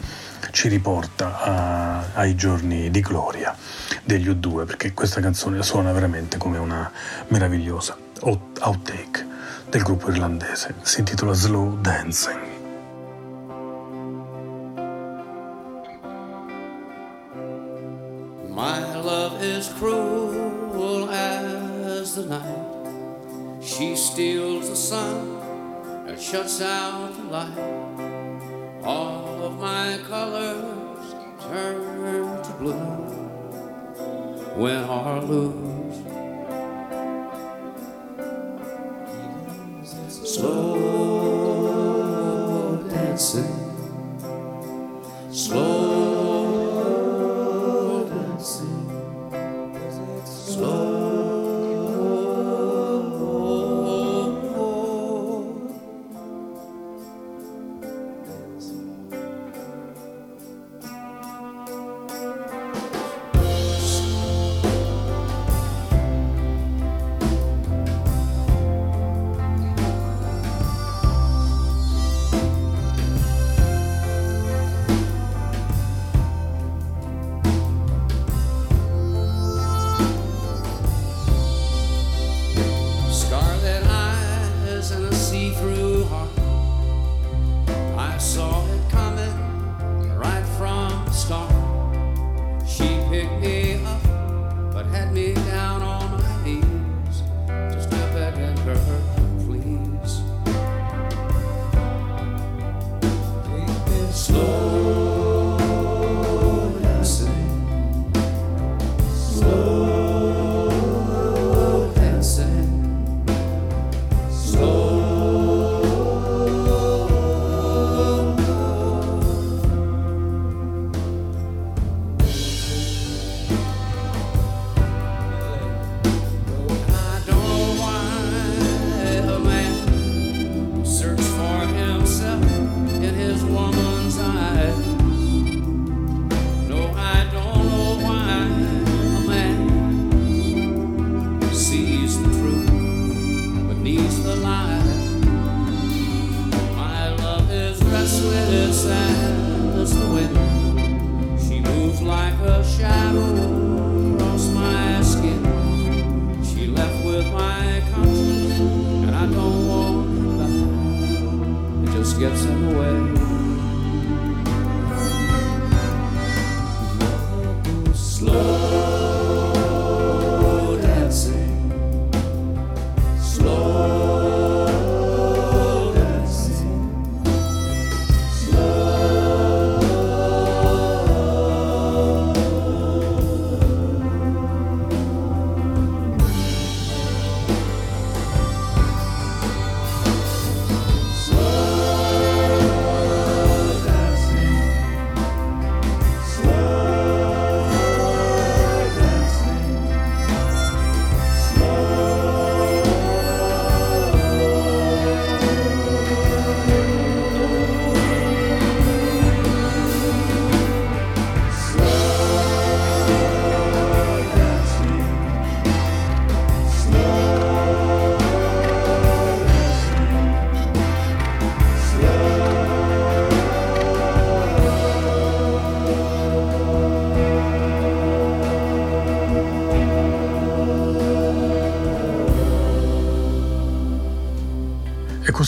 ci 0.52 0.68
riporta 0.68 1.42
a- 1.42 2.04
ai 2.14 2.36
giorni 2.36 2.92
di 2.92 3.00
gloria 3.00 3.56
degli 4.04 4.30
U2 4.30 4.66
perché 4.66 4.94
questa 4.94 5.22
canzone 5.22 5.64
suona 5.64 5.92
veramente 5.92 6.38
come 6.38 6.58
una 6.58 6.92
meravigliosa 7.30 7.98
out- 8.22 8.60
outtake 8.62 9.28
del 9.70 9.82
gruppo 9.84 10.10
irlandese. 10.10 10.76
Si 10.82 11.00
intitola 11.00 11.34
Slow 11.34 11.80
Dancing 11.80 12.53
My 18.54 18.80
love 19.02 19.42
is 19.42 19.68
cruel 19.80 21.10
as 21.10 22.14
the 22.16 22.26
night. 22.28 23.64
She 23.64 23.96
steals 23.96 24.70
the 24.70 24.76
sun 24.76 25.42
and 26.08 26.22
shuts 26.22 26.62
out 26.62 27.16
the 27.18 27.24
light. 27.24 27.58
All 28.84 29.44
of 29.44 29.58
my 29.60 29.98
colors 30.08 31.16
turn 31.42 32.44
to 32.44 32.52
blue, 32.60 32.76
win 34.56 34.84
or 34.84 35.22
lose. 35.22 35.98
Slow 40.30 40.84
dancing, 42.88 43.56
slow 45.32 45.83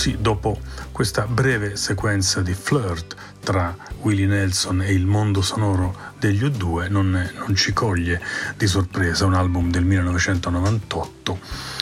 così, 0.06 0.18
dopo 0.20 0.60
questa 0.92 1.26
breve 1.26 1.76
sequenza 1.76 2.42
di 2.42 2.54
flirt 2.54 3.16
tra 3.40 3.76
Willie 4.02 4.28
Nelson 4.28 4.82
e 4.84 4.94
il 4.94 5.08
mondo 5.08 5.42
sonoro 5.42 6.14
degli 6.20 6.44
U2, 6.44 6.90
non, 6.90 7.32
non 7.38 7.56
ci 7.56 7.74
coglie 7.74 8.22
di 8.56 8.68
sorpresa 8.68 9.26
un 9.26 9.34
album 9.34 9.72
del 9.72 9.84
1998 9.84 11.40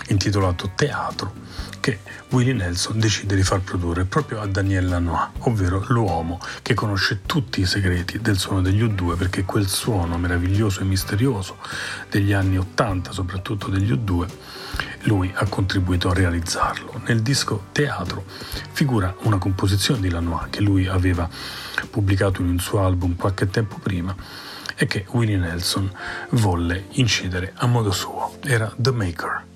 intitolato 0.07 0.71
Teatro, 0.73 1.33
che 1.81 1.99
Willie 2.29 2.53
Nelson 2.53 2.97
decide 2.97 3.35
di 3.35 3.43
far 3.43 3.59
produrre 3.59 4.05
proprio 4.05 4.39
a 4.39 4.47
Daniel 4.47 4.87
Lanois, 4.87 5.31
ovvero 5.39 5.83
l'uomo 5.89 6.39
che 6.61 6.73
conosce 6.73 7.21
tutti 7.25 7.59
i 7.59 7.65
segreti 7.65 8.21
del 8.21 8.37
suono 8.37 8.61
degli 8.61 8.81
U2, 8.81 9.17
perché 9.17 9.43
quel 9.43 9.67
suono 9.67 10.17
meraviglioso 10.17 10.79
e 10.79 10.85
misterioso 10.85 11.57
degli 12.09 12.31
anni 12.31 12.57
80, 12.57 13.11
soprattutto 13.11 13.67
degli 13.67 13.91
U2, 13.91 14.27
lui 15.03 15.31
ha 15.33 15.45
contribuito 15.45 16.09
a 16.09 16.13
realizzarlo. 16.13 17.01
Nel 17.05 17.21
disco 17.21 17.67
Teatro 17.71 18.23
figura 18.71 19.15
una 19.23 19.37
composizione 19.37 19.99
di 19.99 20.09
Lanois 20.09 20.47
che 20.49 20.61
lui 20.61 20.87
aveva 20.87 21.29
pubblicato 21.89 22.41
in 22.41 22.49
un 22.49 22.59
suo 22.59 22.85
album 22.85 23.15
qualche 23.15 23.49
tempo 23.49 23.77
prima 23.81 24.15
e 24.75 24.85
che 24.85 25.05
Willie 25.11 25.37
Nelson 25.37 25.91
volle 26.31 26.85
incidere 26.91 27.53
a 27.55 27.67
modo 27.67 27.91
suo. 27.91 28.37
Era 28.43 28.73
The 28.75 28.91
Maker. 28.91 29.52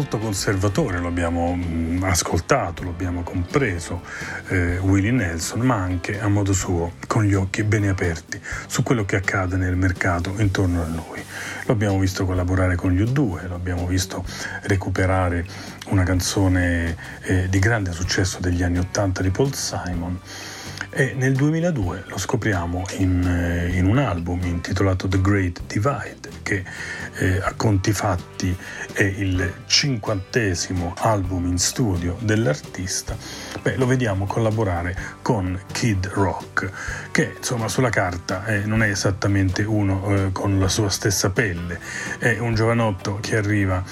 Molto 0.00 0.16
conservatore, 0.16 0.98
lo 0.98 1.08
abbiamo 1.08 1.54
mh, 1.54 2.04
ascoltato, 2.04 2.82
lo 2.84 2.88
abbiamo 2.88 3.22
compreso, 3.22 4.00
eh, 4.48 4.78
Willie 4.78 5.10
Nelson, 5.10 5.60
ma 5.60 5.74
anche 5.74 6.18
a 6.18 6.26
modo 6.26 6.54
suo, 6.54 6.92
con 7.06 7.24
gli 7.24 7.34
occhi 7.34 7.62
bene 7.64 7.90
aperti 7.90 8.40
su 8.66 8.82
quello 8.82 9.04
che 9.04 9.16
accade 9.16 9.56
nel 9.56 9.76
mercato 9.76 10.32
intorno 10.38 10.80
a 10.82 10.86
lui. 10.86 11.22
Lo 11.66 11.72
abbiamo 11.74 11.98
visto 11.98 12.24
collaborare 12.24 12.76
con 12.76 12.92
gli 12.92 13.02
U2, 13.02 13.46
lo 13.46 13.54
abbiamo 13.54 13.86
visto 13.86 14.24
recuperare 14.62 15.44
una 15.88 16.04
canzone 16.04 16.96
eh, 17.24 17.50
di 17.50 17.58
grande 17.58 17.92
successo 17.92 18.38
degli 18.40 18.62
anni 18.62 18.78
Ottanta 18.78 19.20
di 19.20 19.28
Paul 19.28 19.52
Simon 19.52 20.18
e 20.90 21.14
nel 21.14 21.34
2002 21.34 22.04
lo 22.08 22.18
scopriamo 22.18 22.84
in, 22.98 23.22
eh, 23.22 23.76
in 23.76 23.86
un 23.86 23.98
album 23.98 24.40
intitolato 24.42 25.06
The 25.06 25.20
Great 25.20 25.62
Divide 25.66 26.28
che 26.42 26.64
eh, 27.14 27.40
a 27.40 27.52
conti 27.54 27.92
fatti 27.92 28.56
è 28.92 29.02
il 29.02 29.52
cinquantesimo 29.66 30.94
album 30.98 31.46
in 31.46 31.58
studio 31.58 32.16
dell'artista. 32.20 33.16
Beh, 33.62 33.76
lo 33.76 33.86
vediamo 33.86 34.26
collaborare 34.26 34.96
con 35.22 35.60
Kid 35.70 36.08
Rock 36.08 36.70
che 37.12 37.34
insomma 37.36 37.68
sulla 37.68 37.90
carta 37.90 38.44
eh, 38.46 38.64
non 38.64 38.82
è 38.82 38.88
esattamente 38.88 39.62
uno 39.62 40.26
eh, 40.26 40.32
con 40.32 40.58
la 40.58 40.68
sua 40.68 40.88
stessa 40.88 41.30
pelle. 41.30 41.78
È 42.18 42.38
un 42.38 42.54
giovanotto 42.54 43.18
che 43.20 43.36
arriva 43.36 43.82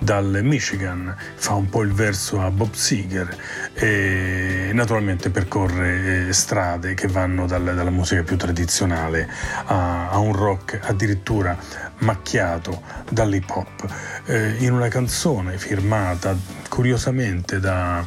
dal 0.00 0.40
Michigan, 0.42 1.14
fa 1.34 1.52
un 1.52 1.68
po' 1.68 1.82
il 1.82 1.92
verso 1.92 2.40
a 2.40 2.50
Bob 2.50 2.72
Seger 2.72 3.36
e 3.74 4.70
naturalmente 4.72 5.28
percorre 5.28 6.28
eh, 6.28 6.32
strade 6.32 6.94
che 6.94 7.06
vanno 7.06 7.46
dal- 7.46 7.74
dalla 7.74 7.90
musica 7.90 8.22
più 8.22 8.36
tradizionale 8.36 9.28
a, 9.66 10.08
a 10.08 10.18
un 10.18 10.32
rock 10.32 10.80
addirittura 10.82 11.56
macchiato 11.98 12.82
dall'hip 13.10 13.50
hop. 13.50 13.94
Eh, 14.24 14.56
in 14.60 14.72
una 14.72 14.88
canzone 14.88 15.58
firmata 15.58 16.34
curiosamente 16.68 17.60
da, 17.60 18.04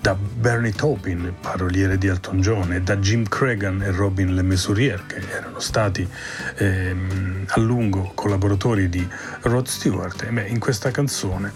da 0.00 0.14
Bernie 0.14 0.72
Taupin, 0.72 1.34
paroliere 1.40 1.98
di 1.98 2.06
Elton 2.06 2.40
John, 2.40 2.72
e 2.72 2.80
da 2.80 2.96
Jim 2.96 3.24
Cregan 3.24 3.82
e 3.82 3.90
Robin 3.90 4.34
Le 4.34 4.42
Mesurier, 4.42 5.04
che 5.06 5.20
erano 5.30 5.60
stati 5.60 6.08
ehm, 6.56 7.44
a 7.48 7.60
lungo 7.60 8.12
collaboratori 8.14 8.88
di 8.88 9.06
Rod 9.42 9.66
Stewart. 9.66 10.22
E 10.22 10.30
beh, 10.30 10.46
in 10.46 10.58
questa 10.58 10.90
canzone 10.90 11.52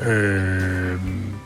ehm, 0.00 1.38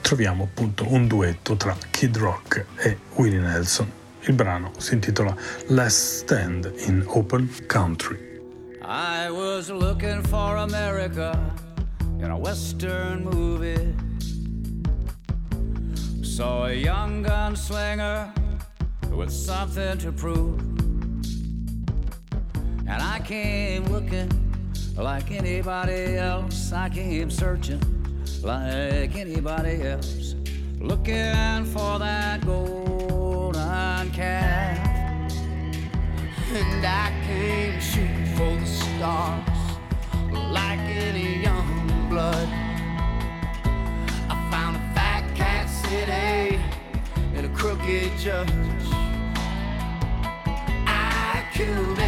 troviamo 0.00 0.44
appunto 0.44 0.92
un 0.92 1.06
duetto 1.06 1.56
tra 1.56 1.76
Kid 1.90 2.16
Rock 2.18 2.64
e 2.76 2.98
Willie 3.14 3.40
Nelson. 3.40 3.90
Il 4.26 4.34
brano 4.34 4.72
si 4.78 4.94
intitola 4.94 5.34
Last 5.68 6.22
Stand 6.22 6.72
in 6.86 7.04
Open 7.06 7.48
Country. 7.66 8.32
I 8.82 9.30
was 9.30 9.70
looking 9.70 10.22
for 10.26 10.56
America 10.56 11.38
in 12.18 12.30
a 12.30 12.36
Western 12.36 13.22
movie. 13.22 13.94
Saw 16.36 16.66
a 16.66 16.72
young 16.72 17.22
gunslinger 17.24 18.28
with 19.12 19.30
something 19.30 19.96
to 19.98 20.10
prove. 20.10 20.58
And 22.88 23.00
I 23.00 23.20
came 23.24 23.84
looking 23.84 24.28
like 24.96 25.30
anybody 25.30 26.16
else. 26.16 26.72
I 26.72 26.88
came 26.88 27.30
searching 27.30 27.80
like 28.42 29.14
anybody 29.14 29.82
else. 29.82 30.34
Looking 30.80 31.66
for 31.66 32.00
that 32.00 32.44
golden 32.44 34.10
calf. 34.10 35.32
And 36.52 36.84
I 36.84 37.12
came 37.28 37.80
shooting 37.80 38.26
for 38.34 38.56
the 38.58 38.66
stars 38.66 39.78
like 40.50 40.80
any 40.80 41.44
young 41.44 42.08
blood. 42.10 42.63
City 45.88 46.60
and 47.34 47.46
a 47.46 47.48
crooked 47.50 48.10
judge. 48.18 48.48
I 50.86 51.44
killed 51.52 51.98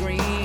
Green. 0.00 0.39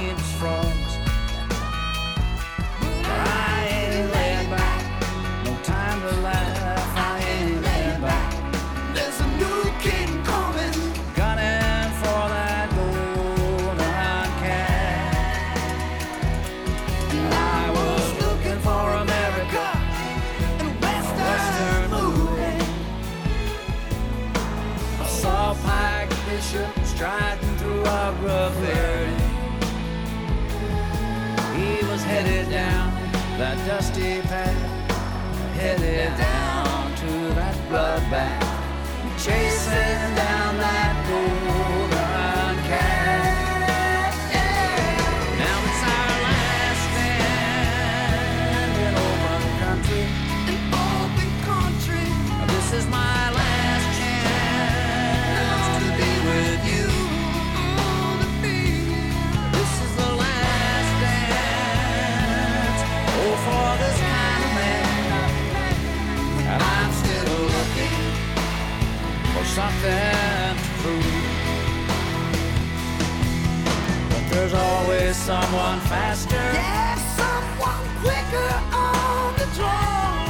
Someone 75.25 75.79
faster. 75.89 76.35
Yeah, 76.35 76.95
someone 77.17 77.85
quicker 78.03 78.51
on 78.71 79.33
the 79.39 79.47
draw. 79.57 80.21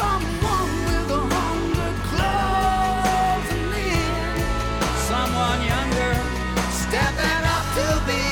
Someone 0.00 0.70
with 0.86 1.14
a 1.14 1.22
hunger 1.34 1.92
closing 2.10 3.70
in. 3.86 4.34
Someone 5.06 5.60
younger 5.62 6.14
stepping 6.82 7.42
up 7.54 7.66
to 7.78 7.86
be 8.08 8.22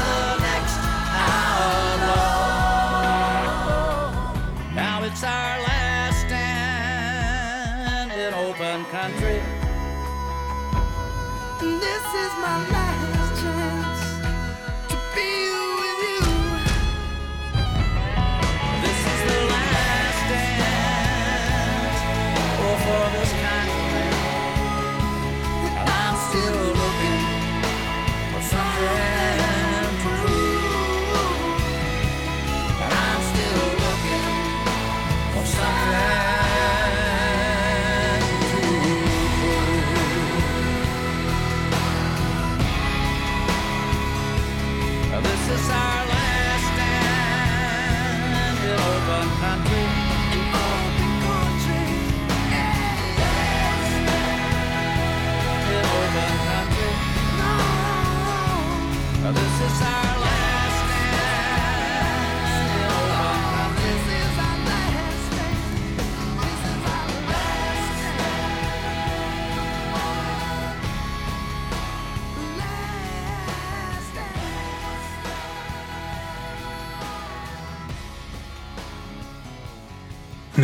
the 0.00 0.18
next 0.48 0.80
outlaw. 1.28 2.32
Now 4.74 4.96
it's 5.04 5.22
our 5.22 5.54
last 5.68 6.18
stand 6.24 8.12
in 8.12 8.32
open 8.32 8.78
country. 8.96 9.42
This 11.60 12.04
is 12.24 12.32
my 12.40 12.56
last 12.70 12.77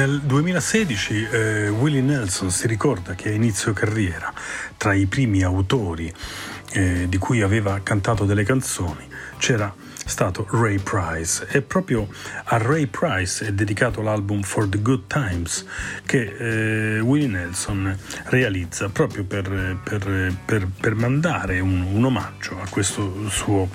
Nel 0.05 0.21
2016 0.21 1.29
eh, 1.31 1.69
Willie 1.71 2.03
Nelson 2.03 2.51
si 2.51 2.67
ricorda 2.67 3.15
che 3.15 3.31
a 3.31 3.33
inizio 3.33 3.73
carriera, 3.73 4.31
tra 4.77 4.93
i 4.93 5.07
primi 5.07 5.43
autori 5.43 6.13
eh, 6.73 7.07
di 7.09 7.17
cui 7.17 7.41
aveva 7.41 7.81
cantato 7.83 8.27
delle 8.27 8.45
canzoni, 8.45 9.09
c'era 9.39 9.75
stato 10.07 10.47
Ray 10.51 10.79
Price 10.79 11.47
e 11.49 11.63
proprio 11.63 12.09
a 12.45 12.57
Ray 12.59 12.87
Price 12.87 13.47
è 13.47 13.53
dedicato 13.53 14.03
l'album 14.03 14.43
For 14.43 14.69
the 14.69 14.81
Good 14.81 15.07
Times 15.07 15.65
che 16.05 16.97
eh, 16.97 17.01
Willie 17.01 17.29
Nelson 17.29 17.97
realizza 18.27 18.89
proprio 18.89 19.25
per, 19.25 19.79
per- 19.83 20.37
per- 20.45 20.69
per 20.81 20.95
mandare 20.95 21.61
un, 21.61 21.81
un 21.81 22.05
omaggio 22.05 22.61
a 22.61 22.67
questo 22.69 23.29
suo 23.29 23.69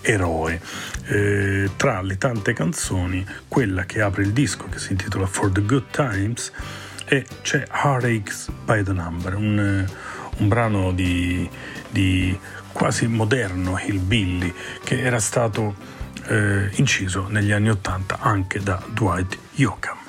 eroe. 0.00 0.60
Eh, 1.06 1.70
tra 1.76 2.00
le 2.00 2.16
tante 2.16 2.52
canzoni, 2.52 3.26
quella 3.48 3.84
che 3.84 4.00
apre 4.00 4.22
il 4.22 4.32
disco 4.32 4.68
che 4.68 4.78
si 4.78 4.92
intitola 4.92 5.26
For 5.26 5.50
the 5.50 5.62
Good 5.64 5.90
Times 5.90 6.52
e 7.06 7.26
c'è 7.42 7.64
Heartaches 7.70 8.48
by 8.64 8.82
the 8.82 8.92
Number, 8.92 9.34
un, 9.34 9.86
un 10.38 10.48
brano 10.48 10.92
di, 10.92 11.48
di 11.90 12.38
quasi 12.74 13.06
moderno 13.06 13.78
hillbilly 13.78 14.52
che 14.82 15.00
era 15.00 15.20
stato 15.20 15.74
eh, 16.26 16.68
inciso 16.74 17.28
negli 17.28 17.52
anni 17.52 17.70
Ottanta 17.70 18.18
anche 18.20 18.60
da 18.60 18.82
Dwight 18.92 19.38
Yoakam. 19.54 20.03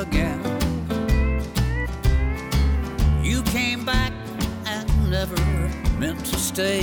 again. 0.00 0.40
You 3.22 3.42
came 3.42 3.84
back 3.84 4.12
and 4.64 5.10
never 5.10 5.36
meant 5.98 6.24
to 6.24 6.38
stay. 6.38 6.82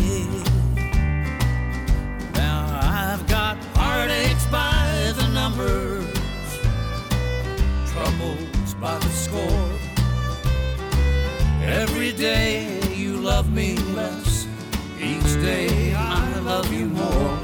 Now 2.34 2.80
I've 2.81 3.27
got 3.27 3.57
heartaches 3.73 4.45
by 4.48 5.14
the 5.15 5.27
numbers, 5.34 6.06
troubles 7.91 8.76
by 8.76 8.98
the 8.99 9.10
score. 9.10 9.69
Every 11.64 12.11
day 12.11 12.80
you 12.94 13.18
love 13.18 13.52
me 13.52 13.77
less, 13.95 14.48
each 14.99 15.34
day 15.41 15.95
I 15.95 16.39
love 16.39 16.72
you 16.72 16.85
more. 16.85 17.39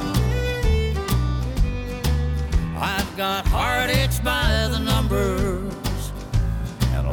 I've 2.78 3.18
got 3.18 3.48
heartaches 3.48 4.20
by 4.20 4.68
the 4.70 4.80
numbers 4.80 5.63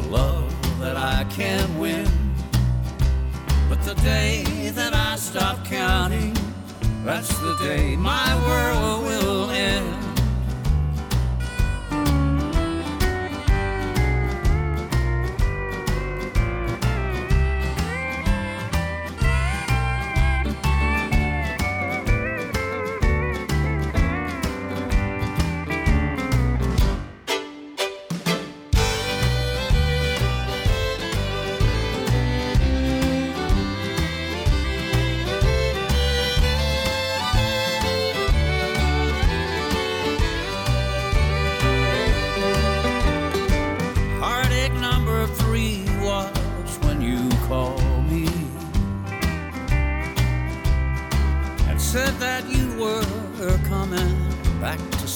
love 0.08 0.50
that 0.80 0.96
I 0.96 1.24
can't 1.30 1.78
win. 1.78 2.08
But 3.68 3.82
the 3.82 3.94
day 3.96 4.70
that 4.74 4.94
I 4.94 5.16
stop 5.16 5.64
counting, 5.64 6.36
that's 7.04 7.28
the 7.40 7.56
day 7.62 7.96
my 7.96 8.34
world 8.46 9.04
will 9.04 9.50
end. 9.50 9.99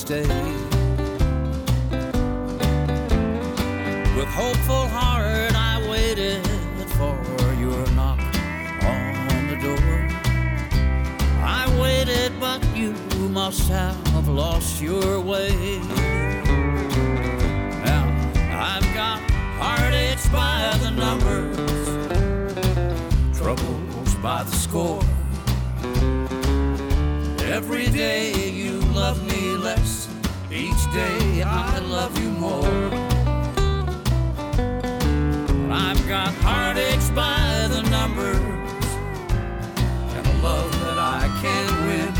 Stay. 0.04 0.28
With 4.16 4.28
hopeful 4.28 4.86
heart, 4.96 5.54
I 5.54 5.82
waited 5.88 6.46
for 6.98 7.16
your 7.58 7.82
knock 7.92 8.20
on 8.84 9.48
the 9.48 9.56
door. 9.66 10.00
I 11.40 11.62
waited, 11.80 12.32
but 12.38 12.60
you 12.76 12.92
must 13.30 13.66
have 13.70 14.28
lost 14.28 14.82
your 14.82 15.20
way. 15.20 15.78
Now 17.88 18.04
I've 18.70 18.88
got 19.00 19.20
heartaches 19.58 20.28
by 20.28 20.76
the 20.82 20.90
numbers, 20.90 21.56
troubles 23.38 24.14
by 24.16 24.42
the 24.42 24.54
score. 24.64 25.02
Every 27.56 27.86
day 27.86 28.50
you 28.50 28.83
love 29.08 29.22
me 29.26 29.54
less, 29.68 30.08
each 30.50 30.82
day 30.94 31.42
I 31.42 31.78
love 31.96 32.14
you 32.22 32.30
more. 32.46 32.84
I've 35.70 36.02
got 36.08 36.32
heartaches 36.46 37.10
by 37.10 37.68
the 37.74 37.82
numbers, 37.96 38.38
and 40.16 40.26
a 40.26 40.36
love 40.48 40.72
that 40.84 40.98
I 41.20 41.22
can't 41.42 41.76
win. 41.86 42.12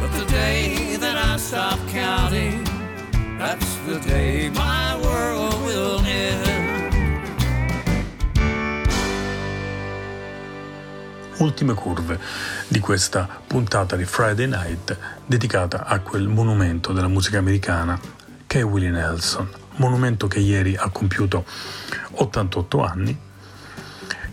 But 0.00 0.12
the 0.20 0.26
day 0.30 0.94
that 1.04 1.16
I 1.16 1.38
stop 1.38 1.80
counting, 1.88 2.62
that's 3.36 3.70
the 3.88 3.98
day 3.98 4.48
my 4.50 4.96
world 5.02 5.60
will 5.66 5.98
end. 6.04 6.66
ultime 11.40 11.74
curve 11.76 12.18
di 12.68 12.80
questa 12.80 13.28
puntata 13.46 13.96
di 13.96 14.04
Friday 14.04 14.46
Night 14.46 14.96
dedicata 15.24 15.84
a 15.84 16.00
quel 16.00 16.28
monumento 16.28 16.92
della 16.92 17.08
musica 17.08 17.38
americana 17.38 17.98
che 18.46 18.60
è 18.60 18.64
Willie 18.64 18.90
Nelson, 18.90 19.48
monumento 19.76 20.26
che 20.26 20.38
ieri 20.38 20.76
ha 20.76 20.88
compiuto 20.90 21.44
88 22.12 22.82
anni 22.82 23.18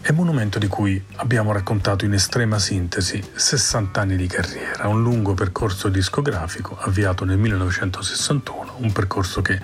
e 0.06 0.12
monumento 0.12 0.60
di 0.60 0.68
cui 0.68 1.02
abbiamo 1.16 1.54
raccontato 1.54 2.04
in 2.04 2.14
estrema 2.14 2.60
sintesi 2.60 3.24
60 3.34 4.02
anni 4.02 4.18
di 4.18 4.28
carriera, 4.28 4.90
un 4.90 5.02
lungo 5.02 5.34
percorso 5.34 5.88
discografico 5.88 6.78
avviato 6.78 7.24
nel 7.24 7.38
1961, 7.38 8.76
un 8.80 8.92
percorso 8.92 9.42
che 9.42 9.58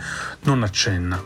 non 0.44 0.64
accenna 0.64 1.22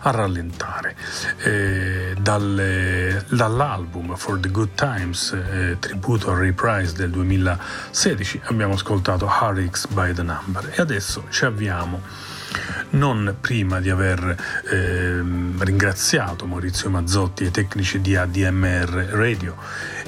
a 0.00 0.10
rallentare. 0.10 0.96
Eh, 1.44 2.16
dalle- 2.20 3.24
dall'album 3.28 4.16
For 4.16 4.40
the 4.40 4.50
Good 4.50 4.74
Times, 4.74 5.32
eh, 5.32 5.76
tributo 5.78 6.32
al 6.32 6.38
Reprise 6.38 6.94
del 6.96 7.10
2016, 7.10 8.40
abbiamo 8.46 8.74
ascoltato 8.74 9.26
Heartaches 9.26 9.86
by 9.86 10.12
the 10.12 10.22
Number 10.22 10.72
e 10.74 10.82
adesso 10.82 11.26
ci 11.30 11.44
avviamo 11.44 12.02
non 12.90 13.36
prima 13.40 13.80
di 13.80 13.88
aver 13.90 14.36
ehm, 14.70 15.60
ringraziato 15.62 16.46
Maurizio 16.46 16.88
Mazzotti 16.90 17.44
e 17.44 17.48
i 17.48 17.50
tecnici 17.50 18.00
di 18.00 18.16
ADMR 18.16 19.10
Radio 19.12 19.56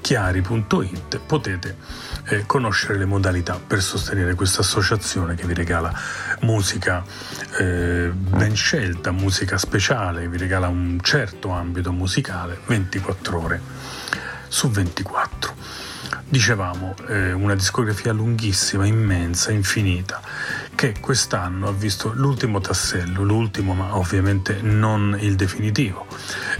chiari.it 0.00 1.20
potete 1.26 1.76
eh, 2.30 2.46
conoscere 2.46 2.96
le 2.96 3.04
modalità 3.04 3.58
per 3.64 3.82
sostenere 3.82 4.34
questa 4.34 4.60
associazione 4.60 5.34
che 5.34 5.46
vi 5.46 5.54
regala 5.54 5.92
musica 6.40 7.04
eh, 7.58 8.10
ben 8.14 8.54
scelta, 8.54 9.10
musica 9.10 9.58
speciale, 9.58 10.28
vi 10.28 10.38
regala 10.38 10.68
un 10.68 10.98
certo 11.02 11.50
ambito 11.50 11.92
musicale 11.92 12.58
24 12.66 13.42
ore 13.42 13.60
su 14.48 14.70
24. 14.70 15.54
Dicevamo, 16.28 16.94
eh, 17.08 17.32
una 17.32 17.56
discografia 17.56 18.12
lunghissima, 18.12 18.86
immensa, 18.86 19.50
infinita, 19.50 20.20
che 20.80 20.94
quest'anno 20.98 21.68
ha 21.68 21.72
visto 21.72 22.10
l'ultimo 22.14 22.58
tassello, 22.58 23.22
l'ultimo 23.22 23.74
ma 23.74 23.98
ovviamente 23.98 24.62
non 24.62 25.14
il 25.20 25.34
definitivo, 25.34 26.06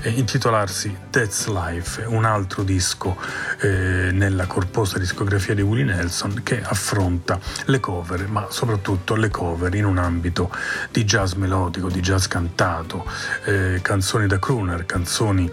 intitolarsi 0.02 0.94
That's 1.08 1.46
Life, 1.46 2.04
un 2.04 2.26
altro 2.26 2.62
disco 2.62 3.16
eh, 3.62 4.10
nella 4.12 4.44
corposa 4.44 4.98
discografia 4.98 5.54
di 5.54 5.62
Willie 5.62 5.84
Nelson 5.84 6.42
che 6.42 6.60
affronta 6.62 7.40
le 7.64 7.80
cover, 7.80 8.28
ma 8.28 8.46
soprattutto 8.50 9.14
le 9.14 9.30
cover 9.30 9.74
in 9.74 9.86
un 9.86 9.96
ambito 9.96 10.54
di 10.90 11.04
jazz 11.04 11.32
melodico, 11.32 11.88
di 11.88 12.00
jazz 12.00 12.26
cantato, 12.26 13.10
eh, 13.44 13.78
canzoni 13.80 14.26
da 14.26 14.38
crooner, 14.38 14.84
canzoni 14.84 15.50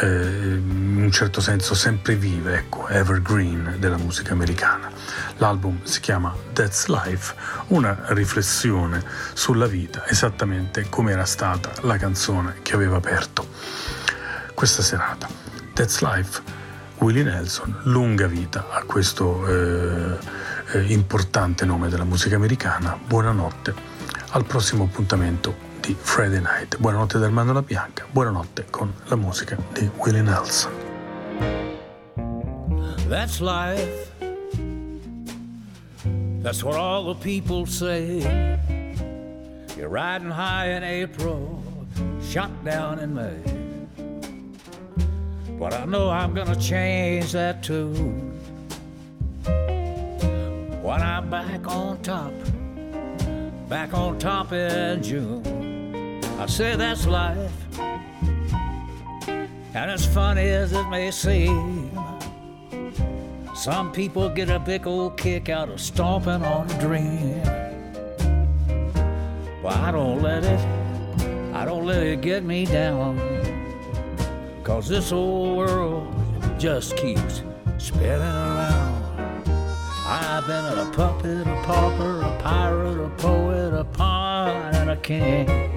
eh, 0.00 0.06
in 0.06 1.02
un 1.02 1.10
certo 1.10 1.40
senso 1.40 1.74
sempre 1.74 2.16
vive, 2.16 2.56
ecco, 2.56 2.88
evergreen 2.88 3.76
della 3.78 3.96
musica 3.96 4.32
americana. 4.32 4.90
L'album 5.38 5.82
si 5.84 6.00
chiama 6.00 6.34
That's 6.52 6.86
Life, 6.86 7.34
una 7.68 7.96
riflessione 8.08 9.02
sulla 9.32 9.66
vita, 9.66 10.06
esattamente 10.06 10.88
come 10.88 11.12
era 11.12 11.24
stata 11.24 11.70
la 11.82 11.96
canzone 11.96 12.56
che 12.62 12.74
aveva 12.74 12.96
aperto 12.96 13.48
questa 14.54 14.82
serata. 14.82 15.28
That's 15.72 16.00
Life, 16.00 16.42
Willie 16.98 17.22
Nelson, 17.22 17.80
lunga 17.84 18.26
vita 18.26 18.68
a 18.70 18.82
questo 18.84 19.46
eh, 19.46 20.18
eh, 20.72 20.92
importante 20.92 21.64
nome 21.64 21.88
della 21.88 22.04
musica 22.04 22.36
americana. 22.36 22.98
Buonanotte, 23.02 23.74
al 24.30 24.44
prossimo 24.44 24.84
appuntamento 24.84 25.65
di 25.86 25.94
Friday 25.94 26.40
Night. 26.40 26.76
Buonanotte 26.78 27.20
da 27.20 27.26
Armando 27.26 27.52
La 27.52 27.62
Bianca, 27.62 28.04
buonanotte 28.10 28.66
con 28.70 28.92
la 29.04 29.14
musica 29.14 29.56
di 29.72 29.88
Willie 29.98 30.20
Nelson. 30.20 30.72
That's 33.08 33.40
life. 33.40 34.10
That's 36.42 36.64
what 36.64 36.74
all 36.74 37.04
the 37.04 37.14
people 37.14 37.66
say. 37.66 38.18
You're 39.76 39.88
riding 39.88 40.28
high 40.28 40.70
in 40.70 40.82
April, 40.82 41.62
shot 42.20 42.50
down 42.64 42.98
in 42.98 43.14
May. 43.14 43.40
But 45.56 45.72
I 45.72 45.84
know 45.84 46.10
I'm 46.10 46.34
gonna 46.34 46.56
change 46.56 47.30
that 47.30 47.62
tune. 47.62 48.32
When 50.82 51.00
I'm 51.00 51.30
back 51.30 51.64
on 51.68 52.02
top, 52.02 52.32
back 53.68 53.94
on 53.94 54.18
top 54.18 54.52
in 54.52 55.00
June. 55.00 55.65
I 56.38 56.44
say 56.46 56.76
that's 56.76 57.06
life. 57.06 57.52
And 59.28 59.90
as 59.90 60.04
funny 60.06 60.42
as 60.42 60.72
it 60.72 60.86
may 60.88 61.10
seem, 61.10 61.90
some 63.54 63.90
people 63.90 64.28
get 64.28 64.50
a 64.50 64.58
big 64.58 64.86
old 64.86 65.16
kick 65.16 65.48
out 65.48 65.70
of 65.70 65.80
stomping 65.80 66.44
on 66.44 66.70
a 66.70 66.80
dream. 66.80 67.42
But 69.62 69.76
I 69.76 69.90
don't 69.90 70.20
let 70.20 70.44
it, 70.44 70.60
I 71.54 71.64
don't 71.64 71.86
let 71.86 72.02
it 72.02 72.20
get 72.20 72.44
me 72.44 72.66
down. 72.66 73.18
Cause 74.62 74.88
this 74.88 75.12
old 75.12 75.56
world 75.56 76.14
just 76.58 76.96
keeps 76.96 77.42
spinning 77.78 78.20
around. 78.20 79.02
I've 80.06 80.46
been 80.46 80.64
a 80.64 80.90
puppet, 80.92 81.46
a 81.46 81.62
pauper, 81.64 82.20
a 82.20 82.40
pirate, 82.42 83.04
a 83.04 83.08
poet, 83.16 83.74
a 83.74 83.84
pawn, 83.84 84.74
and 84.74 84.90
a 84.90 84.96
king. 84.96 85.75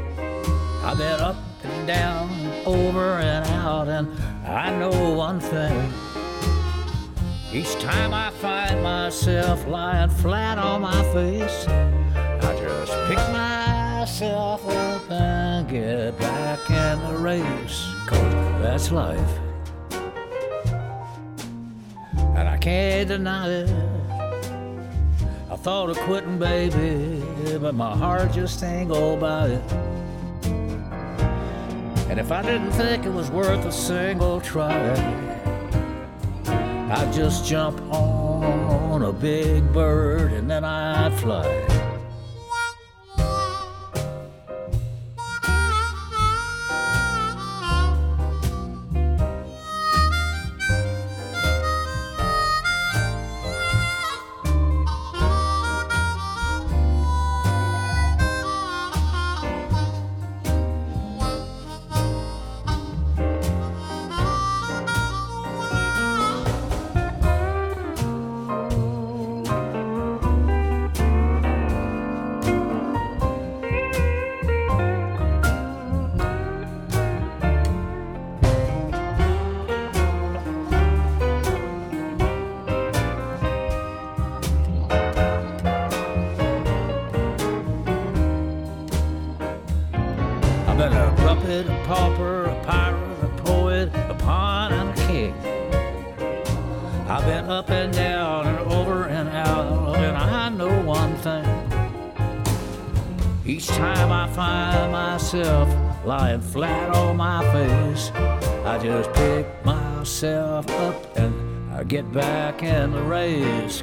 I've 0.90 0.98
been 0.98 1.20
up 1.20 1.36
and 1.64 1.86
down, 1.86 2.32
over 2.66 3.20
and 3.20 3.48
out, 3.50 3.88
and 3.88 4.08
I 4.44 4.76
know 4.76 5.12
one 5.12 5.40
thing. 5.40 5.94
Each 7.54 7.76
time 7.76 8.12
I 8.12 8.32
find 8.32 8.82
myself 8.82 9.68
lying 9.68 10.10
flat 10.10 10.58
on 10.58 10.82
my 10.82 11.04
face, 11.14 11.68
I 11.68 12.56
just 12.60 12.92
pick 13.08 13.20
myself 13.32 14.68
up 14.68 15.12
and 15.12 15.70
get 15.70 16.18
back 16.18 16.68
in 16.72 17.00
the 17.08 17.20
race. 17.20 17.94
Cause 18.08 18.34
that's 18.64 18.92
life. 18.92 19.40
And 22.36 22.50
I 22.50 22.58
can't 22.58 23.10
deny 23.10 23.48
it. 23.48 23.70
I 25.52 25.56
thought 25.56 25.92
of 25.92 26.00
quitting, 26.00 26.40
baby, 26.40 27.22
but 27.60 27.76
my 27.76 27.96
heart 27.96 28.32
just 28.32 28.64
ain't 28.64 28.90
go 28.90 29.16
about 29.16 29.52
it. 29.52 29.62
And 32.10 32.20
if 32.20 32.32
I 32.32 32.42
didn't 32.42 32.72
think 32.72 33.06
it 33.06 33.14
was 33.14 33.30
worth 33.30 33.66
a 33.66 33.72
single 33.72 34.42
try, 34.42 34.74
I'd 36.92 37.14
just 37.14 37.46
jump 37.46 37.80
on 37.94 39.04
a 39.04 39.14
big 39.14 39.72
bird 39.72 40.34
and 40.34 40.50
then 40.50 40.66
I'd 40.66 41.14
fly. 41.20 41.89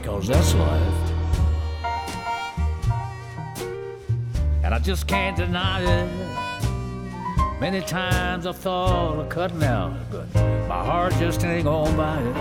Cause 0.07 0.29
that's 0.29 0.55
life. 0.55 1.13
And 4.63 4.73
I 4.73 4.79
just 4.79 5.09
can't 5.09 5.37
deny 5.37 5.81
it. 5.83 7.61
Many 7.61 7.81
times 7.81 8.47
I've 8.47 8.57
thought 8.57 9.19
of 9.19 9.29
cutting 9.29 9.65
out, 9.65 9.99
but 10.13 10.33
my 10.69 10.85
heart 10.85 11.13
just 11.15 11.43
ain't 11.45 11.65
gonna 11.65 11.97
buy 11.97 12.21
it. 12.21 12.37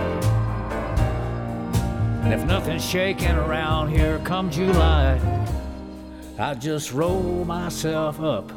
And 2.24 2.32
if 2.32 2.44
nothing's 2.44 2.84
shaking 2.84 3.34
around 3.34 3.88
here 3.88 4.20
come 4.20 4.48
July, 4.48 5.18
I 6.38 6.54
just 6.54 6.92
roll 6.92 7.44
myself 7.44 8.20
up 8.20 8.52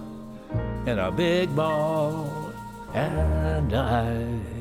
in 0.85 0.99
a 0.99 1.11
big 1.11 1.55
ball 1.55 2.53
and 2.93 3.71
die. 3.71 4.58